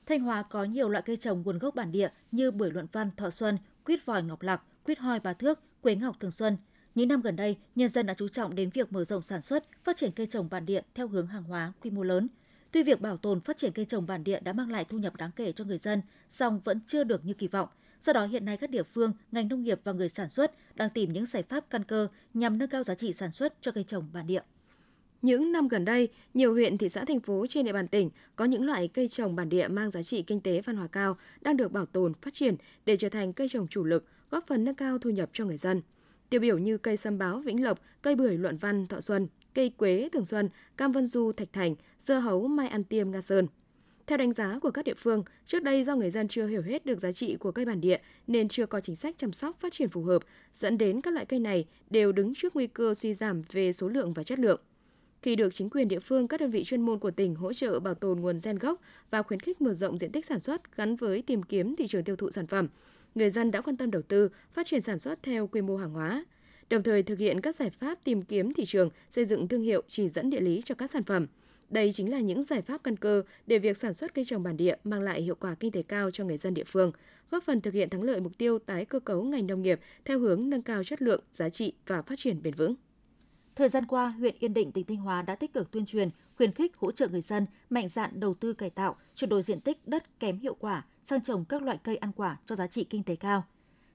Thanh 0.05 0.21
Hóa 0.21 0.43
có 0.43 0.63
nhiều 0.63 0.89
loại 0.89 1.03
cây 1.07 1.17
trồng 1.17 1.41
nguồn 1.45 1.59
gốc 1.59 1.75
bản 1.75 1.91
địa 1.91 2.09
như 2.31 2.51
bưởi 2.51 2.71
luận 2.71 2.87
văn 2.91 3.09
thọ 3.17 3.29
xuân, 3.29 3.57
quýt 3.83 4.05
vòi 4.05 4.23
ngọc 4.23 4.41
lạc, 4.41 4.61
quýt 4.83 4.99
hoi 4.99 5.19
bà 5.19 5.33
thước, 5.33 5.59
quế 5.81 5.95
ngọc 5.95 6.15
thường 6.19 6.31
xuân. 6.31 6.57
Những 6.95 7.07
năm 7.07 7.21
gần 7.21 7.35
đây, 7.35 7.57
nhân 7.75 7.89
dân 7.89 8.05
đã 8.05 8.13
chú 8.13 8.27
trọng 8.27 8.55
đến 8.55 8.69
việc 8.69 8.91
mở 8.91 9.03
rộng 9.03 9.21
sản 9.21 9.41
xuất, 9.41 9.63
phát 9.83 9.97
triển 9.97 10.11
cây 10.11 10.25
trồng 10.25 10.49
bản 10.51 10.65
địa 10.65 10.81
theo 10.95 11.07
hướng 11.07 11.27
hàng 11.27 11.43
hóa 11.43 11.73
quy 11.81 11.89
mô 11.89 12.03
lớn. 12.03 12.27
Tuy 12.77 12.83
việc 12.83 13.01
bảo 13.01 13.17
tồn 13.17 13.41
phát 13.41 13.57
triển 13.57 13.71
cây 13.71 13.85
trồng 13.85 14.05
bản 14.07 14.23
địa 14.23 14.39
đã 14.39 14.53
mang 14.53 14.71
lại 14.71 14.85
thu 14.85 14.97
nhập 14.97 15.15
đáng 15.15 15.31
kể 15.35 15.51
cho 15.51 15.63
người 15.63 15.77
dân, 15.77 16.01
song 16.29 16.61
vẫn 16.63 16.79
chưa 16.87 17.03
được 17.03 17.25
như 17.25 17.33
kỳ 17.33 17.47
vọng. 17.47 17.69
Do 18.01 18.13
đó 18.13 18.25
hiện 18.25 18.45
nay 18.45 18.57
các 18.57 18.69
địa 18.69 18.83
phương, 18.83 19.13
ngành 19.31 19.47
nông 19.47 19.61
nghiệp 19.61 19.79
và 19.83 19.91
người 19.91 20.09
sản 20.09 20.29
xuất 20.29 20.51
đang 20.75 20.89
tìm 20.89 21.13
những 21.13 21.25
giải 21.25 21.43
pháp 21.43 21.69
căn 21.69 21.83
cơ 21.83 22.07
nhằm 22.33 22.57
nâng 22.57 22.69
cao 22.69 22.83
giá 22.83 22.95
trị 22.95 23.13
sản 23.13 23.31
xuất 23.31 23.53
cho 23.61 23.71
cây 23.71 23.83
trồng 23.83 24.09
bản 24.13 24.27
địa. 24.27 24.41
Những 25.21 25.51
năm 25.51 25.67
gần 25.67 25.85
đây, 25.85 26.09
nhiều 26.33 26.53
huyện, 26.53 26.77
thị 26.77 26.89
xã, 26.89 27.05
thành 27.05 27.19
phố 27.19 27.45
trên 27.49 27.65
địa 27.65 27.73
bàn 27.73 27.87
tỉnh 27.87 28.09
có 28.35 28.45
những 28.45 28.65
loại 28.65 28.87
cây 28.87 29.07
trồng 29.07 29.35
bản 29.35 29.49
địa 29.49 29.67
mang 29.67 29.91
giá 29.91 30.03
trị 30.03 30.21
kinh 30.21 30.41
tế 30.41 30.61
văn 30.61 30.75
hóa 30.75 30.87
cao 30.87 31.17
đang 31.41 31.57
được 31.57 31.71
bảo 31.71 31.85
tồn, 31.85 32.13
phát 32.21 32.33
triển 32.33 32.55
để 32.85 32.97
trở 32.97 33.09
thành 33.09 33.33
cây 33.33 33.47
trồng 33.49 33.67
chủ 33.67 33.83
lực, 33.83 34.05
góp 34.29 34.47
phần 34.47 34.63
nâng 34.63 34.75
cao 34.75 34.97
thu 34.97 35.09
nhập 35.09 35.29
cho 35.33 35.45
người 35.45 35.57
dân. 35.57 35.81
Tiêu 36.29 36.41
biểu 36.41 36.57
như 36.57 36.77
cây 36.77 36.97
sâm 36.97 37.17
báo 37.17 37.39
Vĩnh 37.39 37.63
Lộc, 37.63 37.79
cây 38.01 38.15
bưởi 38.15 38.37
Luận 38.37 38.57
Văn 38.57 38.87
Thọ 38.87 39.01
Xuân, 39.01 39.27
cây 39.57 39.69
quế 39.77 40.09
Thường 40.11 40.25
Xuân, 40.25 40.49
cam 40.77 40.91
Vân 40.91 41.07
Du 41.07 41.31
Thạch 41.31 41.53
Thành, 41.53 41.75
dưa 41.99 42.19
hấu 42.19 42.47
Mai 42.47 42.67
Ăn 42.67 42.83
Tiêm 42.83 43.11
Nga 43.11 43.21
Sơn. 43.21 43.47
Theo 44.07 44.17
đánh 44.17 44.33
giá 44.33 44.59
của 44.61 44.71
các 44.71 44.85
địa 44.85 44.93
phương, 44.97 45.23
trước 45.45 45.63
đây 45.63 45.83
do 45.83 45.95
người 45.95 46.11
dân 46.11 46.27
chưa 46.27 46.47
hiểu 46.47 46.61
hết 46.61 46.85
được 46.85 46.99
giá 46.99 47.11
trị 47.11 47.35
của 47.39 47.51
cây 47.51 47.65
bản 47.65 47.81
địa 47.81 47.97
nên 48.27 48.47
chưa 48.47 48.65
có 48.65 48.79
chính 48.79 48.95
sách 48.95 49.15
chăm 49.17 49.33
sóc 49.33 49.59
phát 49.59 49.73
triển 49.73 49.89
phù 49.89 50.03
hợp, 50.03 50.21
dẫn 50.53 50.77
đến 50.77 51.01
các 51.01 51.13
loại 51.13 51.25
cây 51.25 51.39
này 51.39 51.65
đều 51.89 52.11
đứng 52.11 52.33
trước 52.35 52.55
nguy 52.55 52.67
cơ 52.67 52.93
suy 52.93 53.13
giảm 53.13 53.41
về 53.51 53.73
số 53.73 53.89
lượng 53.89 54.13
và 54.13 54.23
chất 54.23 54.39
lượng. 54.39 54.61
Khi 55.21 55.35
được 55.35 55.53
chính 55.53 55.69
quyền 55.69 55.87
địa 55.87 55.99
phương, 55.99 56.27
các 56.27 56.39
đơn 56.39 56.51
vị 56.51 56.63
chuyên 56.63 56.81
môn 56.81 56.99
của 56.99 57.11
tỉnh 57.11 57.35
hỗ 57.35 57.53
trợ 57.53 57.79
bảo 57.79 57.93
tồn 57.93 58.19
nguồn 58.19 58.39
gen 58.43 58.57
gốc 58.57 58.81
và 59.11 59.23
khuyến 59.23 59.39
khích 59.39 59.61
mở 59.61 59.73
rộng 59.73 59.97
diện 59.97 60.11
tích 60.11 60.25
sản 60.25 60.39
xuất 60.39 60.77
gắn 60.77 60.95
với 60.95 61.21
tìm 61.21 61.43
kiếm 61.43 61.75
thị 61.75 61.87
trường 61.87 62.03
tiêu 62.03 62.15
thụ 62.15 62.31
sản 62.31 62.47
phẩm, 62.47 62.67
người 63.15 63.29
dân 63.29 63.51
đã 63.51 63.61
quan 63.61 63.77
tâm 63.77 63.91
đầu 63.91 64.01
tư, 64.01 64.29
phát 64.53 64.67
triển 64.67 64.81
sản 64.81 64.99
xuất 64.99 65.23
theo 65.23 65.47
quy 65.47 65.61
mô 65.61 65.77
hàng 65.77 65.93
hóa, 65.93 66.25
đồng 66.69 66.83
thời 66.83 67.03
thực 67.03 67.19
hiện 67.19 67.41
các 67.41 67.55
giải 67.55 67.69
pháp 67.69 68.03
tìm 68.03 68.21
kiếm 68.21 68.53
thị 68.53 68.65
trường, 68.65 68.89
xây 69.09 69.25
dựng 69.25 69.47
thương 69.47 69.61
hiệu 69.61 69.83
chỉ 69.87 70.09
dẫn 70.09 70.29
địa 70.29 70.41
lý 70.41 70.61
cho 70.65 70.75
các 70.75 70.91
sản 70.91 71.03
phẩm. 71.03 71.27
Đây 71.69 71.91
chính 71.93 72.11
là 72.11 72.19
những 72.19 72.43
giải 72.43 72.61
pháp 72.61 72.83
căn 72.83 72.97
cơ 72.97 73.23
để 73.47 73.59
việc 73.59 73.77
sản 73.77 73.93
xuất 73.93 74.13
cây 74.13 74.25
trồng 74.25 74.43
bản 74.43 74.57
địa 74.57 74.75
mang 74.83 75.01
lại 75.01 75.21
hiệu 75.21 75.35
quả 75.39 75.55
kinh 75.55 75.71
tế 75.71 75.83
cao 75.83 76.11
cho 76.11 76.23
người 76.23 76.37
dân 76.37 76.53
địa 76.53 76.63
phương, 76.63 76.91
góp 77.31 77.43
phần 77.43 77.61
thực 77.61 77.73
hiện 77.73 77.89
thắng 77.89 78.03
lợi 78.03 78.19
mục 78.19 78.37
tiêu 78.37 78.59
tái 78.59 78.85
cơ 78.85 78.99
cấu 78.99 79.23
ngành 79.23 79.47
nông 79.47 79.61
nghiệp 79.61 79.79
theo 80.05 80.19
hướng 80.19 80.49
nâng 80.49 80.61
cao 80.61 80.83
chất 80.83 81.01
lượng, 81.01 81.23
giá 81.31 81.49
trị 81.49 81.73
và 81.87 82.01
phát 82.01 82.19
triển 82.19 82.41
bền 82.43 82.53
vững. 82.53 82.75
Thời 83.55 83.69
gian 83.69 83.85
qua, 83.85 84.09
huyện 84.09 84.35
Yên 84.39 84.53
Định, 84.53 84.71
tỉnh 84.71 84.85
Thanh 84.85 84.97
Hóa 84.97 85.21
đã 85.21 85.35
tích 85.35 85.53
cực 85.53 85.71
tuyên 85.71 85.85
truyền, 85.85 86.09
khuyến 86.35 86.51
khích 86.51 86.75
hỗ 86.77 86.91
trợ 86.91 87.07
người 87.07 87.21
dân 87.21 87.45
mạnh 87.69 87.89
dạn 87.89 88.19
đầu 88.19 88.33
tư 88.33 88.53
cải 88.53 88.69
tạo, 88.69 88.95
chuyển 89.15 89.29
đổi 89.29 89.41
diện 89.41 89.61
tích 89.61 89.87
đất 89.87 90.19
kém 90.19 90.39
hiệu 90.39 90.55
quả 90.59 90.85
sang 91.03 91.23
trồng 91.23 91.45
các 91.45 91.61
loại 91.61 91.79
cây 91.83 91.95
ăn 91.97 92.11
quả 92.15 92.37
cho 92.45 92.55
giá 92.55 92.67
trị 92.67 92.83
kinh 92.83 93.03
tế 93.03 93.15
cao. 93.15 93.43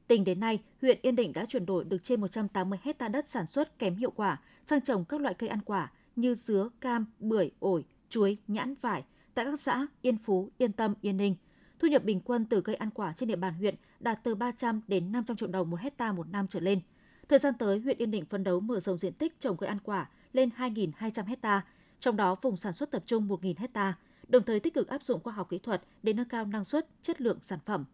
Tính 0.09 0.25
đến 0.25 0.41
nay, 0.41 0.63
huyện 0.81 0.99
Yên 1.03 1.17
Định 1.17 1.33
đã 1.33 1.45
chuyển 1.47 1.67
đổi 1.67 1.85
được 1.85 2.05
trên 2.05 2.21
180 2.21 2.79
hecta 2.83 3.09
đất 3.09 3.29
sản 3.29 3.47
xuất 3.47 3.79
kém 3.79 3.97
hiệu 3.97 4.11
quả 4.11 4.41
sang 4.67 4.81
trồng 4.81 5.05
các 5.05 5.21
loại 5.21 5.35
cây 5.35 5.49
ăn 5.49 5.61
quả 5.65 5.93
như 6.17 6.35
dứa, 6.35 6.69
cam, 6.81 7.07
bưởi, 7.19 7.51
ổi, 7.59 7.85
chuối, 8.09 8.39
nhãn, 8.49 8.75
vải 8.81 9.05
tại 9.35 9.45
các 9.45 9.61
xã 9.61 9.87
Yên 10.03 10.17
Phú, 10.17 10.49
Yên 10.59 10.73
Tâm, 10.73 10.95
Yên 11.01 11.17
Ninh. 11.17 11.35
Thu 11.79 11.89
nhập 11.89 12.05
bình 12.05 12.21
quân 12.21 12.45
từ 12.45 12.61
cây 12.61 12.75
ăn 12.75 12.91
quả 12.91 13.13
trên 13.17 13.29
địa 13.29 13.37
bàn 13.37 13.55
huyện 13.55 13.75
đạt 14.01 14.19
từ 14.25 14.35
300 14.35 14.81
đến 14.89 15.13
500 15.13 15.37
triệu 15.37 15.49
đồng 15.49 15.71
một 15.71 15.81
hecta 15.81 16.13
một 16.13 16.29
năm 16.29 16.47
trở 16.49 16.61
lên– 16.61 16.81
Thời 17.33 17.39
gian 17.39 17.55
tới, 17.55 17.79
huyện 17.79 17.99
Yên 17.99 18.11
Định 18.11 18.25
phấn 18.25 18.45
đấu 18.45 18.61
mở 18.61 18.81
rộng 18.81 18.99
diện 18.99 19.13
tích 19.13 19.41
trồng 19.41 19.57
cây 19.57 19.69
ăn 19.69 19.79
quả 19.85 20.09
lên 20.33 20.51
2.200 20.59 21.25
hecta, 21.25 21.63
trong 22.01 22.17
đó 22.17 22.37
vùng 22.43 22.57
sản 22.57 22.73
xuất 22.73 22.91
tập 22.91 23.03
trung 23.07 23.29
1.000 23.29 23.55
hecta, 23.57 23.95
đồng 24.29 24.43
thời 24.43 24.61
tích 24.61 24.75
cực 24.75 24.89
áp 24.89 25.03
dụng 25.03 25.21
khoa 25.23 25.33
học 25.33 25.47
kỹ 25.51 25.59
thuật 25.59 25.83
để 26.03 26.13
nâng 26.13 26.29
cao 26.29 26.45
năng 26.45 26.65
suất, 26.65 26.89
chất 27.03 27.21
lượng 27.21 27.39
sản 27.43 27.59
phẩm. 27.67 27.85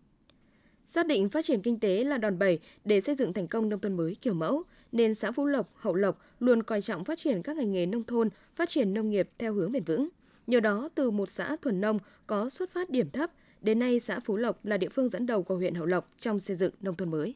Xác 0.88 1.06
định 1.06 1.28
phát 1.28 1.44
triển 1.44 1.62
kinh 1.62 1.80
tế 1.80 2.04
là 2.04 2.18
đòn 2.18 2.38
bẩy 2.38 2.58
để 2.84 3.00
xây 3.00 3.14
dựng 3.14 3.32
thành 3.32 3.48
công 3.48 3.68
nông 3.68 3.80
thôn 3.80 3.96
mới 3.96 4.16
kiểu 4.22 4.34
mẫu, 4.34 4.62
nên 4.92 5.14
xã 5.14 5.32
Phú 5.32 5.46
Lộc, 5.46 5.70
Hậu 5.74 5.94
Lộc 5.94 6.22
luôn 6.40 6.62
coi 6.62 6.82
trọng 6.82 7.04
phát 7.04 7.18
triển 7.18 7.42
các 7.42 7.56
ngành 7.56 7.72
nghề 7.72 7.86
nông 7.86 8.04
thôn, 8.04 8.28
phát 8.56 8.68
triển 8.68 8.94
nông 8.94 9.10
nghiệp 9.10 9.30
theo 9.38 9.54
hướng 9.54 9.72
bền 9.72 9.84
vững. 9.84 10.08
Nhờ 10.46 10.60
đó, 10.60 10.88
từ 10.94 11.10
một 11.10 11.28
xã 11.28 11.56
thuần 11.62 11.80
nông 11.80 11.98
có 12.26 12.48
xuất 12.48 12.70
phát 12.72 12.90
điểm 12.90 13.10
thấp, 13.10 13.30
đến 13.60 13.78
nay 13.78 14.00
xã 14.00 14.20
Phú 14.20 14.36
Lộc 14.36 14.64
là 14.64 14.76
địa 14.76 14.88
phương 14.88 15.08
dẫn 15.08 15.26
đầu 15.26 15.42
của 15.42 15.56
huyện 15.56 15.74
Hậu 15.74 15.86
Lộc 15.86 16.10
trong 16.18 16.40
xây 16.40 16.56
dựng 16.56 16.74
nông 16.80 16.96
thôn 16.96 17.10
mới. 17.10 17.34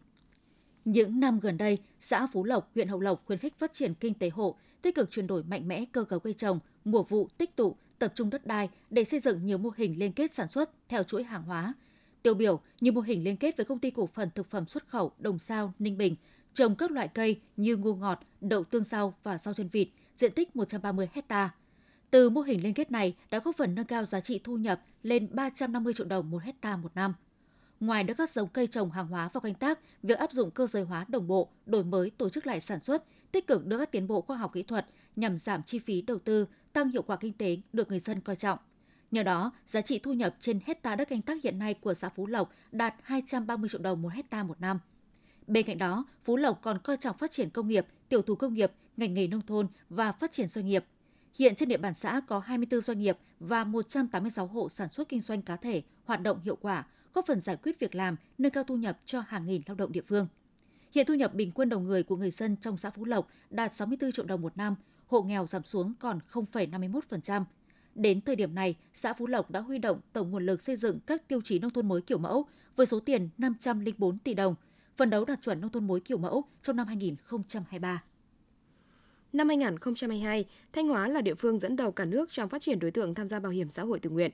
Những 0.85 1.21
năm 1.21 1.41
gần 1.41 1.57
đây, 1.57 1.79
xã 2.01 2.27
Phú 2.33 2.45
Lộc, 2.45 2.71
huyện 2.75 2.89
Hậu 2.89 3.01
Lộc 3.01 3.27
khuyến 3.27 3.39
khích 3.39 3.59
phát 3.59 3.73
triển 3.73 3.95
kinh 3.95 4.15
tế 4.15 4.29
hộ, 4.29 4.57
tích 4.83 4.95
cực 4.95 5.11
chuyển 5.11 5.27
đổi 5.27 5.43
mạnh 5.43 5.69
mẽ 5.69 5.85
cơ 5.93 6.05
cấu 6.05 6.21
cây 6.21 6.33
trồng, 6.33 6.59
mùa 6.85 7.03
vụ 7.03 7.29
tích 7.39 7.57
tụ, 7.57 7.77
tập 7.99 8.13
trung 8.15 8.31
đất 8.31 8.47
đai 8.47 8.71
để 8.91 9.05
xây 9.05 9.21
dựng 9.21 9.45
nhiều 9.45 9.59
mô 9.59 9.71
hình 9.77 9.99
liên 9.99 10.13
kết 10.13 10.35
sản 10.35 10.49
xuất 10.49 10.71
theo 10.89 11.03
chuỗi 11.03 11.23
hàng 11.23 11.43
hóa. 11.43 11.75
Tiêu 12.23 12.35
biểu 12.35 12.61
như 12.81 12.93
mô 12.93 13.01
hình 13.01 13.25
liên 13.25 13.37
kết 13.37 13.57
với 13.57 13.67
công 13.67 13.79
ty 13.79 13.91
cổ 13.91 14.07
phần 14.07 14.31
thực 14.35 14.51
phẩm 14.51 14.67
xuất 14.67 14.89
khẩu 14.89 15.13
Đồng 15.19 15.39
Sao, 15.39 15.73
Ninh 15.79 15.99
Bình, 15.99 16.17
trồng 16.55 16.77
các 16.77 16.91
loại 16.91 17.09
cây 17.09 17.41
như 17.57 17.77
ngô 17.77 17.95
ngọt, 17.95 18.21
đậu 18.41 18.65
tương 18.65 18.85
rau 18.85 19.15
và 19.23 19.39
rau 19.39 19.55
chân 19.55 19.69
vịt, 19.69 19.89
diện 20.15 20.33
tích 20.33 20.57
130 20.57 21.09
hecta. 21.13 21.51
Từ 22.11 22.31
mô 22.31 22.41
hình 22.41 22.63
liên 22.63 22.75
kết 22.75 22.91
này 22.91 23.17
đã 23.31 23.39
góp 23.39 23.57
phần 23.57 23.75
nâng 23.75 23.87
cao 23.87 24.05
giá 24.05 24.21
trị 24.21 24.41
thu 24.45 24.57
nhập 24.57 24.81
lên 25.03 25.29
350 25.33 25.95
triệu 25.95 26.07
đồng 26.07 26.31
một 26.31 26.43
hecta 26.43 26.77
một 26.77 26.91
năm. 26.95 27.15
Ngoài 27.81 28.05
đưa 28.05 28.15
các 28.15 28.31
giống 28.31 28.49
cây 28.49 28.67
trồng 28.67 28.91
hàng 28.91 29.07
hóa 29.07 29.31
và 29.33 29.41
canh 29.41 29.55
tác, 29.55 29.79
việc 30.03 30.19
áp 30.19 30.33
dụng 30.33 30.51
cơ 30.51 30.67
giới 30.67 30.85
hóa 30.85 31.05
đồng 31.09 31.27
bộ, 31.27 31.49
đổi 31.67 31.85
mới 31.85 32.11
tổ 32.11 32.29
chức 32.29 32.47
lại 32.47 32.61
sản 32.61 32.81
xuất, 32.81 33.05
tích 33.33 33.47
cực 33.47 33.67
đưa 33.67 33.79
các 33.79 33.93
tiến 33.93 34.07
bộ 34.07 34.21
khoa 34.21 34.37
học 34.37 34.53
kỹ 34.55 34.63
thuật 34.63 34.87
nhằm 35.17 35.39
giảm 35.39 35.63
chi 35.63 35.79
phí 35.79 36.03
đầu 36.03 36.19
tư, 36.19 36.47
tăng 36.73 36.89
hiệu 36.89 37.03
quả 37.03 37.17
kinh 37.17 37.33
tế 37.33 37.57
được 37.73 37.89
người 37.89 37.99
dân 37.99 38.21
coi 38.21 38.37
trọng. 38.37 38.59
Nhờ 39.13 39.23
đó, 39.23 39.53
giá 39.67 39.81
trị 39.81 39.99
thu 39.99 40.13
nhập 40.13 40.37
trên 40.41 40.61
hecta 40.67 40.97
đất 40.97 41.09
canh 41.09 41.23
tác 41.23 41.43
hiện 41.43 41.59
nay 41.59 41.75
của 41.75 41.95
xã 41.95 42.09
Phú 42.09 42.27
Lộc 42.27 42.53
đạt 42.73 42.95
230 43.03 43.69
triệu 43.69 43.81
đồng 43.81 44.03
một 44.03 44.13
hecta 44.13 44.43
một 44.43 44.61
năm. 44.61 44.79
Bên 45.47 45.67
cạnh 45.67 45.79
đó, 45.79 46.05
Phú 46.25 46.37
Lộc 46.37 46.63
còn 46.63 46.79
coi 46.79 46.97
trọng 46.97 47.19
phát 47.19 47.31
triển 47.31 47.51
công 47.51 47.69
nghiệp, 47.69 47.87
tiểu 48.09 48.23
thủ 48.23 48.35
công 48.35 48.55
nghiệp, 48.55 48.73
ngành 48.97 49.15
nghề 49.15 49.27
nông 49.27 49.47
thôn 49.47 49.67
và 49.91 50.13
phát 50.13 50.33
triển 50.33 50.49
doanh 50.49 50.67
nghiệp. 50.67 50.85
Hiện 51.39 51.55
trên 51.55 51.69
địa 51.69 51.77
bàn 51.77 51.95
xã 51.95 52.21
có 52.27 52.39
24 52.39 52.81
doanh 52.81 52.99
nghiệp 52.99 53.19
và 53.41 53.65
186 53.65 54.47
hộ 54.47 54.69
sản 54.69 54.89
xuất 54.89 55.09
kinh 55.09 55.21
doanh 55.21 55.43
cá 55.43 55.57
thể 55.57 55.83
hoạt 56.05 56.23
động 56.23 56.41
hiệu 56.41 56.57
quả, 56.57 56.87
góp 57.15 57.27
phần 57.27 57.41
giải 57.41 57.57
quyết 57.57 57.81
việc 57.81 57.95
làm, 57.95 58.17
nâng 58.39 58.53
cao 58.53 58.65
thu 58.65 58.77
nhập 58.77 58.99
cho 59.05 59.21
hàng 59.21 59.47
nghìn 59.47 59.63
lao 59.67 59.75
động 59.75 59.93
địa 59.93 60.03
phương. 60.07 60.27
Hiện 60.95 61.07
thu 61.07 61.15
nhập 61.15 61.35
bình 61.35 61.53
quân 61.55 61.69
đầu 61.69 61.81
người 61.81 62.03
của 62.03 62.17
người 62.17 62.31
dân 62.31 62.57
trong 62.57 62.77
xã 62.77 62.91
Phú 62.91 63.05
Lộc 63.05 63.29
đạt 63.51 63.75
64 63.75 64.13
triệu 64.13 64.25
đồng 64.25 64.43
một 64.43 64.57
năm, 64.57 64.75
hộ 65.07 65.23
nghèo 65.23 65.47
giảm 65.47 65.65
xuống 65.65 65.93
còn 66.01 66.19
0,51%. 66.33 67.45
Đến 67.95 68.21
thời 68.21 68.37
điểm 68.37 68.55
này, 68.55 68.77
xã 68.93 69.13
Phú 69.13 69.27
Lộc 69.27 69.51
đã 69.51 69.61
huy 69.61 69.79
động 69.79 70.01
tổng 70.13 70.31
nguồn 70.31 70.47
lực 70.47 70.63
xây 70.63 70.77
dựng 70.77 71.01
các 71.07 71.29
tiêu 71.29 71.41
chí 71.45 71.59
nông 71.59 71.71
thôn 71.71 71.89
mới 71.89 72.01
kiểu 72.03 72.19
mẫu 72.19 72.47
với 72.77 72.87
số 72.87 73.01
tiền 73.01 73.29
504 73.39 74.19
tỷ 74.19 74.35
đồng, 74.35 74.55
phần 74.97 75.11
đấu 75.11 75.25
đạt 75.25 75.43
chuẩn 75.43 75.61
nông 75.61 75.71
thôn 75.71 75.87
mới 75.87 76.01
kiểu 76.01 76.19
mẫu 76.19 76.45
trong 76.63 76.77
năm 76.77 76.87
2023. 76.87 78.03
Năm 79.33 79.49
2022, 79.49 80.45
Thanh 80.73 80.89
Hóa 80.89 81.09
là 81.09 81.21
địa 81.21 81.35
phương 81.35 81.59
dẫn 81.59 81.77
đầu 81.77 81.93
cả 81.93 82.05
nước 82.05 82.33
trong 82.33 82.49
phát 82.49 82.63
triển 82.63 82.79
đối 82.79 82.91
tượng 82.91 83.15
tham 83.15 83.29
gia 83.29 83.41
bảo 83.41 83.53
hiểm 83.53 83.71
xã 83.71 83.83
hội 83.83 83.99
tự 83.99 84.11
nguyện. 84.11 84.31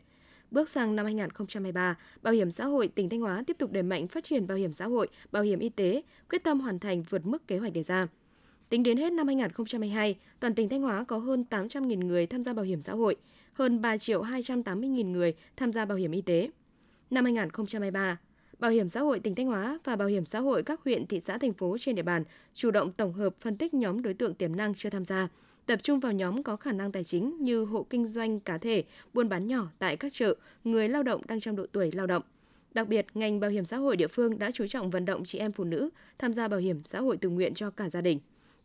Bước 0.50 0.68
sang 0.68 0.96
năm 0.96 1.04
2023, 1.06 1.96
Bảo 2.22 2.34
hiểm 2.34 2.50
xã 2.50 2.64
hội 2.64 2.88
tỉnh 2.88 3.08
Thanh 3.08 3.20
Hóa 3.20 3.42
tiếp 3.46 3.56
tục 3.58 3.72
đẩy 3.72 3.82
mạnh 3.82 4.08
phát 4.08 4.24
triển 4.24 4.46
bảo 4.46 4.58
hiểm 4.58 4.74
xã 4.74 4.86
hội, 4.86 5.08
bảo 5.32 5.42
hiểm 5.42 5.58
y 5.58 5.68
tế, 5.68 6.02
quyết 6.30 6.44
tâm 6.44 6.60
hoàn 6.60 6.78
thành 6.78 7.02
vượt 7.02 7.26
mức 7.26 7.46
kế 7.46 7.58
hoạch 7.58 7.72
đề 7.72 7.82
ra. 7.82 8.08
Tính 8.68 8.82
đến 8.82 8.96
hết 8.96 9.12
năm 9.12 9.26
2022, 9.26 10.16
toàn 10.40 10.54
tỉnh 10.54 10.68
Thanh 10.68 10.82
Hóa 10.82 11.04
có 11.04 11.18
hơn 11.18 11.44
800.000 11.50 12.06
người 12.06 12.26
tham 12.26 12.44
gia 12.44 12.52
bảo 12.52 12.64
hiểm 12.64 12.82
xã 12.82 12.92
hội, 12.92 13.16
hơn 13.52 13.80
3 13.80 13.98
triệu 13.98 14.22
280.000 14.22 15.10
người 15.10 15.34
tham 15.56 15.72
gia 15.72 15.84
bảo 15.84 15.98
hiểm 15.98 16.12
y 16.12 16.20
tế. 16.20 16.50
Năm 17.10 17.24
2023, 17.24 18.18
Bảo 18.58 18.70
hiểm 18.70 18.90
xã 18.90 19.00
hội 19.00 19.20
tỉnh 19.20 19.34
Thanh 19.34 19.46
Hóa 19.46 19.78
và 19.84 19.96
Bảo 19.96 20.08
hiểm 20.08 20.24
xã 20.24 20.40
hội 20.40 20.62
các 20.62 20.80
huyện, 20.84 21.06
thị 21.06 21.20
xã, 21.20 21.38
thành 21.38 21.52
phố 21.52 21.76
trên 21.80 21.94
địa 21.94 22.02
bàn 22.02 22.24
chủ 22.54 22.70
động 22.70 22.92
tổng 22.92 23.12
hợp 23.12 23.34
phân 23.40 23.56
tích 23.56 23.74
nhóm 23.74 24.02
đối 24.02 24.14
tượng 24.14 24.34
tiềm 24.34 24.56
năng 24.56 24.74
chưa 24.74 24.90
tham 24.90 25.04
gia, 25.04 25.28
tập 25.66 25.78
trung 25.82 26.00
vào 26.00 26.12
nhóm 26.12 26.42
có 26.42 26.56
khả 26.56 26.72
năng 26.72 26.92
tài 26.92 27.04
chính 27.04 27.36
như 27.40 27.64
hộ 27.64 27.86
kinh 27.90 28.06
doanh 28.06 28.40
cá 28.40 28.58
thể, 28.58 28.84
buôn 29.12 29.28
bán 29.28 29.46
nhỏ 29.46 29.66
tại 29.78 29.96
các 29.96 30.12
chợ, 30.12 30.34
người 30.64 30.88
lao 30.88 31.02
động 31.02 31.22
đang 31.26 31.40
trong 31.40 31.56
độ 31.56 31.66
tuổi 31.72 31.92
lao 31.92 32.06
động. 32.06 32.22
Đặc 32.74 32.88
biệt, 32.88 33.06
ngành 33.14 33.40
bảo 33.40 33.50
hiểm 33.50 33.64
xã 33.64 33.76
hội 33.76 33.96
địa 33.96 34.08
phương 34.08 34.38
đã 34.38 34.50
chú 34.50 34.66
trọng 34.66 34.90
vận 34.90 35.04
động 35.04 35.24
chị 35.24 35.38
em 35.38 35.52
phụ 35.52 35.64
nữ 35.64 35.90
tham 36.18 36.34
gia 36.34 36.48
bảo 36.48 36.60
hiểm 36.60 36.80
xã 36.84 37.00
hội 37.00 37.16
tự 37.16 37.28
nguyện 37.28 37.54
cho 37.54 37.70
cả 37.70 37.90
gia 37.90 38.00
đình 38.00 38.18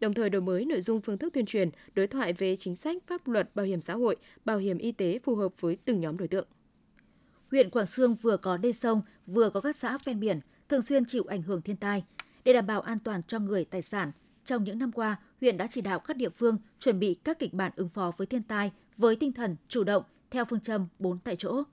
đồng 0.03 0.13
thời 0.13 0.29
đổi 0.29 0.41
mới 0.41 0.65
nội 0.65 0.81
dung 0.81 1.01
phương 1.01 1.17
thức 1.17 1.33
tuyên 1.33 1.45
truyền, 1.45 1.69
đối 1.95 2.07
thoại 2.07 2.33
về 2.33 2.55
chính 2.55 2.75
sách 2.75 2.98
pháp 3.07 3.27
luật 3.27 3.55
bảo 3.55 3.65
hiểm 3.65 3.81
xã 3.81 3.93
hội, 3.93 4.15
bảo 4.45 4.57
hiểm 4.57 4.77
y 4.77 4.91
tế 4.91 5.19
phù 5.24 5.36
hợp 5.36 5.53
với 5.60 5.77
từng 5.86 6.01
nhóm 6.01 6.17
đối 6.17 6.27
tượng. 6.27 6.48
Huyện 7.51 7.69
Quảng 7.69 7.86
Sương 7.86 8.15
vừa 8.15 8.38
có 8.38 8.57
đê 8.57 8.72
sông, 8.72 9.01
vừa 9.27 9.49
có 9.49 9.62
các 9.62 9.75
xã 9.75 9.97
ven 10.06 10.19
biển 10.19 10.39
thường 10.69 10.82
xuyên 10.82 11.06
chịu 11.06 11.23
ảnh 11.23 11.41
hưởng 11.41 11.62
thiên 11.62 11.75
tai. 11.75 12.04
Để 12.43 12.54
đảm 12.54 12.67
bảo 12.67 12.82
an 12.82 12.99
toàn 12.99 13.21
cho 13.27 13.39
người, 13.39 13.65
tài 13.65 13.82
sản, 13.82 14.12
trong 14.45 14.63
những 14.63 14.80
năm 14.80 14.91
qua, 14.91 15.17
huyện 15.41 15.58
đã 15.58 15.67
chỉ 15.67 15.82
đạo 15.82 15.99
các 15.99 16.17
địa 16.17 16.30
phương 16.30 16.58
chuẩn 16.80 16.99
bị 16.99 17.13
các 17.23 17.39
kịch 17.39 17.54
bản 17.54 17.71
ứng 17.75 17.89
phó 17.89 18.12
với 18.17 18.27
thiên 18.27 18.43
tai 18.43 18.71
với 18.97 19.15
tinh 19.15 19.34
thần 19.34 19.56
chủ 19.67 19.84
động 19.84 20.04
theo 20.32 20.45
phương 20.45 20.60
châm 20.60 20.88
4 20.99 21.19
tại 21.19 21.36
chỗ. 21.36 21.63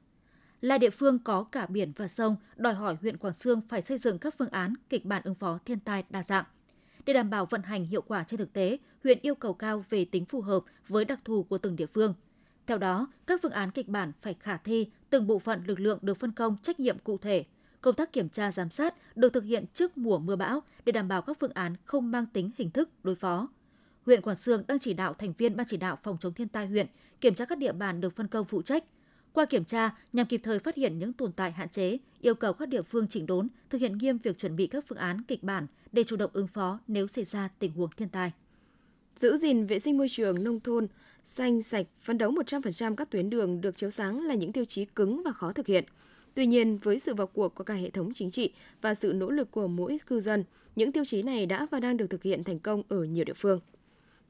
Là 0.61 0.79
địa 0.79 0.91
phương 0.91 1.19
có 1.19 1.45
cả 1.45 1.67
biển 1.67 1.93
và 1.97 2.09
sông, 2.09 2.37
đòi 2.57 2.75
hỏi 2.75 2.97
huyện 3.01 3.17
Quảng 3.17 3.35
Sương 3.35 3.61
phải 3.69 3.83
xây 3.83 3.99
dựng 3.99 4.19
các 4.19 4.35
phương 4.39 4.51
án 4.51 4.75
kịch 4.89 5.05
bản 5.05 5.23
ứng 5.25 5.35
phó 5.35 5.59
thiên 5.65 5.81
tai 5.81 6.05
đa 6.11 6.23
dạng– 6.23 6.45
để 7.07 7.13
đảm 7.13 7.31
bảo 7.31 7.47
vận 7.47 7.63
hành 7.63 7.85
hiệu 7.85 8.03
quả 8.03 8.25
trên 8.25 8.39
thực 8.39 8.53
tế, 8.53 8.79
huyện 9.05 9.19
yêu 9.23 9.35
cầu 9.35 9.55
cao 9.55 9.85
về 9.91 10.05
tính 10.05 10.25
phù 10.25 10.41
hợp 10.41 10.65
với 10.89 11.05
đặc 11.05 11.21
thù 11.25 11.43
của 11.43 11.59
từng 11.59 11.77
địa 11.77 11.87
phương. 11.87 12.15
Theo 12.67 12.79
đó, 12.79 13.09
các 13.27 13.41
phương 13.43 13.53
án 13.53 13.71
kịch 13.71 13.89
bản 13.89 14.13
phải 14.23 14.35
khả 14.35 14.57
thi, 14.57 14.91
từng 15.11 15.27
bộ 15.27 15.39
phận 15.39 15.63
lực 15.67 15.81
lượng 15.81 15.99
được 16.03 16.19
phân 16.19 16.33
công 16.33 16.57
trách 16.63 16.81
nhiệm 16.81 16.99
cụ 16.99 17.19
thể. 17.19 17.45
Công 17.81 17.95
tác 17.95 18.13
kiểm 18.13 18.29
tra 18.29 18.53
giám 18.53 18.71
sát 18.71 19.17
được 19.17 19.33
thực 19.33 19.45
hiện 19.45 19.65
trước 19.75 19.99
mùa 19.99 20.19
mưa 20.19 20.37
bão 20.37 20.63
để 20.85 20.93
đảm 20.93 21.09
bảo 21.09 21.23
các 21.23 21.37
phương 21.41 21.53
án 21.55 21.77
không 21.85 22.11
mang 22.11 22.27
tính 22.27 22.51
hình 22.59 22.71
thức 22.71 22.91
đối 23.03 23.15
phó. 23.15 23.49
Huyện 24.07 24.23
Quảng 24.23 24.37
Sương 24.37 24.63
đang 24.69 24.79
chỉ 24.79 24.95
đạo 24.95 25.15
thành 25.15 25.33
viên 25.39 25.57
ban 25.57 25.67
chỉ 25.67 25.77
đạo 25.77 25.99
phòng 26.03 26.17
chống 26.21 26.33
thiên 26.33 26.49
tai 26.49 26.67
huyện 26.67 26.87
kiểm 27.21 27.35
tra 27.35 27.45
các 27.45 27.59
địa 27.59 27.73
bàn 27.73 28.01
được 28.01 28.17
phân 28.17 28.29
công 28.29 28.45
phụ 28.45 28.63
trách, 28.63 28.85
qua 29.33 29.45
kiểm 29.45 29.65
tra, 29.65 29.91
nhằm 30.13 30.27
kịp 30.27 30.41
thời 30.45 30.59
phát 30.59 30.77
hiện 30.77 30.99
những 30.99 31.13
tồn 31.13 31.33
tại 31.33 31.53
hạn 31.53 31.69
chế, 31.69 31.99
yêu 32.21 32.35
cầu 32.35 32.53
các 32.53 32.69
địa 32.69 32.83
phương 32.83 33.09
chỉnh 33.09 33.27
đốn, 33.27 33.49
thực 33.71 33.81
hiện 33.81 33.99
nghiêm 33.99 34.19
việc 34.19 34.39
chuẩn 34.39 34.57
bị 34.57 34.67
các 34.67 34.85
phương 34.89 34.99
án 34.99 35.23
kịch 35.23 35.43
bản 35.43 35.67
để 35.93 36.05
chủ 36.05 36.17
động 36.17 36.31
ứng 36.33 36.47
phó 36.47 36.79
nếu 36.89 37.07
xảy 37.07 37.25
ra 37.25 37.49
tình 37.59 37.73
huống 37.73 37.91
thiên 37.97 38.09
tai. 38.09 38.33
Giữ 39.17 39.37
gìn 39.37 39.67
vệ 39.67 39.79
sinh 39.79 39.99
môi 39.99 40.09
trường 40.11 40.45
nông 40.45 40.61
thôn, 40.61 40.87
xanh 41.25 41.63
sạch, 41.63 41.87
phấn 42.03 42.19
đấu 42.19 42.33
100% 42.33 42.95
các 42.95 43.11
tuyến 43.11 43.31
đường 43.31 43.61
được 43.61 43.77
chiếu 43.77 43.91
sáng 43.91 44.25
là 44.25 44.35
những 44.35 44.53
tiêu 44.53 44.65
chí 44.65 44.85
cứng 44.85 45.23
và 45.25 45.33
khó 45.33 45.53
thực 45.53 45.67
hiện. 45.67 45.85
Tuy 46.35 46.47
nhiên, 46.47 46.79
với 46.79 46.99
sự 46.99 47.15
vào 47.15 47.27
cuộc 47.27 47.55
của 47.55 47.65
cả 47.65 47.75
hệ 47.75 47.91
thống 47.91 48.13
chính 48.15 48.31
trị 48.31 48.53
và 48.81 48.95
sự 48.95 49.13
nỗ 49.13 49.31
lực 49.31 49.51
của 49.51 49.69
mỗi 49.69 49.99
cư 50.07 50.21
dân, 50.21 50.45
những 50.77 50.93
tiêu 50.93 51.05
chí 51.05 51.23
này 51.23 51.47
đã 51.47 51.67
và 51.71 51.81
đang 51.81 51.97
được 51.97 52.07
thực 52.11 52.23
hiện 52.23 52.45
thành 52.45 52.59
công 52.59 52.83
ở 52.89 53.05
nhiều 53.05 53.25
địa 53.25 53.33
phương. 53.37 53.61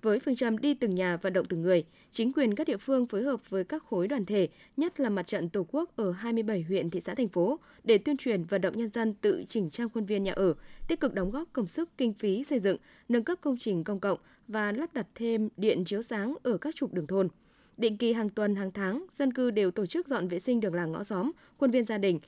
Với 0.02 0.18
phương 0.18 0.36
châm 0.36 0.58
đi 0.58 0.74
từng 0.74 0.94
nhà 0.94 1.16
vận 1.16 1.32
động 1.32 1.46
từng 1.48 1.62
người, 1.62 1.84
chính 2.10 2.32
quyền 2.32 2.54
các 2.54 2.66
địa 2.66 2.76
phương 2.76 3.06
phối 3.06 3.22
hợp 3.22 3.50
với 3.50 3.64
các 3.64 3.84
khối 3.84 4.08
đoàn 4.08 4.24
thể, 4.24 4.48
nhất 4.76 5.00
là 5.00 5.08
mặt 5.10 5.26
trận 5.26 5.48
Tổ 5.48 5.66
quốc 5.70 5.96
ở 5.96 6.12
27 6.12 6.62
huyện, 6.62 6.90
thị 6.90 7.00
xã, 7.00 7.14
thành 7.14 7.28
phố 7.28 7.58
để 7.84 7.98
tuyên 7.98 8.16
truyền 8.16 8.44
vận 8.44 8.60
động 8.60 8.76
nhân 8.76 8.90
dân 8.90 9.14
tự 9.14 9.44
chỉnh 9.48 9.70
trang 9.70 9.88
khuôn 9.88 10.04
viên 10.04 10.22
nhà 10.22 10.32
ở, 10.32 10.54
tích 10.88 11.00
cực 11.00 11.14
đóng 11.14 11.30
góp 11.30 11.48
công 11.52 11.66
sức 11.66 11.88
kinh 11.96 12.12
phí 12.12 12.44
xây 12.44 12.58
dựng, 12.58 12.76
nâng 13.08 13.24
cấp 13.24 13.38
công 13.40 13.58
trình 13.58 13.84
công 13.84 14.00
cộng 14.00 14.18
và 14.48 14.72
lắp 14.72 14.94
đặt 14.94 15.06
thêm 15.14 15.48
điện 15.56 15.84
chiếu 15.84 16.02
sáng 16.02 16.34
ở 16.42 16.58
các 16.58 16.74
trục 16.74 16.94
đường 16.94 17.06
thôn. 17.06 17.28
Định 17.76 17.96
kỳ 17.96 18.12
hàng 18.12 18.28
tuần, 18.28 18.56
hàng 18.56 18.72
tháng, 18.72 19.06
dân 19.10 19.32
cư 19.32 19.50
đều 19.50 19.70
tổ 19.70 19.86
chức 19.86 20.08
dọn 20.08 20.28
vệ 20.28 20.38
sinh 20.38 20.60
đường 20.60 20.74
làng 20.74 20.92
ngõ 20.92 21.04
xóm, 21.04 21.30
khuôn 21.58 21.70
viên 21.70 21.84
gia 21.84 21.98
đình, 21.98 22.20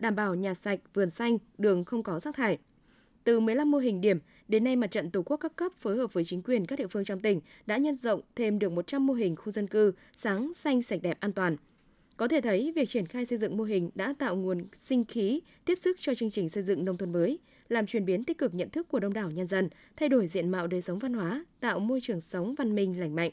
đảm 0.00 0.16
bảo 0.16 0.34
nhà 0.34 0.54
sạch, 0.54 0.80
vườn 0.94 1.10
xanh, 1.10 1.38
đường 1.58 1.84
không 1.84 2.02
có 2.02 2.20
rác 2.20 2.34
thải. 2.34 2.58
Từ 3.24 3.40
15 3.40 3.70
mô 3.70 3.78
hình 3.78 4.00
điểm, 4.00 4.18
Đến 4.50 4.64
nay, 4.64 4.76
Mặt 4.76 4.90
trận 4.90 5.10
Tổ 5.10 5.22
quốc 5.22 5.36
các 5.36 5.56
cấp 5.56 5.72
phối 5.80 5.96
hợp 5.96 6.12
với 6.12 6.24
chính 6.24 6.42
quyền 6.42 6.66
các 6.66 6.78
địa 6.78 6.86
phương 6.86 7.04
trong 7.04 7.20
tỉnh 7.20 7.40
đã 7.66 7.76
nhân 7.76 7.96
rộng 7.96 8.20
thêm 8.36 8.58
được 8.58 8.72
100 8.72 9.06
mô 9.06 9.14
hình 9.14 9.36
khu 9.36 9.50
dân 9.50 9.66
cư 9.66 9.92
sáng, 10.16 10.54
xanh, 10.54 10.82
sạch 10.82 11.02
đẹp, 11.02 11.16
an 11.20 11.32
toàn. 11.32 11.56
Có 12.16 12.28
thể 12.28 12.40
thấy, 12.40 12.72
việc 12.76 12.88
triển 12.88 13.06
khai 13.06 13.24
xây 13.26 13.38
dựng 13.38 13.56
mô 13.56 13.64
hình 13.64 13.90
đã 13.94 14.14
tạo 14.18 14.36
nguồn 14.36 14.64
sinh 14.76 15.04
khí, 15.04 15.40
tiếp 15.64 15.78
sức 15.78 15.96
cho 16.00 16.14
chương 16.14 16.30
trình 16.30 16.48
xây 16.48 16.62
dựng 16.62 16.84
nông 16.84 16.96
thôn 16.96 17.12
mới, 17.12 17.38
làm 17.68 17.86
chuyển 17.86 18.04
biến 18.04 18.24
tích 18.24 18.38
cực 18.38 18.54
nhận 18.54 18.70
thức 18.70 18.88
của 18.88 19.00
đông 19.00 19.12
đảo 19.12 19.30
nhân 19.30 19.46
dân, 19.46 19.68
thay 19.96 20.08
đổi 20.08 20.26
diện 20.26 20.50
mạo 20.50 20.66
đời 20.66 20.82
sống 20.82 20.98
văn 20.98 21.14
hóa, 21.14 21.44
tạo 21.60 21.78
môi 21.78 22.00
trường 22.02 22.20
sống 22.20 22.54
văn 22.54 22.74
minh 22.74 23.00
lành 23.00 23.14
mạnh. 23.14 23.30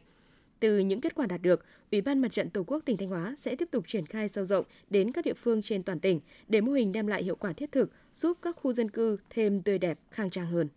Từ 0.59 0.79
những 0.79 1.01
kết 1.01 1.15
quả 1.15 1.25
đạt 1.25 1.41
được, 1.41 1.65
Ủy 1.91 2.01
ban 2.01 2.19
Mặt 2.19 2.31
trận 2.31 2.49
Tổ 2.49 2.63
quốc 2.67 2.83
tỉnh 2.85 2.97
Thanh 2.97 3.09
Hóa 3.09 3.35
sẽ 3.39 3.55
tiếp 3.55 3.67
tục 3.71 3.83
triển 3.87 4.05
khai 4.05 4.29
sâu 4.29 4.45
rộng 4.45 4.65
đến 4.89 5.11
các 5.11 5.25
địa 5.25 5.33
phương 5.33 5.61
trên 5.61 5.83
toàn 5.83 5.99
tỉnh 5.99 6.19
để 6.47 6.61
mô 6.61 6.71
hình 6.71 6.91
đem 6.91 7.07
lại 7.07 7.23
hiệu 7.23 7.35
quả 7.35 7.53
thiết 7.53 7.71
thực, 7.71 7.91
giúp 8.15 8.37
các 8.41 8.55
khu 8.55 8.73
dân 8.73 8.89
cư 8.89 9.17
thêm 9.29 9.61
tươi 9.61 9.77
đẹp, 9.77 9.99
khang 10.11 10.29
trang 10.29 10.47
hơn. 10.47 10.67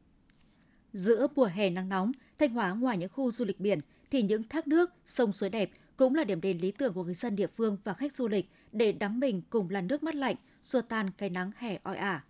Giữa 0.93 1.27
mùa 1.37 1.45
hè 1.45 1.71
nắng 1.71 1.89
nóng, 1.89 2.13
Thanh 2.39 2.51
Hóa 2.51 2.73
ngoài 2.73 2.99
những 2.99 3.11
khu 3.13 3.31
du 3.31 3.45
lịch 3.45 3.61
biển 3.61 3.79
thì 4.11 4.23
những 4.23 4.43
thác 4.43 4.69
nước, 4.69 4.91
sông 5.07 5.33
suối 5.33 5.51
đẹp 5.51 5.71
cũng 5.97 6.15
là 6.15 6.25
điểm 6.25 6.41
đến 6.41 6.59
lý 6.59 6.71
tưởng 6.71 6.93
của 6.93 7.05
người 7.05 7.15
dân 7.15 7.37
địa 7.37 7.47
phương 7.47 7.77
và 7.85 7.95
khách 7.95 8.17
du 8.17 8.29
lịch 8.29 8.51
để 8.73 8.93
đắm 8.93 9.21
mình 9.21 9.43
cùng 9.51 9.71
làn 9.71 9.87
nước 9.87 10.03
mát 10.03 10.15
lạnh, 10.15 10.37
xua 10.63 10.81
tan 10.81 11.11
cái 11.19 11.31
nắng 11.31 11.51
hè 11.57 11.79
oi 11.83 11.97
ả. 11.97 12.25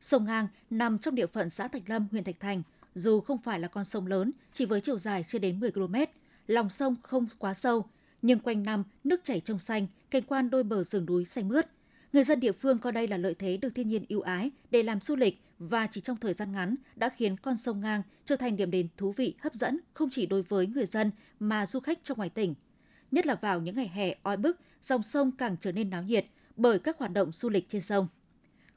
Sông 0.00 0.24
Ngang 0.24 0.48
nằm 0.70 0.98
trong 0.98 1.14
địa 1.14 1.26
phận 1.26 1.50
xã 1.50 1.68
Thạch 1.68 1.90
Lâm, 1.90 2.06
huyện 2.10 2.24
Thạch 2.24 2.40
Thành, 2.40 2.62
dù 2.94 3.20
không 3.20 3.38
phải 3.38 3.60
là 3.60 3.68
con 3.68 3.84
sông 3.84 4.06
lớn, 4.06 4.32
chỉ 4.52 4.64
với 4.64 4.80
chiều 4.80 4.98
dài 4.98 5.24
chưa 5.28 5.38
đến 5.38 5.60
10 5.60 5.70
km, 5.72 5.94
lòng 6.46 6.70
sông 6.70 6.96
không 7.02 7.26
quá 7.38 7.54
sâu, 7.54 7.84
nhưng 8.22 8.38
quanh 8.38 8.62
năm 8.62 8.84
nước 9.04 9.20
chảy 9.24 9.40
trong 9.40 9.58
xanh, 9.58 9.86
cảnh 10.10 10.22
quan 10.22 10.50
đôi 10.50 10.62
bờ 10.62 10.84
rừng 10.84 11.06
núi 11.06 11.24
xanh 11.24 11.48
mướt. 11.48 11.66
Người 12.12 12.24
dân 12.24 12.40
địa 12.40 12.52
phương 12.52 12.78
coi 12.78 12.92
đây 12.92 13.06
là 13.06 13.16
lợi 13.16 13.34
thế 13.34 13.56
được 13.56 13.68
thiên 13.74 13.88
nhiên 13.88 14.04
ưu 14.08 14.20
ái 14.20 14.50
để 14.70 14.82
làm 14.82 15.00
du 15.00 15.16
lịch 15.16 15.40
và 15.68 15.86
chỉ 15.86 16.00
trong 16.00 16.16
thời 16.16 16.32
gian 16.32 16.52
ngắn 16.52 16.76
đã 16.96 17.08
khiến 17.08 17.36
con 17.36 17.56
sông 17.56 17.80
Ngang 17.80 18.02
trở 18.24 18.36
thành 18.36 18.56
điểm 18.56 18.70
đến 18.70 18.88
thú 18.96 19.12
vị 19.12 19.34
hấp 19.40 19.54
dẫn 19.54 19.78
không 19.94 20.08
chỉ 20.10 20.26
đối 20.26 20.42
với 20.42 20.66
người 20.66 20.86
dân 20.86 21.10
mà 21.40 21.66
du 21.66 21.80
khách 21.80 22.04
trong 22.04 22.16
ngoài 22.16 22.30
tỉnh. 22.30 22.54
Nhất 23.10 23.26
là 23.26 23.34
vào 23.34 23.60
những 23.60 23.74
ngày 23.74 23.88
hè 23.88 24.14
oi 24.22 24.36
bức, 24.36 24.60
dòng 24.82 25.02
sông 25.02 25.32
càng 25.32 25.56
trở 25.60 25.72
nên 25.72 25.90
náo 25.90 26.02
nhiệt 26.02 26.26
bởi 26.56 26.78
các 26.78 26.98
hoạt 26.98 27.12
động 27.12 27.32
du 27.32 27.48
lịch 27.48 27.68
trên 27.68 27.80
sông. 27.80 28.08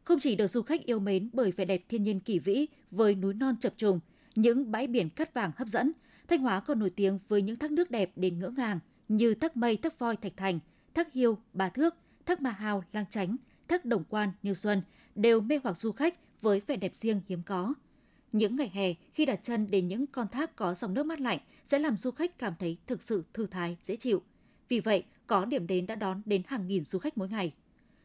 không 0.04 0.20
chỉ 0.20 0.36
được 0.36 0.48
du 0.48 0.62
khách 0.62 0.86
yêu 0.86 1.00
mến 1.00 1.30
bởi 1.34 1.52
vẻ 1.52 1.66
đẹp 1.66 1.84
thiên 1.90 2.04
nhiên 2.04 2.20
kỳ 2.20 2.40
vĩ 2.40 2.66
với 2.92 3.16
núi 3.16 3.34
non 3.34 3.56
chập 3.60 3.74
trùng, 3.78 4.00
những 4.36 4.72
bãi 4.72 4.88
biển 4.88 5.10
cát 5.10 5.34
vàng 5.34 5.52
hấp 5.56 5.68
dẫn, 5.68 5.92
Thanh 6.28 6.40
Hóa 6.40 6.60
còn 6.60 6.80
nổi 6.80 6.90
tiếng 6.90 7.20
với 7.28 7.42
những 7.42 7.56
thác 7.56 7.72
nước 7.72 7.92
đẹp 7.92 8.12
đến 8.16 8.40
ngỡ 8.40 8.50
ngàng 8.50 8.80
như 9.08 9.34
thác 9.34 9.58
Mây, 9.58 9.78
thác 9.78 10.00
Voi, 10.00 10.16
Thạch 10.16 10.38
Thành, 10.38 10.60
thác 10.94 11.14
Hiêu, 11.14 11.38
bà 11.54 11.70
Thước, 11.70 11.96
thác 12.26 12.42
Ma 12.42 12.52
Hào, 12.52 12.84
Lang 12.94 13.06
Chánh, 13.10 13.36
thác 13.68 13.86
Đồng 13.86 14.04
Quan, 14.10 14.32
Như 14.44 14.54
Xuân 14.54 14.82
đều 15.16 15.42
mê 15.42 15.60
hoặc 15.64 15.78
du 15.78 15.92
khách 15.92 16.16
với 16.42 16.62
vẻ 16.68 16.76
đẹp 16.76 16.96
riêng 16.96 17.22
hiếm 17.28 17.42
có. 17.46 17.74
Những 18.32 18.56
ngày 18.56 18.72
hè 18.74 18.94
khi 19.14 19.26
đặt 19.26 19.40
chân 19.44 19.68
đến 19.72 19.88
những 19.88 20.08
con 20.08 20.28
thác 20.28 20.56
có 20.56 20.74
dòng 20.74 20.94
nước 20.94 21.06
mát 21.06 21.20
lạnh 21.22 21.40
sẽ 21.64 21.80
làm 21.80 21.98
du 21.98 22.12
khách 22.12 22.38
cảm 22.38 22.54
thấy 22.60 22.78
thực 22.88 23.02
sự 23.02 23.24
thư 23.34 23.48
thái, 23.48 23.78
dễ 23.84 23.96
chịu. 23.96 24.22
Vì 24.70 24.80
vậy, 24.80 25.04
có 25.28 25.46
điểm 25.46 25.68
đến 25.68 25.88
đã 25.88 25.96
đón 25.96 26.22
đến 26.26 26.42
hàng 26.48 26.68
nghìn 26.68 26.84
du 26.84 27.00
khách 27.00 27.18
mỗi 27.18 27.30
ngày. 27.30 27.54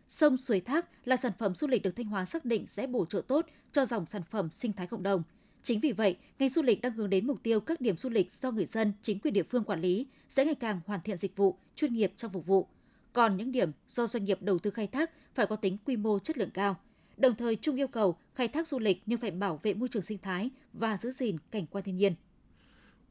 Sông 0.09 0.37
Suối 0.37 0.61
Thác 0.61 0.87
là 1.09 1.17
sản 1.17 1.33
phẩm 1.39 1.55
du 1.55 1.67
lịch 1.67 1.83
được 1.83 1.97
Thanh 1.97 2.07
Hóa 2.07 2.25
xác 2.25 2.45
định 2.45 2.67
sẽ 2.67 2.87
bổ 2.87 3.05
trợ 3.05 3.23
tốt 3.29 3.47
cho 3.73 3.87
dòng 3.87 4.07
sản 4.07 4.23
phẩm 4.31 4.51
sinh 4.51 4.73
thái 4.73 4.87
cộng 4.87 5.03
đồng. 5.03 5.23
Chính 5.63 5.81
vì 5.81 5.93
vậy, 5.93 6.17
ngành 6.39 6.49
du 6.49 6.63
lịch 6.63 6.81
đang 6.81 6.93
hướng 6.93 7.11
đến 7.11 7.27
mục 7.27 7.43
tiêu 7.43 7.61
các 7.61 7.81
điểm 7.81 7.97
du 7.97 8.11
lịch 8.11 8.33
do 8.33 8.51
người 8.51 8.67
dân, 8.67 8.93
chính 9.03 9.19
quyền 9.19 9.35
địa 9.35 9.43
phương 9.43 9.65
quản 9.65 9.81
lý 9.81 10.07
sẽ 10.29 10.45
ngày 10.45 10.55
càng 10.55 10.81
hoàn 10.87 11.01
thiện 11.01 11.17
dịch 11.17 11.37
vụ, 11.37 11.59
chuyên 11.77 11.95
nghiệp 11.95 12.13
trong 12.17 12.33
phục 12.33 12.47
vụ. 12.47 12.69
Còn 13.13 13.37
những 13.37 13.53
điểm 13.53 13.73
do 13.89 14.07
doanh 14.07 14.25
nghiệp 14.25 14.43
đầu 14.43 14.59
tư 14.59 14.71
khai 14.71 14.87
thác 14.87 15.11
phải 15.35 15.47
có 15.47 15.57
tính 15.57 15.77
quy 15.85 15.97
mô 15.97 16.19
chất 16.19 16.39
lượng 16.39 16.51
cao. 16.51 16.77
Đồng 17.21 17.35
thời 17.35 17.57
chung 17.57 17.77
yêu 17.77 17.89
cầu 17.89 18.17
khai 18.35 18.49
thác 18.49 18.69
du 18.69 18.79
lịch 18.79 19.03
nhưng 19.07 19.19
phải 19.19 19.31
bảo 19.31 19.61
vệ 19.63 19.75
môi 19.75 19.89
trường 19.89 20.03
sinh 20.03 20.19
thái 20.19 20.51
và 20.73 20.97
giữ 20.97 21.11
gìn 21.11 21.37
cảnh 21.51 21.67
quan 21.67 21.85
thiên 21.85 21.97
nhiên. 21.97 22.15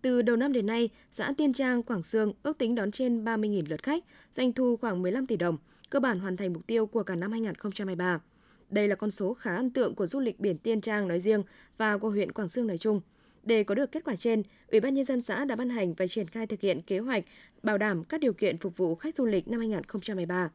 Từ 0.01 0.21
đầu 0.21 0.35
năm 0.35 0.53
đến 0.53 0.65
nay, 0.65 0.89
xã 1.11 1.33
Tiên 1.37 1.53
Trang, 1.53 1.83
Quảng 1.83 2.03
Sương 2.03 2.33
ước 2.43 2.57
tính 2.57 2.75
đón 2.75 2.91
trên 2.91 3.23
30.000 3.23 3.63
lượt 3.69 3.83
khách, 3.83 4.03
doanh 4.31 4.53
thu 4.53 4.77
khoảng 4.77 5.01
15 5.01 5.27
tỷ 5.27 5.37
đồng, 5.37 5.57
cơ 5.89 5.99
bản 5.99 6.19
hoàn 6.19 6.37
thành 6.37 6.53
mục 6.53 6.67
tiêu 6.67 6.85
của 6.85 7.03
cả 7.03 7.15
năm 7.15 7.31
2023. 7.31 8.21
Đây 8.69 8.87
là 8.87 8.95
con 8.95 9.11
số 9.11 9.33
khá 9.33 9.55
ấn 9.55 9.69
tượng 9.69 9.95
của 9.95 10.05
du 10.05 10.19
lịch 10.19 10.39
biển 10.39 10.57
Tiên 10.57 10.81
Trang 10.81 11.07
nói 11.07 11.19
riêng 11.19 11.43
và 11.77 11.97
của 11.97 12.09
huyện 12.09 12.31
Quảng 12.31 12.49
Sương 12.49 12.67
nói 12.67 12.77
chung. 12.77 13.01
Để 13.43 13.63
có 13.63 13.75
được 13.75 13.91
kết 13.91 14.03
quả 14.03 14.15
trên, 14.15 14.43
Ủy 14.67 14.79
ban 14.79 14.93
nhân 14.93 15.05
dân 15.05 15.21
xã 15.21 15.45
đã 15.45 15.55
ban 15.55 15.69
hành 15.69 15.93
và 15.93 16.07
triển 16.07 16.27
khai 16.27 16.47
thực 16.47 16.61
hiện 16.61 16.81
kế 16.81 16.99
hoạch 16.99 17.23
bảo 17.63 17.77
đảm 17.77 18.03
các 18.03 18.19
điều 18.19 18.33
kiện 18.33 18.57
phục 18.57 18.77
vụ 18.77 18.95
khách 18.95 19.15
du 19.15 19.25
lịch 19.25 19.47
năm 19.47 19.59
2023. 19.59 20.49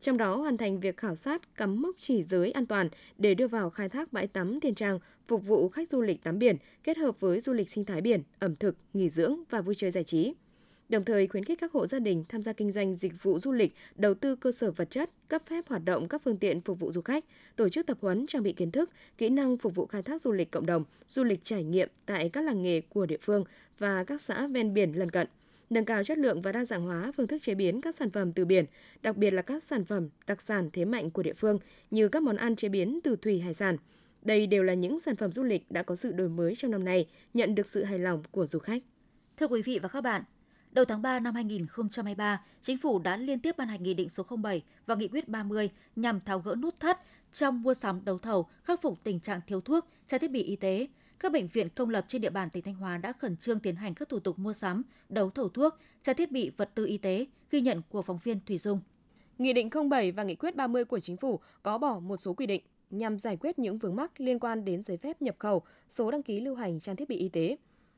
Trong 0.00 0.16
đó 0.16 0.36
hoàn 0.36 0.56
thành 0.56 0.80
việc 0.80 0.96
khảo 0.96 1.16
sát 1.16 1.56
cắm 1.56 1.82
mốc 1.82 1.96
chỉ 1.98 2.22
giới 2.22 2.50
an 2.50 2.66
toàn 2.66 2.88
để 3.18 3.34
đưa 3.34 3.48
vào 3.48 3.70
khai 3.70 3.88
thác 3.88 4.12
bãi 4.12 4.26
tắm 4.26 4.60
thiên 4.60 4.74
Trang 4.74 4.98
phục 5.28 5.46
vụ 5.46 5.68
khách 5.68 5.88
du 5.88 6.02
lịch 6.02 6.22
tắm 6.22 6.38
biển 6.38 6.56
kết 6.84 6.98
hợp 6.98 7.20
với 7.20 7.40
du 7.40 7.52
lịch 7.52 7.70
sinh 7.70 7.84
thái 7.84 8.00
biển, 8.00 8.22
ẩm 8.38 8.56
thực, 8.56 8.76
nghỉ 8.94 9.08
dưỡng 9.08 9.36
và 9.50 9.60
vui 9.60 9.74
chơi 9.74 9.90
giải 9.90 10.04
trí. 10.04 10.34
Đồng 10.88 11.04
thời 11.04 11.26
khuyến 11.26 11.44
khích 11.44 11.58
các 11.60 11.72
hộ 11.72 11.86
gia 11.86 11.98
đình 11.98 12.24
tham 12.28 12.42
gia 12.42 12.52
kinh 12.52 12.72
doanh 12.72 12.94
dịch 12.94 13.22
vụ 13.22 13.38
du 13.38 13.52
lịch, 13.52 13.74
đầu 13.94 14.14
tư 14.14 14.36
cơ 14.36 14.52
sở 14.52 14.70
vật 14.70 14.90
chất, 14.90 15.10
cấp 15.28 15.42
phép 15.46 15.68
hoạt 15.68 15.84
động 15.84 16.08
các 16.08 16.22
phương 16.24 16.36
tiện 16.36 16.60
phục 16.60 16.80
vụ 16.80 16.92
du 16.92 17.00
khách, 17.00 17.24
tổ 17.56 17.68
chức 17.68 17.86
tập 17.86 17.98
huấn 18.00 18.26
trang 18.26 18.42
bị 18.42 18.52
kiến 18.52 18.70
thức, 18.70 18.90
kỹ 19.18 19.28
năng 19.28 19.58
phục 19.58 19.74
vụ 19.74 19.86
khai 19.86 20.02
thác 20.02 20.20
du 20.20 20.32
lịch 20.32 20.50
cộng 20.50 20.66
đồng, 20.66 20.84
du 21.06 21.24
lịch 21.24 21.44
trải 21.44 21.64
nghiệm 21.64 21.88
tại 22.06 22.28
các 22.28 22.44
làng 22.44 22.62
nghề 22.62 22.80
của 22.80 23.06
địa 23.06 23.18
phương 23.20 23.44
và 23.78 24.04
các 24.04 24.22
xã 24.22 24.46
ven 24.46 24.74
biển 24.74 24.92
lân 24.92 25.10
cận 25.10 25.26
nâng 25.70 25.84
cao 25.84 26.04
chất 26.04 26.18
lượng 26.18 26.42
và 26.42 26.52
đa 26.52 26.64
dạng 26.64 26.82
hóa 26.82 27.12
phương 27.16 27.26
thức 27.26 27.42
chế 27.42 27.54
biến 27.54 27.80
các 27.80 27.94
sản 27.94 28.10
phẩm 28.10 28.32
từ 28.32 28.44
biển, 28.44 28.64
đặc 29.02 29.16
biệt 29.16 29.30
là 29.30 29.42
các 29.42 29.62
sản 29.62 29.84
phẩm 29.84 30.08
đặc 30.26 30.42
sản 30.42 30.70
thế 30.72 30.84
mạnh 30.84 31.10
của 31.10 31.22
địa 31.22 31.34
phương 31.34 31.58
như 31.90 32.08
các 32.08 32.22
món 32.22 32.36
ăn 32.36 32.56
chế 32.56 32.68
biến 32.68 33.00
từ 33.04 33.16
thủy 33.16 33.40
hải 33.40 33.54
sản. 33.54 33.76
Đây 34.22 34.46
đều 34.46 34.62
là 34.62 34.74
những 34.74 35.00
sản 35.00 35.16
phẩm 35.16 35.32
du 35.32 35.42
lịch 35.42 35.70
đã 35.70 35.82
có 35.82 35.94
sự 35.94 36.12
đổi 36.12 36.28
mới 36.28 36.54
trong 36.56 36.70
năm 36.70 36.84
nay, 36.84 37.06
nhận 37.34 37.54
được 37.54 37.68
sự 37.68 37.84
hài 37.84 37.98
lòng 37.98 38.22
của 38.30 38.46
du 38.46 38.58
khách. 38.58 38.82
Thưa 39.36 39.46
quý 39.46 39.62
vị 39.62 39.78
và 39.78 39.88
các 39.88 40.00
bạn, 40.00 40.22
đầu 40.72 40.84
tháng 40.84 41.02
3 41.02 41.20
năm 41.20 41.34
2023, 41.34 42.42
Chính 42.60 42.78
phủ 42.78 42.98
đã 42.98 43.16
liên 43.16 43.40
tiếp 43.40 43.56
ban 43.56 43.68
hành 43.68 43.82
Nghị 43.82 43.94
định 43.94 44.08
số 44.08 44.26
07 44.42 44.62
và 44.86 44.94
Nghị 44.94 45.08
quyết 45.08 45.28
30 45.28 45.70
nhằm 45.96 46.20
tháo 46.20 46.38
gỡ 46.38 46.54
nút 46.54 46.80
thắt 46.80 46.98
trong 47.32 47.62
mua 47.62 47.74
sắm 47.74 48.04
đấu 48.04 48.18
thầu, 48.18 48.48
khắc 48.64 48.82
phục 48.82 49.04
tình 49.04 49.20
trạng 49.20 49.40
thiếu 49.46 49.60
thuốc, 49.60 49.88
trang 50.06 50.20
thiết 50.20 50.30
bị 50.30 50.42
y 50.42 50.56
tế, 50.56 50.86
các 51.18 51.32
bệnh 51.32 51.48
viện 51.48 51.68
công 51.68 51.90
lập 51.90 52.04
trên 52.08 52.22
địa 52.22 52.30
bàn 52.30 52.50
tỉnh 52.50 52.62
Thanh 52.62 52.74
Hóa 52.74 52.98
đã 52.98 53.12
khẩn 53.12 53.36
trương 53.36 53.60
tiến 53.60 53.76
hành 53.76 53.94
các 53.94 54.08
thủ 54.08 54.18
tục 54.18 54.38
mua 54.38 54.52
sắm, 54.52 54.82
đấu 55.08 55.30
thầu 55.30 55.48
thuốc, 55.48 55.74
trang 56.02 56.16
thiết 56.16 56.32
bị 56.32 56.50
vật 56.56 56.70
tư 56.74 56.86
y 56.86 56.98
tế, 56.98 57.26
ghi 57.50 57.60
nhận 57.60 57.82
của 57.88 58.02
phóng 58.02 58.18
viên 58.24 58.40
Thủy 58.46 58.58
Dung. 58.58 58.80
Nghị 59.38 59.52
định 59.52 59.70
07 59.90 60.12
và 60.12 60.22
Nghị 60.22 60.34
quyết 60.34 60.56
30 60.56 60.84
của 60.84 61.00
Chính 61.00 61.16
phủ 61.16 61.40
có 61.62 61.78
bỏ 61.78 61.98
một 61.98 62.16
số 62.16 62.34
quy 62.34 62.46
định 62.46 62.62
nhằm 62.90 63.18
giải 63.18 63.36
quyết 63.36 63.58
những 63.58 63.78
vướng 63.78 63.96
mắc 63.96 64.20
liên 64.20 64.38
quan 64.38 64.64
đến 64.64 64.82
giấy 64.82 64.96
phép 64.96 65.22
nhập 65.22 65.36
khẩu, 65.38 65.62
số 65.88 66.10
đăng 66.10 66.22
ký 66.22 66.40
lưu 66.40 66.54
hành 66.54 66.80
trang 66.80 66.96
thiết 66.96 67.08
bị 67.08 67.16
y 67.16 67.28
tế. 67.28 67.56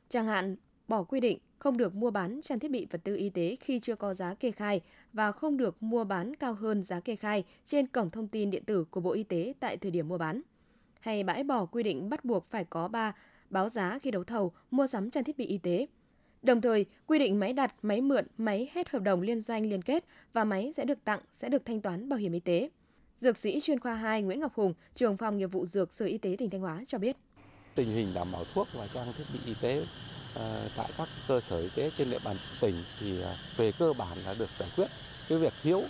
Chẳng 0.08 0.26
hạn, 0.26 0.56
bỏ 0.88 1.02
quy 1.02 1.20
định 1.20 1.38
không 1.58 1.76
được 1.76 1.94
mua 1.94 2.10
bán 2.10 2.40
trang 2.42 2.58
thiết 2.58 2.70
bị 2.70 2.86
vật 2.90 3.00
tư 3.04 3.16
y 3.16 3.30
tế 3.30 3.56
khi 3.60 3.80
chưa 3.80 3.94
có 3.94 4.14
giá 4.14 4.34
kê 4.34 4.50
khai 4.50 4.80
và 5.12 5.32
không 5.32 5.56
được 5.56 5.82
mua 5.82 6.04
bán 6.04 6.36
cao 6.36 6.54
hơn 6.54 6.82
giá 6.82 7.00
kê 7.00 7.16
khai 7.16 7.44
trên 7.64 7.86
cổng 7.86 8.10
thông 8.10 8.28
tin 8.28 8.50
điện 8.50 8.64
tử 8.64 8.84
của 8.90 9.00
Bộ 9.00 9.12
Y 9.12 9.22
tế 9.22 9.54
tại 9.60 9.76
thời 9.76 9.90
điểm 9.90 10.08
mua 10.08 10.18
bán 10.18 10.42
hay 11.00 11.24
bãi 11.24 11.44
bỏ 11.44 11.66
quy 11.66 11.82
định 11.82 12.10
bắt 12.10 12.24
buộc 12.24 12.50
phải 12.50 12.64
có 12.64 12.88
3 12.88 13.12
báo 13.50 13.68
giá 13.68 13.98
khi 14.02 14.10
đấu 14.10 14.24
thầu 14.24 14.52
mua 14.70 14.86
sắm 14.86 15.10
trang 15.10 15.24
thiết 15.24 15.38
bị 15.38 15.46
y 15.46 15.58
tế. 15.58 15.86
Đồng 16.42 16.60
thời, 16.60 16.86
quy 17.06 17.18
định 17.18 17.40
máy 17.40 17.52
đặt, 17.52 17.74
máy 17.82 18.00
mượn, 18.00 18.26
máy 18.38 18.70
hết 18.72 18.90
hợp 18.90 19.02
đồng 19.02 19.20
liên 19.20 19.40
doanh 19.40 19.66
liên 19.66 19.82
kết 19.82 20.04
và 20.32 20.44
máy 20.44 20.72
sẽ 20.76 20.84
được 20.84 21.04
tặng 21.04 21.20
sẽ 21.32 21.48
được 21.48 21.64
thanh 21.64 21.80
toán 21.80 22.08
bảo 22.08 22.18
hiểm 22.18 22.32
y 22.32 22.40
tế. 22.40 22.70
Dược 23.16 23.38
sĩ 23.38 23.60
chuyên 23.60 23.80
khoa 23.80 23.94
2 23.94 24.22
Nguyễn 24.22 24.40
Ngọc 24.40 24.54
Hùng, 24.54 24.74
trưởng 24.94 25.16
phòng 25.16 25.38
nghiệp 25.38 25.46
vụ 25.46 25.66
dược 25.66 25.92
Sở 25.92 26.04
Y 26.04 26.18
tế 26.18 26.36
tỉnh 26.38 26.50
Thanh 26.50 26.60
Hóa 26.60 26.84
cho 26.86 26.98
biết. 26.98 27.16
Tình 27.74 27.88
hình 27.88 28.14
đảm 28.14 28.32
bảo 28.32 28.44
thuốc 28.54 28.68
và 28.74 28.86
trang 28.86 29.12
thiết 29.18 29.24
bị 29.32 29.38
y 29.46 29.54
tế 29.60 29.84
ờ, 30.34 30.68
tại 30.76 30.90
các 30.98 31.08
cơ 31.28 31.40
sở 31.40 31.58
y 31.60 31.68
tế 31.74 31.90
trên 31.96 32.10
địa 32.10 32.18
bàn 32.24 32.36
tỉnh 32.60 32.74
thì 33.00 33.20
ờ, 33.20 33.34
về 33.56 33.72
cơ 33.78 33.92
bản 33.92 34.18
là 34.26 34.34
được 34.38 34.50
giải 34.58 34.68
quyết. 34.76 34.86
Cái 35.28 35.38
việc 35.38 35.52
thiếu 35.62 35.82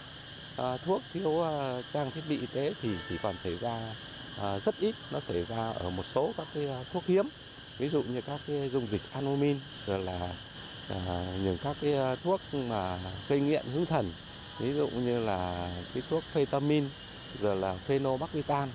ờ, 0.56 0.78
thuốc, 0.84 1.02
thiếu 1.12 1.44
trang 1.92 2.10
thiết 2.10 2.20
bị 2.28 2.38
y 2.40 2.46
tế 2.54 2.72
thì 2.82 2.88
chỉ 3.08 3.16
còn 3.22 3.34
xảy 3.42 3.56
ra 3.56 3.94
Ờ, 4.40 4.58
rất 4.58 4.74
ít 4.80 4.94
nó 5.12 5.20
xảy 5.20 5.44
ra 5.44 5.70
ở 5.70 5.90
một 5.90 6.02
số 6.02 6.32
các 6.36 6.46
cái 6.54 6.66
ờ, 6.66 6.84
thuốc 6.92 7.04
hiếm. 7.06 7.28
Ví 7.78 7.88
dụ 7.88 8.02
như 8.02 8.20
các 8.20 8.40
cái 8.46 8.68
dung 8.68 8.86
dịch 8.86 9.00
anomin 9.12 9.56
rồi 9.86 9.98
là 9.98 10.32
à, 10.90 11.26
những 11.44 11.56
các 11.64 11.76
cái 11.80 12.16
thuốc 12.22 12.40
mà 12.68 12.98
gây 13.28 13.40
nghiện 13.40 13.64
hướng 13.74 13.86
thần. 13.86 14.12
Ví 14.60 14.72
dụ 14.72 14.88
như 14.88 15.20
là 15.20 15.70
cái 15.94 16.02
thuốc 16.10 16.22
phetamin 16.22 16.84
rồi 17.40 17.56
là 17.56 17.74
phenobarbital. 17.74 18.68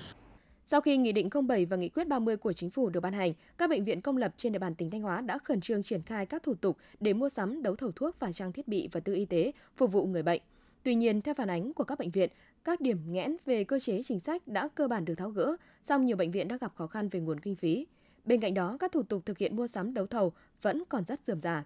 Sau 0.64 0.80
khi 0.80 0.96
Nghị 0.96 1.12
định 1.12 1.28
07 1.48 1.64
và 1.64 1.76
Nghị 1.76 1.88
quyết 1.88 2.08
30 2.08 2.36
của 2.36 2.52
Chính 2.52 2.70
phủ 2.70 2.88
được 2.88 3.00
ban 3.00 3.12
hành, 3.12 3.32
các 3.58 3.70
bệnh 3.70 3.84
viện 3.84 4.00
công 4.00 4.16
lập 4.16 4.32
trên 4.36 4.52
địa 4.52 4.58
bàn 4.58 4.74
tỉnh 4.74 4.90
Thanh 4.90 5.02
Hóa 5.02 5.20
đã 5.20 5.38
khẩn 5.38 5.60
trương 5.60 5.82
triển 5.82 6.02
khai 6.02 6.26
các 6.26 6.42
thủ 6.42 6.54
tục 6.54 6.76
để 7.00 7.12
mua 7.12 7.28
sắm 7.28 7.62
đấu 7.62 7.76
thầu 7.76 7.92
thuốc 7.92 8.16
và 8.18 8.32
trang 8.32 8.52
thiết 8.52 8.68
bị 8.68 8.88
và 8.92 9.00
tư 9.00 9.14
y 9.14 9.24
tế 9.24 9.52
phục 9.76 9.92
vụ 9.92 10.06
người 10.06 10.22
bệnh. 10.22 10.42
Tuy 10.82 10.94
nhiên, 10.94 11.20
theo 11.20 11.34
phản 11.34 11.50
ánh 11.50 11.72
của 11.72 11.84
các 11.84 11.98
bệnh 11.98 12.10
viện, 12.10 12.30
các 12.64 12.80
điểm 12.80 12.98
nghẽn 13.06 13.36
về 13.44 13.64
cơ 13.64 13.78
chế 13.78 14.02
chính 14.02 14.20
sách 14.20 14.42
đã 14.46 14.68
cơ 14.74 14.88
bản 14.88 15.04
được 15.04 15.14
tháo 15.14 15.30
gỡ, 15.30 15.56
song 15.82 16.06
nhiều 16.06 16.16
bệnh 16.16 16.30
viện 16.30 16.48
đã 16.48 16.56
gặp 16.60 16.72
khó 16.74 16.86
khăn 16.86 17.08
về 17.08 17.20
nguồn 17.20 17.40
kinh 17.40 17.56
phí. 17.56 17.86
Bên 18.24 18.40
cạnh 18.40 18.54
đó, 18.54 18.76
các 18.80 18.92
thủ 18.92 19.02
tục 19.02 19.26
thực 19.26 19.38
hiện 19.38 19.56
mua 19.56 19.66
sắm 19.66 19.94
đấu 19.94 20.06
thầu 20.06 20.32
vẫn 20.62 20.82
còn 20.88 21.04
rất 21.04 21.20
rườm 21.26 21.40
rà. 21.40 21.64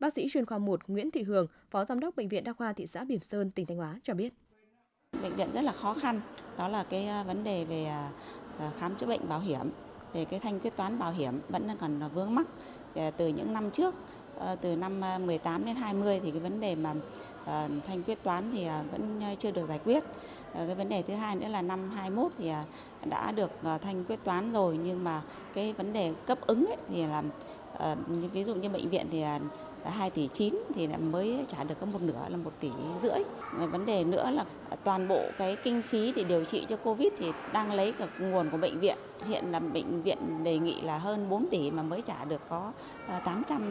Bác 0.00 0.12
sĩ 0.12 0.28
chuyên 0.30 0.46
khoa 0.46 0.58
1 0.58 0.80
Nguyễn 0.86 1.10
Thị 1.10 1.22
Hường, 1.22 1.46
Phó 1.70 1.84
Giám 1.84 2.00
đốc 2.00 2.16
Bệnh 2.16 2.28
viện 2.28 2.44
Đa 2.44 2.52
khoa 2.52 2.72
thị 2.72 2.86
xã 2.86 3.04
Bỉm 3.04 3.20
Sơn, 3.20 3.50
tỉnh 3.50 3.66
Thanh 3.66 3.76
Hóa 3.76 4.00
cho 4.02 4.14
biết. 4.14 4.32
Bệnh 5.22 5.36
viện 5.36 5.48
rất 5.54 5.62
là 5.62 5.72
khó 5.72 5.94
khăn, 5.94 6.20
đó 6.58 6.68
là 6.68 6.84
cái 6.84 7.06
à, 7.06 7.22
vấn 7.22 7.44
đề 7.44 7.64
về 7.64 7.84
à, 7.84 8.10
à, 8.58 8.72
khám 8.78 8.96
chữa 8.96 9.06
bệnh 9.06 9.28
bảo 9.28 9.40
hiểm, 9.40 9.70
về 10.12 10.24
cái 10.24 10.40
thanh 10.40 10.60
quyết 10.60 10.76
toán 10.76 10.98
bảo 10.98 11.12
hiểm 11.12 11.40
vẫn 11.48 11.68
còn 11.80 12.00
vướng 12.14 12.34
mắc 12.34 12.46
từ 13.16 13.28
những 13.28 13.52
năm 13.52 13.70
trước, 13.70 13.94
ờ, 14.38 14.56
từ 14.60 14.76
năm 14.76 15.00
18 15.26 15.64
đến 15.64 15.76
20 15.76 16.20
thì 16.22 16.30
cái 16.30 16.40
vấn 16.40 16.60
đề 16.60 16.74
mà 16.74 16.94
thanh 17.86 18.02
quyết 18.06 18.22
toán 18.22 18.50
thì 18.52 18.64
vẫn 18.92 19.20
chưa 19.38 19.50
được 19.50 19.68
giải 19.68 19.80
quyết. 19.84 20.04
Ờ, 20.56 20.66
cái 20.66 20.74
vấn 20.74 20.88
đề 20.88 21.02
thứ 21.02 21.14
hai 21.14 21.36
nữa 21.36 21.48
là 21.48 21.62
năm 21.62 21.90
21 21.90 22.32
thì 22.38 22.48
à, 22.48 22.64
đã 23.04 23.32
được 23.32 23.50
à, 23.62 23.78
thanh 23.78 24.04
quyết 24.04 24.24
toán 24.24 24.52
rồi 24.52 24.78
nhưng 24.84 25.04
mà 25.04 25.22
cái 25.54 25.72
vấn 25.72 25.92
đề 25.92 26.12
cấp 26.26 26.38
ứng 26.46 26.66
ấy 26.66 26.76
thì 26.88 27.06
là 27.06 27.22
ờ, 27.72 27.96
ví 28.32 28.44
dụ 28.44 28.54
như 28.54 28.68
bệnh 28.68 28.88
viện 28.88 29.06
thì 29.10 29.22
à, 29.22 29.40
2 29.84 30.10
tỷ 30.10 30.28
9 30.32 30.54
thì 30.74 30.86
mới 30.86 31.44
trả 31.48 31.64
được 31.64 31.74
có 31.80 31.86
một 31.86 32.02
nửa 32.02 32.28
là 32.28 32.36
1 32.36 32.50
tỷ 32.60 32.70
rưỡi. 33.02 33.18
Ờ, 33.58 33.66
vấn 33.66 33.86
đề 33.86 34.04
nữa 34.04 34.30
là 34.30 34.44
toàn 34.84 35.08
bộ 35.08 35.22
cái 35.38 35.56
kinh 35.64 35.82
phí 35.82 36.12
để 36.16 36.24
điều 36.24 36.44
trị 36.44 36.66
cho 36.68 36.76
Covid 36.76 37.12
thì 37.18 37.26
đang 37.52 37.72
lấy 37.72 37.92
cả 37.92 38.06
nguồn 38.18 38.50
của 38.50 38.58
bệnh 38.58 38.80
viện. 38.80 38.98
Hiện 39.28 39.44
là 39.52 39.58
bệnh 39.58 40.02
viện 40.02 40.44
đề 40.44 40.58
nghị 40.58 40.80
là 40.80 40.98
hơn 40.98 41.28
4 41.28 41.46
tỷ 41.50 41.70
mà 41.70 41.82
mới 41.82 42.02
trả 42.02 42.24
được 42.24 42.40
có 42.48 42.72
800 43.24 43.70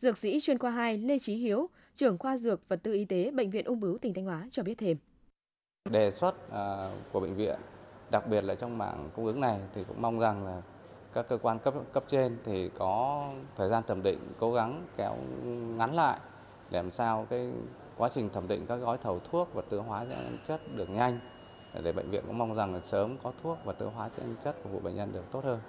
Dược 0.00 0.18
sĩ 0.18 0.40
chuyên 0.40 0.58
khoa 0.58 0.70
2 0.70 0.98
Lê 0.98 1.18
Chí 1.18 1.34
Hiếu, 1.34 1.68
trưởng 1.94 2.18
khoa 2.18 2.38
dược 2.38 2.68
vật 2.68 2.80
tư 2.82 2.92
y 2.92 3.04
tế 3.04 3.30
Bệnh 3.30 3.50
viện 3.50 3.64
Ung 3.64 3.80
bướu 3.80 3.98
tỉnh 3.98 4.14
Thanh 4.14 4.24
Hóa 4.24 4.46
cho 4.50 4.62
biết 4.62 4.74
thêm. 4.78 4.96
Đề 5.90 6.10
xuất 6.10 6.50
à, 6.50 6.90
của 7.12 7.20
bệnh 7.20 7.34
viện, 7.34 7.58
đặc 8.10 8.26
biệt 8.26 8.44
là 8.44 8.54
trong 8.54 8.78
mảng 8.78 9.10
cung 9.16 9.26
ứng 9.26 9.40
này 9.40 9.60
thì 9.74 9.84
cũng 9.88 10.02
mong 10.02 10.20
rằng 10.20 10.46
là 10.46 10.62
các 11.14 11.28
cơ 11.28 11.38
quan 11.42 11.58
cấp 11.58 11.74
cấp 11.92 12.04
trên 12.08 12.36
thì 12.44 12.70
có 12.78 13.28
thời 13.56 13.68
gian 13.68 13.82
thẩm 13.86 14.02
định 14.02 14.18
cố 14.38 14.52
gắng 14.52 14.86
kéo 14.96 15.16
ngắn 15.76 15.94
lại 15.94 16.18
để 16.70 16.82
làm 16.82 16.90
sao 16.90 17.26
cái 17.30 17.52
quá 17.96 18.08
trình 18.14 18.30
thẩm 18.30 18.48
định 18.48 18.66
các 18.66 18.76
gói 18.76 18.98
thầu 19.02 19.20
thuốc 19.30 19.54
và 19.54 19.62
tiêu 19.70 19.82
hóa 19.82 20.06
chất 20.48 20.60
được 20.76 20.90
nhanh 20.90 21.20
để 21.82 21.92
bệnh 21.92 22.10
viện 22.10 22.24
cũng 22.26 22.38
mong 22.38 22.54
rằng 22.54 22.74
là 22.74 22.80
sớm 22.80 23.16
có 23.22 23.32
thuốc 23.42 23.58
và 23.64 23.72
tiêu 23.72 23.90
hóa 23.90 24.10
chất 24.44 24.56
phục 24.62 24.72
vụ 24.72 24.80
bệnh 24.80 24.94
nhân 24.94 25.12
được 25.12 25.24
tốt 25.32 25.44
hơn. 25.44 25.60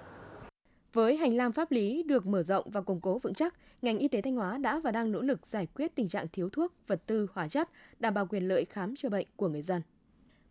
Với 0.94 1.18
hành 1.18 1.38
lang 1.38 1.52
pháp 1.52 1.72
lý 1.72 2.04
được 2.04 2.26
mở 2.26 2.44
rộng 2.44 2.70
và 2.72 2.82
củng 2.82 3.02
cố 3.02 3.20
vững 3.20 3.34
chắc, 3.34 3.54
ngành 3.82 3.98
y 3.98 4.08
tế 4.08 4.22
Thanh 4.22 4.36
Hóa 4.36 4.58
đã 4.58 4.80
và 4.80 4.92
đang 4.92 5.12
nỗ 5.12 5.22
lực 5.22 5.46
giải 5.46 5.68
quyết 5.76 5.96
tình 5.96 6.08
trạng 6.08 6.28
thiếu 6.28 6.50
thuốc, 6.50 6.74
vật 6.88 7.02
tư, 7.06 7.28
hóa 7.34 7.48
chất, 7.48 7.70
đảm 8.00 8.14
bảo 8.14 8.26
quyền 8.26 8.48
lợi 8.48 8.66
khám 8.66 8.96
chữa 8.96 9.10
bệnh 9.10 9.28
của 9.36 9.48
người 9.48 9.62
dân. 9.62 9.82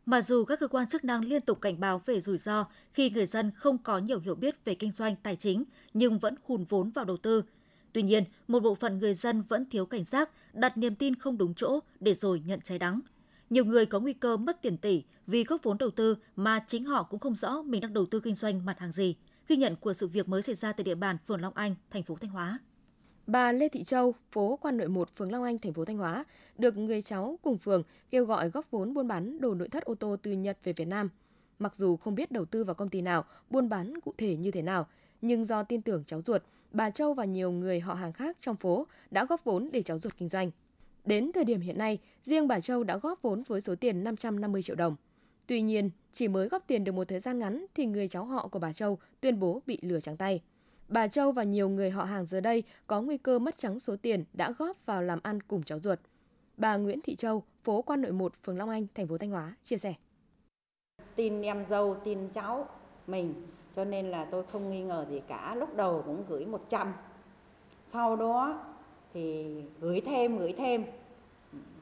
Mặc 0.07 0.23
dù 0.23 0.45
các 0.45 0.61
cơ 0.61 0.69
quan 0.69 0.87
chức 0.87 1.05
năng 1.05 1.25
liên 1.25 1.41
tục 1.41 1.61
cảnh 1.61 1.81
báo 1.81 2.03
về 2.07 2.21
rủi 2.21 2.39
ro 2.39 2.67
khi 2.93 3.11
người 3.11 3.27
dân 3.27 3.51
không 3.57 3.79
có 3.79 3.99
nhiều 3.99 4.21
hiểu 4.21 4.35
biết 4.35 4.65
về 4.65 4.75
kinh 4.75 4.93
doanh 4.93 5.17
tài 5.17 5.37
chính 5.37 5.65
nhưng 5.95 6.19
vẫn 6.19 6.35
hùn 6.45 6.65
vốn 6.65 6.91
vào 6.91 7.05
đầu 7.05 7.17
tư. 7.17 7.43
Tuy 7.93 8.03
nhiên, 8.03 8.25
một 8.49 8.63
bộ 8.63 8.75
phận 8.75 8.99
người 8.99 9.15
dân 9.15 9.43
vẫn 9.43 9.71
thiếu 9.71 9.87
cảnh 9.87 10.05
giác, 10.05 10.31
đặt 10.53 10.77
niềm 10.77 10.95
tin 10.95 11.15
không 11.15 11.39
đúng 11.39 11.55
chỗ 11.55 11.81
để 12.01 12.15
rồi 12.15 12.43
nhận 12.47 12.61
trái 12.61 12.79
đắng. 12.79 13.01
Nhiều 13.51 13.65
người 13.65 13.87
có 13.87 14.01
nguy 14.01 14.13
cơ 14.13 14.37
mất 14.37 14.63
tiền 14.63 14.77
tỷ 14.77 15.03
vì 15.27 15.45
góp 15.45 15.63
vốn 15.63 15.79
đầu 15.79 15.91
tư 15.91 16.17
mà 16.37 16.65
chính 16.67 16.85
họ 16.85 17.03
cũng 17.03 17.21
không 17.21 17.35
rõ 17.35 17.63
mình 17.63 17.81
đang 17.81 17.93
đầu 17.93 18.07
tư 18.07 18.21
kinh 18.21 18.35
doanh 18.35 18.65
mặt 18.65 18.79
hàng 18.79 18.93
gì. 18.93 19.17
Ghi 19.49 19.57
nhận 19.57 19.77
của 19.77 19.95
sự 19.95 20.07
việc 20.07 20.29
mới 20.29 20.43
xảy 20.43 20.55
ra 20.55 20.73
tại 20.73 20.85
địa 20.85 20.95
bàn 20.95 21.17
phường 21.27 21.41
Long 21.41 21.55
Anh, 21.55 21.75
thành 21.91 22.03
phố 22.03 22.17
Thanh 22.21 22.31
Hóa. 22.31 22.59
Bà 23.27 23.53
Lê 23.53 23.69
Thị 23.69 23.85
Châu, 23.85 24.15
phố 24.33 24.59
Quan 24.63 24.77
Nội 24.77 24.89
1, 24.89 25.17
phường 25.17 25.33
Long 25.33 25.43
Anh, 25.43 25.59
thành 25.59 25.73
phố 25.73 25.85
Thanh 25.85 25.97
Hóa, 25.97 26.25
được 26.59 26.77
người 26.77 27.03
cháu 27.03 27.39
cùng 27.43 27.59
phường 27.59 27.83
kêu 28.11 28.25
gọi 28.25 28.49
góp 28.49 28.71
vốn 28.71 28.95
buôn 28.95 29.09
bán 29.09 29.41
đồ 29.41 29.55
nội 29.55 29.69
thất 29.69 29.85
ô 29.85 29.95
tô 29.95 30.17
từ 30.23 30.33
Nhật 30.33 30.59
về 30.65 30.73
Việt 30.73 30.85
Nam. 30.85 31.11
Mặc 31.59 31.75
dù 31.77 31.97
không 31.97 32.15
biết 32.15 32.33
đầu 32.33 32.45
tư 32.45 32.65
vào 32.65 32.75
công 32.75 32.89
ty 32.89 33.01
nào, 33.01 33.25
buôn 33.51 33.69
bán 33.69 34.01
cụ 34.01 34.15
thể 34.19 34.37
như 34.37 34.51
thế 34.51 34.63
nào, 34.63 34.87
nhưng 35.23 35.45
do 35.45 35.63
tin 35.63 35.83
tưởng 35.83 36.05
cháu 36.07 36.23
ruột, 36.23 36.43
bà 36.71 36.91
Châu 36.91 37.15
và 37.15 37.25
nhiều 37.25 37.51
người 37.51 37.81
họ 37.81 37.95
hàng 37.95 38.13
khác 38.13 38.37
trong 38.41 38.57
phố 38.57 38.87
đã 39.11 39.25
góp 39.25 39.45
vốn 39.45 39.69
để 39.73 39.83
cháu 39.83 39.99
ruột 39.99 40.13
kinh 40.19 40.29
doanh. 40.29 40.51
Đến 41.05 41.31
thời 41.35 41.45
điểm 41.45 41.61
hiện 41.61 41.79
nay, 41.79 41.99
riêng 42.25 42.49
bà 42.49 42.61
Châu 42.61 42.85
đã 42.85 42.97
góp 42.97 43.23
vốn 43.23 43.43
với 43.47 43.61
số 43.61 43.75
tiền 43.75 44.05
550 44.05 44.63
triệu 44.63 44.77
đồng. 44.77 44.97
Tuy 45.47 45.63
nhiên, 45.63 45.91
chỉ 46.13 46.29
mới 46.29 46.49
góp 46.49 46.67
tiền 46.67 46.85
được 46.85 46.93
một 46.93 47.09
thời 47.09 47.21
gian 47.21 47.39
ngắn 47.39 47.67
thì 47.75 47.87
người 47.87 48.09
cháu 48.09 48.25
họ 48.25 48.49
của 48.49 48.59
bà 48.59 48.73
Châu 48.73 48.99
tuyên 49.21 49.41
bố 49.41 49.63
bị 49.67 49.79
lừa 49.83 50.01
trắng 50.01 50.17
tay. 50.17 50.41
Bà 50.93 51.09
Châu 51.09 51.33
và 51.33 51.43
nhiều 51.43 51.69
người 51.69 51.91
họ 51.91 52.05
hàng 52.05 52.27
giờ 52.27 52.41
đây 52.41 52.63
có 52.87 53.01
nguy 53.01 53.19
cơ 53.19 53.39
mất 53.39 53.59
trắng 53.59 53.81
số 53.81 53.97
tiền 54.03 54.25
đã 54.33 54.53
góp 54.59 54.77
vào 54.87 55.03
làm 55.03 55.19
ăn 55.23 55.41
cùng 55.43 55.63
cháu 55.63 55.81
ruột. 55.81 55.99
Bà 56.57 56.77
Nguyễn 56.77 57.01
Thị 57.01 57.17
Châu, 57.17 57.43
phố 57.65 57.83
Quan 57.83 58.03
Nội 58.03 58.13
1, 58.13 58.33
phường 58.45 58.59
Long 58.59 58.71
Anh, 58.71 58.87
thành 58.95 59.09
phố 59.09 59.19
Thanh 59.19 59.31
Hóa 59.31 59.55
chia 59.63 59.79
sẻ. 59.79 59.95
Tin 61.17 61.43
em 61.43 61.65
dâu, 61.65 61.97
tin 62.05 62.29
cháu 62.33 62.69
mình, 63.07 63.35
cho 63.77 63.85
nên 63.85 64.11
là 64.11 64.25
tôi 64.25 64.45
không 64.53 64.71
nghi 64.71 64.83
ngờ 64.83 65.05
gì 65.09 65.21
cả. 65.29 65.55
Lúc 65.55 65.77
đầu 65.77 66.03
cũng 66.07 66.25
gửi 66.29 66.47
100. 66.47 66.93
Sau 67.85 68.17
đó 68.17 68.65
thì 69.15 69.47
gửi 69.81 70.01
thêm, 70.01 70.39
gửi 70.39 70.55
thêm. 70.59 70.85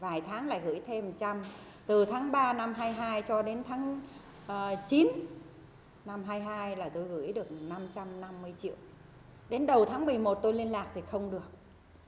Vài 0.01 0.21
tháng 0.21 0.49
lại 0.49 0.61
gửi 0.65 0.81
thêm 0.87 1.05
100. 1.05 1.43
Từ 1.87 2.05
tháng 2.05 2.33
3 2.33 2.53
năm 2.53 2.75
22 2.75 3.23
cho 3.23 3.43
đến 3.43 3.63
tháng 3.69 4.01
ờ, 4.47 4.73
uh, 4.73 4.89
9 4.89 5.09
năm 6.05 6.25
22 6.25 6.77
là 6.77 6.89
tôi 6.89 7.09
gửi 7.09 7.33
được 7.33 7.53
550 7.69 8.55
triệu. 8.57 8.75
Đến 9.51 9.67
đầu 9.67 9.85
tháng 9.85 10.07
11 10.07 10.39
tôi 10.43 10.53
liên 10.53 10.73
lạc 10.73 10.87
thì 10.95 11.01
không 11.11 11.31
được. 11.31 11.43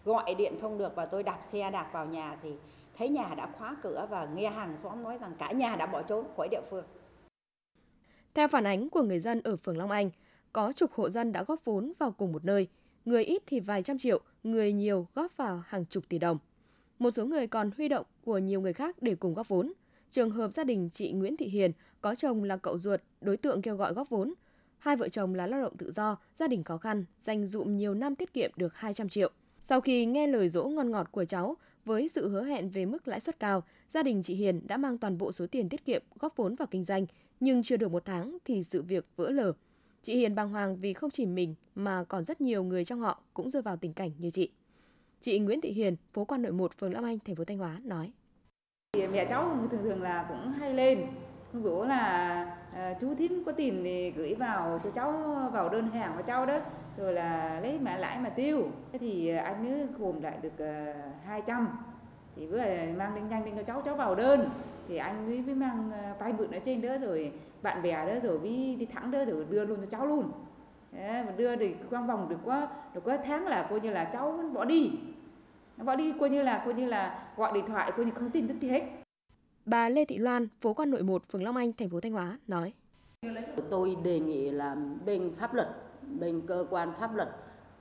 Gọi 0.04 0.34
điện 0.34 0.54
không 0.60 0.78
được 0.78 0.96
và 0.96 1.06
tôi 1.06 1.22
đạp 1.22 1.38
xe 1.42 1.70
đạp 1.70 1.90
vào 1.92 2.06
nhà 2.06 2.36
thì 2.42 2.50
thấy 2.98 3.08
nhà 3.08 3.34
đã 3.36 3.48
khóa 3.58 3.76
cửa 3.82 4.06
và 4.10 4.26
nghe 4.34 4.50
hàng 4.50 4.76
xóm 4.76 5.02
nói 5.02 5.18
rằng 5.18 5.32
cả 5.38 5.52
nhà 5.52 5.76
đã 5.76 5.86
bỏ 5.86 6.02
trốn 6.02 6.26
khỏi 6.36 6.48
địa 6.50 6.60
phương. 6.70 6.84
Theo 8.34 8.48
phản 8.48 8.64
ánh 8.64 8.88
của 8.88 9.02
người 9.02 9.20
dân 9.20 9.40
ở 9.44 9.56
phường 9.56 9.78
Long 9.78 9.90
Anh, 9.90 10.10
có 10.52 10.72
chục 10.72 10.92
hộ 10.92 11.10
dân 11.10 11.32
đã 11.32 11.44
góp 11.44 11.64
vốn 11.64 11.92
vào 11.98 12.12
cùng 12.12 12.32
một 12.32 12.44
nơi, 12.44 12.68
người 13.04 13.24
ít 13.24 13.42
thì 13.46 13.60
vài 13.60 13.82
trăm 13.82 13.98
triệu, 13.98 14.20
người 14.42 14.72
nhiều 14.72 15.06
góp 15.14 15.36
vào 15.36 15.62
hàng 15.66 15.84
chục 15.86 16.04
tỷ 16.08 16.18
đồng. 16.18 16.38
Một 16.98 17.10
số 17.10 17.26
người 17.26 17.46
còn 17.46 17.70
huy 17.76 17.88
động 17.88 18.06
của 18.24 18.38
nhiều 18.38 18.60
người 18.60 18.72
khác 18.72 18.96
để 19.00 19.14
cùng 19.14 19.34
góp 19.34 19.48
vốn. 19.48 19.72
Trường 20.10 20.30
hợp 20.30 20.54
gia 20.54 20.64
đình 20.64 20.90
chị 20.92 21.12
Nguyễn 21.12 21.36
Thị 21.36 21.46
Hiền 21.46 21.72
có 22.00 22.14
chồng 22.14 22.44
là 22.44 22.56
cậu 22.56 22.78
ruột, 22.78 23.00
đối 23.20 23.36
tượng 23.36 23.62
kêu 23.62 23.76
gọi 23.76 23.92
góp 23.92 24.08
vốn. 24.08 24.34
Hai 24.82 24.96
vợ 24.96 25.08
chồng 25.08 25.34
là 25.34 25.46
lao 25.46 25.60
động 25.60 25.76
tự 25.76 25.90
do, 25.90 26.16
gia 26.34 26.48
đình 26.48 26.64
khó 26.64 26.78
khăn, 26.78 27.04
dành 27.20 27.46
dụm 27.46 27.76
nhiều 27.76 27.94
năm 27.94 28.14
tiết 28.14 28.32
kiệm 28.32 28.50
được 28.56 28.74
200 28.74 29.08
triệu. 29.08 29.30
Sau 29.62 29.80
khi 29.80 30.06
nghe 30.06 30.26
lời 30.26 30.48
dỗ 30.48 30.64
ngon 30.64 30.90
ngọt 30.90 31.08
của 31.12 31.24
cháu, 31.24 31.56
với 31.84 32.08
sự 32.08 32.28
hứa 32.28 32.44
hẹn 32.44 32.70
về 32.70 32.86
mức 32.86 33.08
lãi 33.08 33.20
suất 33.20 33.40
cao, 33.40 33.62
gia 33.88 34.02
đình 34.02 34.22
chị 34.22 34.34
Hiền 34.34 34.60
đã 34.66 34.76
mang 34.76 34.98
toàn 34.98 35.18
bộ 35.18 35.32
số 35.32 35.46
tiền 35.46 35.68
tiết 35.68 35.84
kiệm 35.84 36.02
góp 36.18 36.36
vốn 36.36 36.54
vào 36.54 36.68
kinh 36.70 36.84
doanh, 36.84 37.06
nhưng 37.40 37.62
chưa 37.62 37.76
được 37.76 37.92
một 37.92 38.04
tháng 38.04 38.38
thì 38.44 38.64
sự 38.64 38.82
việc 38.82 39.06
vỡ 39.16 39.30
lở. 39.30 39.52
Chị 40.02 40.16
Hiền 40.16 40.34
bàng 40.34 40.50
hoàng 40.50 40.76
vì 40.76 40.92
không 40.92 41.10
chỉ 41.10 41.26
mình 41.26 41.54
mà 41.74 42.04
còn 42.04 42.24
rất 42.24 42.40
nhiều 42.40 42.64
người 42.64 42.84
trong 42.84 43.00
họ 43.00 43.22
cũng 43.34 43.50
rơi 43.50 43.62
vào 43.62 43.76
tình 43.76 43.92
cảnh 43.92 44.10
như 44.18 44.30
chị. 44.30 44.50
Chị 45.20 45.38
Nguyễn 45.38 45.60
Thị 45.60 45.72
Hiền, 45.72 45.96
phố 46.12 46.24
Quan 46.24 46.42
Nội 46.42 46.52
1, 46.52 46.72
phường 46.78 46.92
Lam 46.92 47.04
Anh, 47.04 47.18
thành 47.18 47.36
phố 47.36 47.44
Thanh 47.44 47.58
Hóa 47.58 47.80
nói. 47.84 48.12
Mẹ 49.12 49.24
cháu 49.30 49.68
thường 49.70 49.82
thường 49.84 50.02
là 50.02 50.26
cũng 50.28 50.52
hay 50.52 50.74
lên, 50.74 51.06
không 51.52 51.88
là 51.88 52.61
à, 52.74 52.94
chú 53.00 53.14
thím 53.14 53.42
có 53.46 53.52
tiền 53.52 53.80
thì 53.84 54.10
gửi 54.10 54.34
vào 54.34 54.80
cho 54.84 54.90
cháu 54.90 55.12
vào 55.52 55.68
đơn 55.68 55.90
hàng 55.90 56.12
của 56.16 56.22
cháu 56.22 56.46
đó 56.46 56.58
rồi 56.96 57.12
là 57.12 57.60
lấy 57.62 57.78
mã 57.78 57.96
lãi 57.96 58.18
mà 58.18 58.28
tiêu. 58.28 58.68
Thế 58.92 58.98
thì 58.98 59.28
ờ, 59.28 59.44
anh 59.44 59.68
ấy 59.68 59.86
gồm 59.98 60.22
lại 60.22 60.38
được 60.42 60.58
ờ, 60.58 60.90
uh, 60.90 61.26
200 61.26 61.68
thì 62.36 62.46
vừa 62.46 62.64
mang 62.96 63.14
lên 63.14 63.28
nhanh 63.28 63.44
lên 63.44 63.56
cho 63.56 63.62
cháu 63.62 63.82
cháu 63.84 63.94
vào 63.94 64.14
đơn. 64.14 64.50
Thì 64.88 64.96
anh 64.96 65.26
ấy 65.26 65.42
mới 65.42 65.54
mang 65.54 65.90
vay 66.18 66.32
mượn 66.32 66.50
ở 66.50 66.58
trên 66.58 66.82
đó 66.82 66.98
rồi 67.02 67.32
bạn 67.62 67.82
bè 67.82 68.06
đó 68.06 68.12
rồi 68.22 68.38
mới 68.38 68.76
đi 68.78 68.86
thẳng 68.86 69.10
đó 69.10 69.24
rồi 69.24 69.46
đưa 69.50 69.64
luôn 69.64 69.80
cho 69.80 69.86
cháu 69.86 70.06
luôn. 70.06 70.32
Đấy, 70.92 71.24
mà 71.26 71.32
đưa 71.36 71.56
thì 71.56 71.74
quang 71.90 72.06
vòng 72.06 72.28
được 72.28 72.38
quá 72.44 72.68
được 72.94 73.00
quá 73.04 73.18
tháng 73.24 73.46
là 73.46 73.66
coi 73.70 73.80
như 73.80 73.90
là 73.90 74.04
cháu 74.04 74.40
bỏ 74.54 74.64
đi. 74.64 74.90
Bỏ 75.76 75.94
đi 75.94 76.12
coi 76.20 76.30
như 76.30 76.42
là 76.42 76.62
coi 76.64 76.74
như 76.74 76.86
là 76.86 77.24
gọi 77.36 77.52
điện 77.54 77.66
thoại 77.66 77.92
coi 77.96 78.06
như 78.06 78.12
không 78.14 78.30
tin 78.30 78.48
tức 78.48 78.60
gì 78.60 78.68
hết. 78.68 79.01
Bà 79.66 79.88
Lê 79.88 80.04
Thị 80.04 80.18
Loan, 80.18 80.48
phố 80.60 80.74
Quan 80.74 80.90
Nội 80.90 81.02
1, 81.02 81.22
phường 81.28 81.42
Long 81.42 81.56
Anh, 81.56 81.72
thành 81.72 81.88
phố 81.88 82.00
Thanh 82.00 82.12
Hóa 82.12 82.38
nói: 82.46 82.72
Tôi 83.70 83.96
đề 84.04 84.20
nghị 84.20 84.50
là 84.50 84.76
bên 85.06 85.32
pháp 85.36 85.54
luật, 85.54 85.68
bên 86.18 86.42
cơ 86.46 86.66
quan 86.70 86.92
pháp 86.92 87.14
luật 87.14 87.28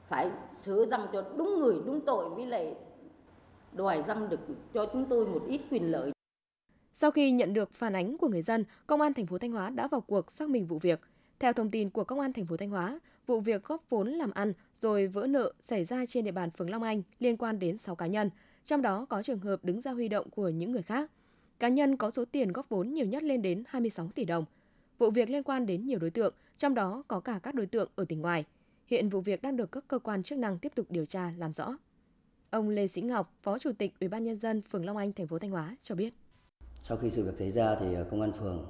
phải 0.08 0.32
xử 0.58 0.86
răng 0.86 1.08
cho 1.14 1.22
đúng 1.38 1.60
người 1.60 1.76
đúng 1.86 2.02
tội 2.06 2.30
với 2.30 2.46
lại 2.46 2.76
đòi 3.74 4.04
răng 4.08 4.30
được 4.30 4.40
cho 4.74 4.86
chúng 4.94 5.06
tôi 5.06 5.28
một 5.28 5.44
ít 5.48 5.62
quyền 5.72 5.92
lợi. 5.92 6.12
Sau 6.94 7.12
khi 7.12 7.32
nhận 7.32 7.54
được 7.54 7.74
phản 7.74 7.96
ánh 7.96 8.18
của 8.18 8.28
người 8.28 8.42
dân, 8.42 8.66
Công 8.88 9.02
an 9.02 9.14
thành 9.14 9.26
phố 9.26 9.38
Thanh 9.38 9.52
Hóa 9.52 9.70
đã 9.70 9.88
vào 9.88 10.02
cuộc 10.02 10.32
xác 10.32 10.50
minh 10.50 10.66
vụ 10.66 10.80
việc. 10.80 11.02
Theo 11.40 11.54
thông 11.54 11.72
tin 11.72 11.90
của 11.90 12.04
Công 12.04 12.20
an 12.20 12.34
thành 12.34 12.46
phố 12.46 12.58
Thanh 12.58 12.70
Hóa, 12.70 13.00
vụ 13.28 13.40
việc 13.40 13.64
góp 13.64 13.84
vốn 13.90 14.08
làm 14.08 14.32
ăn 14.32 14.54
rồi 14.76 15.08
vỡ 15.08 15.28
nợ 15.28 15.54
xảy 15.60 15.84
ra 15.84 16.06
trên 16.06 16.26
địa 16.26 16.32
bàn 16.32 16.52
phường 16.52 16.70
Long 16.70 16.84
Anh 16.84 17.02
liên 17.20 17.38
quan 17.38 17.60
đến 17.60 17.78
6 17.78 17.96
cá 17.96 18.08
nhân, 18.08 18.30
trong 18.66 18.82
đó 18.82 19.06
có 19.10 19.24
trường 19.24 19.40
hợp 19.40 19.66
đứng 19.66 19.82
ra 19.82 19.92
huy 19.92 20.08
động 20.08 20.30
của 20.30 20.50
những 20.50 20.72
người 20.72 20.84
khác. 20.84 21.12
Cá 21.62 21.70
nhân 21.70 21.98
có 21.98 22.12
số 22.12 22.26
tiền 22.32 22.52
góp 22.52 22.70
vốn 22.70 22.94
nhiều 22.94 23.06
nhất 23.06 23.24
lên 23.24 23.42
đến 23.42 23.64
26 23.68 24.10
tỷ 24.16 24.26
đồng. 24.26 24.46
Vụ 24.98 25.12
việc 25.12 25.30
liên 25.30 25.44
quan 25.44 25.66
đến 25.66 25.86
nhiều 25.86 26.00
đối 26.00 26.10
tượng, 26.10 26.34
trong 26.58 26.74
đó 26.74 27.04
có 27.08 27.20
cả 27.20 27.40
các 27.44 27.56
đối 27.56 27.66
tượng 27.66 27.90
ở 27.96 28.06
tỉnh 28.06 28.22
ngoài. 28.22 28.46
Hiện 28.88 29.10
vụ 29.10 29.22
việc 29.22 29.42
đang 29.42 29.58
được 29.58 29.72
các 29.72 29.84
cơ 29.88 30.00
quan 30.00 30.24
chức 30.24 30.40
năng 30.40 30.60
tiếp 30.60 30.72
tục 30.76 30.86
điều 30.90 31.06
tra 31.06 31.34
làm 31.38 31.54
rõ. 31.54 31.78
Ông 32.50 32.70
Lê 32.70 32.88
Sĩ 32.88 33.02
Ngọc, 33.02 33.34
Phó 33.42 33.60
Chủ 33.60 33.72
tịch 33.78 33.94
Ủy 34.00 34.10
ban 34.10 34.24
nhân 34.24 34.38
dân 34.38 34.62
phường 34.62 34.86
Long 34.86 34.98
Anh, 34.98 35.14
thành 35.14 35.28
phố 35.28 35.40
Thanh 35.40 35.52
Hóa 35.52 35.76
cho 35.84 35.96
biết. 35.96 36.14
Sau 36.80 36.98
khi 36.98 37.10
sự 37.10 37.26
việc 37.26 37.38
xảy 37.38 37.52
ra 37.52 37.76
thì 37.80 37.94
ờ, 37.94 38.06
công 38.12 38.22
an 38.22 38.32
phường 38.32 38.66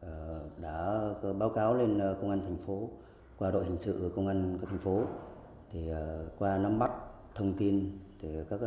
ờ, 0.00 0.44
đã 0.62 1.00
báo 1.38 1.50
cáo 1.50 1.74
lên 1.74 1.98
ờ, 1.98 2.18
công 2.20 2.30
an 2.30 2.40
thành 2.40 2.58
phố 2.66 2.90
qua 3.38 3.50
đội 3.50 3.64
hình 3.64 3.78
sự 3.78 4.12
công 4.16 4.26
an 4.26 4.58
của 4.60 4.66
thành 4.66 4.78
phố 4.78 5.04
thì 5.70 5.88
qua 6.38 6.58
nắm 6.58 6.78
bắt 6.78 6.90
thông 7.34 7.54
tin 7.54 7.98
thì 8.20 8.28
các 8.50 8.60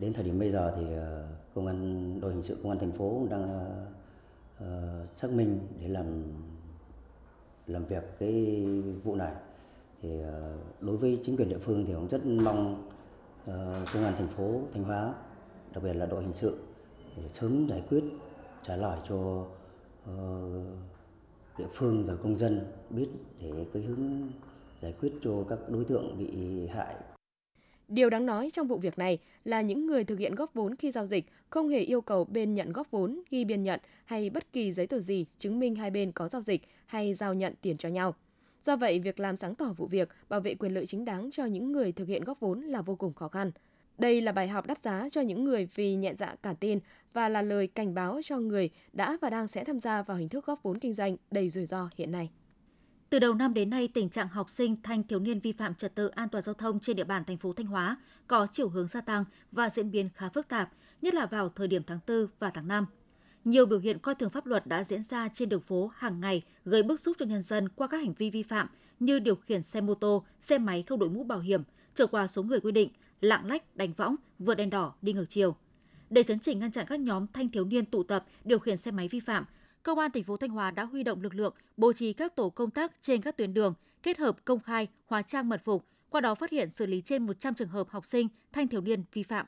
đến 0.00 0.12
thời 0.12 0.24
điểm 0.24 0.38
bây 0.38 0.50
giờ 0.50 0.72
thì 0.76 0.94
ờ, 0.94 1.24
công 1.54 1.66
an 1.66 2.20
đội 2.20 2.32
hình 2.32 2.42
sự 2.42 2.56
công 2.62 2.70
an 2.70 2.78
thành 2.78 2.92
phố 2.92 3.26
đang 3.30 3.74
uh, 4.64 5.08
xác 5.08 5.30
minh 5.30 5.58
để 5.80 5.88
làm 5.88 6.22
làm 7.66 7.84
việc 7.84 8.04
cái 8.18 8.66
vụ 9.04 9.14
này. 9.14 9.32
Thì 10.02 10.20
uh, 10.20 10.26
đối 10.80 10.96
với 10.96 11.20
chính 11.22 11.36
quyền 11.36 11.48
địa 11.48 11.58
phương 11.58 11.84
thì 11.86 11.92
cũng 11.92 12.08
rất 12.08 12.26
mong 12.26 12.88
uh, 13.44 13.54
công 13.94 14.04
an 14.04 14.14
thành 14.18 14.28
phố 14.28 14.60
thanh 14.72 14.84
hóa 14.84 15.14
đặc 15.74 15.84
biệt 15.84 15.92
là 15.92 16.06
đội 16.06 16.22
hình 16.22 16.32
sự 16.32 16.58
để 17.16 17.28
sớm 17.28 17.68
giải 17.68 17.82
quyết 17.88 18.04
trả 18.66 18.76
lời 18.76 18.98
cho 19.08 19.46
uh, 20.10 20.66
địa 21.58 21.68
phương 21.72 22.04
và 22.06 22.14
công 22.22 22.36
dân 22.36 22.60
biết 22.90 23.08
để 23.40 23.66
cái 23.72 23.82
hướng 23.82 24.30
giải 24.82 24.94
quyết 25.00 25.12
cho 25.22 25.44
các 25.48 25.58
đối 25.68 25.84
tượng 25.84 26.18
bị 26.18 26.66
hại 26.66 26.96
Điều 27.90 28.10
đáng 28.10 28.26
nói 28.26 28.50
trong 28.52 28.66
vụ 28.66 28.78
việc 28.78 28.98
này 28.98 29.18
là 29.44 29.60
những 29.60 29.86
người 29.86 30.04
thực 30.04 30.18
hiện 30.18 30.34
góp 30.34 30.54
vốn 30.54 30.76
khi 30.76 30.90
giao 30.90 31.06
dịch 31.06 31.26
không 31.50 31.68
hề 31.68 31.78
yêu 31.78 32.00
cầu 32.00 32.24
bên 32.24 32.54
nhận 32.54 32.72
góp 32.72 32.90
vốn 32.90 33.22
ghi 33.30 33.44
biên 33.44 33.62
nhận 33.62 33.80
hay 34.04 34.30
bất 34.30 34.52
kỳ 34.52 34.72
giấy 34.72 34.86
tờ 34.86 35.00
gì 35.00 35.26
chứng 35.38 35.60
minh 35.60 35.74
hai 35.74 35.90
bên 35.90 36.12
có 36.12 36.28
giao 36.28 36.42
dịch 36.42 36.62
hay 36.86 37.14
giao 37.14 37.34
nhận 37.34 37.54
tiền 37.62 37.76
cho 37.76 37.88
nhau. 37.88 38.14
Do 38.64 38.76
vậy, 38.76 38.98
việc 38.98 39.20
làm 39.20 39.36
sáng 39.36 39.54
tỏ 39.54 39.74
vụ 39.76 39.86
việc, 39.86 40.08
bảo 40.28 40.40
vệ 40.40 40.54
quyền 40.54 40.74
lợi 40.74 40.86
chính 40.86 41.04
đáng 41.04 41.30
cho 41.32 41.44
những 41.44 41.72
người 41.72 41.92
thực 41.92 42.08
hiện 42.08 42.24
góp 42.24 42.40
vốn 42.40 42.60
là 42.60 42.82
vô 42.82 42.96
cùng 42.96 43.14
khó 43.14 43.28
khăn. 43.28 43.50
Đây 43.98 44.20
là 44.20 44.32
bài 44.32 44.48
học 44.48 44.66
đắt 44.66 44.82
giá 44.82 45.08
cho 45.10 45.20
những 45.20 45.44
người 45.44 45.68
vì 45.74 45.94
nhẹ 45.94 46.14
dạ 46.14 46.34
cả 46.42 46.54
tin 46.60 46.78
và 47.12 47.28
là 47.28 47.42
lời 47.42 47.66
cảnh 47.66 47.94
báo 47.94 48.20
cho 48.24 48.38
người 48.38 48.70
đã 48.92 49.18
và 49.20 49.30
đang 49.30 49.48
sẽ 49.48 49.64
tham 49.64 49.80
gia 49.80 50.02
vào 50.02 50.16
hình 50.16 50.28
thức 50.28 50.46
góp 50.46 50.62
vốn 50.62 50.78
kinh 50.78 50.92
doanh 50.92 51.16
đầy 51.30 51.48
rủi 51.48 51.66
ro 51.66 51.90
hiện 51.96 52.12
nay. 52.12 52.30
Từ 53.10 53.18
đầu 53.18 53.34
năm 53.34 53.54
đến 53.54 53.70
nay, 53.70 53.88
tình 53.88 54.08
trạng 54.08 54.28
học 54.28 54.50
sinh 54.50 54.76
thanh 54.82 55.02
thiếu 55.02 55.18
niên 55.18 55.40
vi 55.40 55.52
phạm 55.52 55.74
trật 55.74 55.94
tự 55.94 56.08
an 56.08 56.28
toàn 56.28 56.44
giao 56.44 56.54
thông 56.54 56.80
trên 56.80 56.96
địa 56.96 57.04
bàn 57.04 57.24
thành 57.24 57.36
phố 57.36 57.52
Thanh 57.52 57.66
Hóa 57.66 57.96
có 58.26 58.46
chiều 58.52 58.68
hướng 58.68 58.88
gia 58.88 59.00
tăng 59.00 59.24
và 59.52 59.70
diễn 59.70 59.90
biến 59.90 60.08
khá 60.14 60.28
phức 60.28 60.48
tạp, 60.48 60.70
nhất 61.02 61.14
là 61.14 61.26
vào 61.26 61.48
thời 61.48 61.66
điểm 61.68 61.82
tháng 61.86 61.98
4 62.06 62.26
và 62.38 62.50
tháng 62.50 62.68
5. 62.68 62.86
Nhiều 63.44 63.66
biểu 63.66 63.78
hiện 63.78 63.98
coi 63.98 64.14
thường 64.14 64.30
pháp 64.30 64.46
luật 64.46 64.66
đã 64.66 64.84
diễn 64.84 65.02
ra 65.02 65.28
trên 65.28 65.48
đường 65.48 65.60
phố 65.60 65.90
hàng 65.96 66.20
ngày, 66.20 66.42
gây 66.64 66.82
bức 66.82 67.00
xúc 67.00 67.16
cho 67.20 67.26
nhân 67.26 67.42
dân 67.42 67.68
qua 67.68 67.86
các 67.86 67.96
hành 67.96 68.12
vi 68.12 68.30
vi 68.30 68.42
phạm 68.42 68.68
như 69.00 69.18
điều 69.18 69.36
khiển 69.36 69.62
xe 69.62 69.80
mô 69.80 69.94
tô, 69.94 70.24
xe 70.40 70.58
máy 70.58 70.82
không 70.82 70.98
đội 70.98 71.08
mũ 71.08 71.24
bảo 71.24 71.40
hiểm, 71.40 71.62
trở 71.94 72.06
qua 72.06 72.26
số 72.26 72.42
người 72.42 72.60
quy 72.60 72.72
định, 72.72 72.90
lạng 73.20 73.46
lách, 73.46 73.76
đánh 73.76 73.92
võng, 73.92 74.16
vượt 74.38 74.54
đèn 74.54 74.70
đỏ, 74.70 74.94
đi 75.02 75.12
ngược 75.12 75.26
chiều. 75.28 75.56
Để 76.10 76.22
chấn 76.22 76.38
chỉnh 76.38 76.58
ngăn 76.58 76.72
chặn 76.72 76.86
các 76.88 77.00
nhóm 77.00 77.26
thanh 77.32 77.48
thiếu 77.48 77.64
niên 77.64 77.86
tụ 77.86 78.02
tập 78.02 78.26
điều 78.44 78.58
khiển 78.58 78.76
xe 78.76 78.90
máy 78.90 79.08
vi 79.08 79.20
phạm, 79.20 79.44
Công 79.82 79.98
an 79.98 80.10
thành 80.10 80.22
phố 80.22 80.36
Thanh 80.36 80.50
Hóa 80.50 80.70
đã 80.70 80.84
huy 80.84 81.02
động 81.02 81.22
lực 81.22 81.34
lượng 81.34 81.54
bố 81.76 81.92
trí 81.92 82.12
các 82.12 82.36
tổ 82.36 82.50
công 82.50 82.70
tác 82.70 82.92
trên 83.00 83.22
các 83.22 83.36
tuyến 83.36 83.54
đường, 83.54 83.74
kết 84.02 84.18
hợp 84.18 84.44
công 84.44 84.60
khai, 84.60 84.88
hóa 85.06 85.22
trang 85.22 85.48
mật 85.48 85.64
phục, 85.64 85.86
qua 86.10 86.20
đó 86.20 86.34
phát 86.34 86.50
hiện 86.50 86.70
xử 86.70 86.86
lý 86.86 87.00
trên 87.00 87.26
100 87.26 87.54
trường 87.54 87.68
hợp 87.68 87.88
học 87.88 88.06
sinh, 88.06 88.28
thanh 88.52 88.68
thiếu 88.68 88.80
niên 88.80 89.04
vi 89.12 89.22
phạm. 89.22 89.46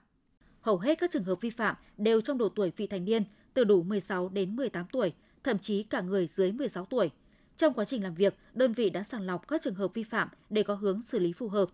Hầu 0.61 0.79
hết 0.79 0.99
các 0.99 1.11
trường 1.11 1.25
hợp 1.25 1.41
vi 1.41 1.51
phạm 1.51 1.77
đều 1.97 2.21
trong 2.21 2.39
độ 2.39 2.49
tuổi 2.49 2.73
vị 2.77 2.87
thành 2.87 3.05
niên, 3.05 3.23
từ 3.55 3.65
đủ 3.65 3.83
16 3.83 4.29
đến 4.29 4.57
18 4.57 4.87
tuổi, 4.93 5.13
thậm 5.45 5.59
chí 5.59 5.83
cả 5.83 6.01
người 6.01 6.27
dưới 6.27 6.53
16 6.53 6.85
tuổi. 6.85 7.11
Trong 7.57 7.75
quá 7.75 7.85
trình 7.85 8.03
làm 8.03 8.15
việc, 8.15 8.35
đơn 8.55 8.73
vị 8.73 8.91
đã 8.91 9.03
sàng 9.03 9.23
lọc 9.23 9.49
các 9.49 9.63
trường 9.63 9.75
hợp 9.75 9.95
vi 9.95 10.03
phạm 10.03 10.29
để 10.51 10.63
có 10.63 10.75
hướng 10.75 11.03
xử 11.03 11.19
lý 11.19 11.33
phù 11.33 11.49
hợp. 11.49 11.69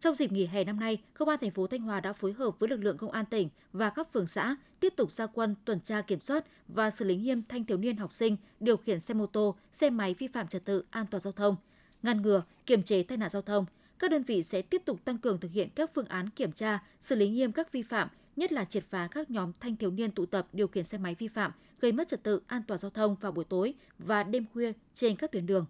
Trong 0.00 0.14
dịp 0.14 0.32
nghỉ 0.32 0.46
hè 0.46 0.64
năm 0.64 0.80
nay, 0.80 1.02
Công 1.14 1.28
an 1.28 1.38
thành 1.40 1.50
phố 1.50 1.66
Thanh 1.66 1.80
Hóa 1.80 2.00
đã 2.00 2.12
phối 2.12 2.32
hợp 2.32 2.58
với 2.58 2.68
lực 2.68 2.80
lượng 2.80 2.96
công 2.96 3.10
an 3.10 3.24
tỉnh 3.26 3.48
và 3.72 3.90
các 3.90 4.12
phường 4.12 4.26
xã 4.26 4.56
tiếp 4.80 4.92
tục 4.96 5.12
ra 5.12 5.26
quân 5.26 5.54
tuần 5.64 5.80
tra 5.80 6.02
kiểm 6.02 6.20
soát 6.20 6.44
và 6.68 6.90
xử 6.90 7.04
lý 7.04 7.16
nghiêm 7.16 7.42
thanh 7.48 7.64
thiếu 7.64 7.78
niên 7.78 7.96
học 7.96 8.12
sinh 8.12 8.36
điều 8.60 8.76
khiển 8.76 9.00
xe 9.00 9.14
mô 9.14 9.26
tô, 9.26 9.56
xe 9.72 9.90
máy 9.90 10.14
vi 10.18 10.26
phạm 10.26 10.48
trật 10.48 10.64
tự 10.64 10.84
an 10.90 11.06
toàn 11.10 11.20
giao 11.20 11.32
thông, 11.32 11.56
ngăn 12.02 12.22
ngừa, 12.22 12.42
kiềm 12.66 12.82
chế 12.82 13.02
tai 13.02 13.18
nạn 13.18 13.30
giao 13.30 13.42
thông. 13.42 13.66
Các 13.98 14.10
đơn 14.10 14.22
vị 14.22 14.42
sẽ 14.42 14.62
tiếp 14.62 14.82
tục 14.84 15.04
tăng 15.04 15.18
cường 15.18 15.40
thực 15.40 15.52
hiện 15.52 15.68
các 15.74 15.90
phương 15.94 16.06
án 16.06 16.30
kiểm 16.30 16.52
tra, 16.52 16.82
xử 17.00 17.16
lý 17.16 17.28
nghiêm 17.28 17.52
các 17.52 17.72
vi 17.72 17.82
phạm, 17.82 18.08
nhất 18.36 18.52
là 18.52 18.64
triệt 18.64 18.84
phá 18.84 19.08
các 19.10 19.30
nhóm 19.30 19.52
thanh 19.60 19.76
thiếu 19.76 19.90
niên 19.90 20.10
tụ 20.10 20.26
tập 20.26 20.48
điều 20.52 20.68
khiển 20.68 20.84
xe 20.84 20.98
máy 20.98 21.16
vi 21.18 21.28
phạm, 21.28 21.52
gây 21.80 21.92
mất 21.92 22.08
trật 22.08 22.22
tự 22.22 22.40
an 22.46 22.62
toàn 22.68 22.80
giao 22.80 22.90
thông 22.90 23.16
vào 23.20 23.32
buổi 23.32 23.44
tối 23.44 23.74
và 23.98 24.22
đêm 24.22 24.44
khuya 24.52 24.72
trên 24.94 25.16
các 25.16 25.32
tuyến 25.32 25.46
đường. 25.46 25.66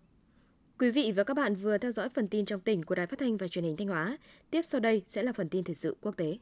Quý 0.79 0.90
vị 0.90 1.12
và 1.12 1.25
các 1.25 1.35
bạn 1.35 1.55
vừa 1.55 1.79
theo 1.79 1.92
dõi 1.92 2.09
phần 2.09 2.29
tin 2.29 2.45
trong 2.45 2.61
tỉnh 2.61 2.85
của 2.85 2.95
Đài 2.95 3.07
Phát 3.07 3.19
thanh 3.19 3.37
và 3.37 3.49
Truyền 3.49 3.64
hình 3.64 3.77
Thanh 3.77 3.88
Hóa. 3.88 4.19
Tiếp 4.51 4.62
sau 4.62 4.81
đây 4.81 5.03
sẽ 5.09 5.23
là 5.23 5.33
phần 5.33 5.49
tin 5.49 5.64
thời 5.64 5.75
sự 5.75 5.97
quốc 6.01 6.16
tế. 6.16 6.38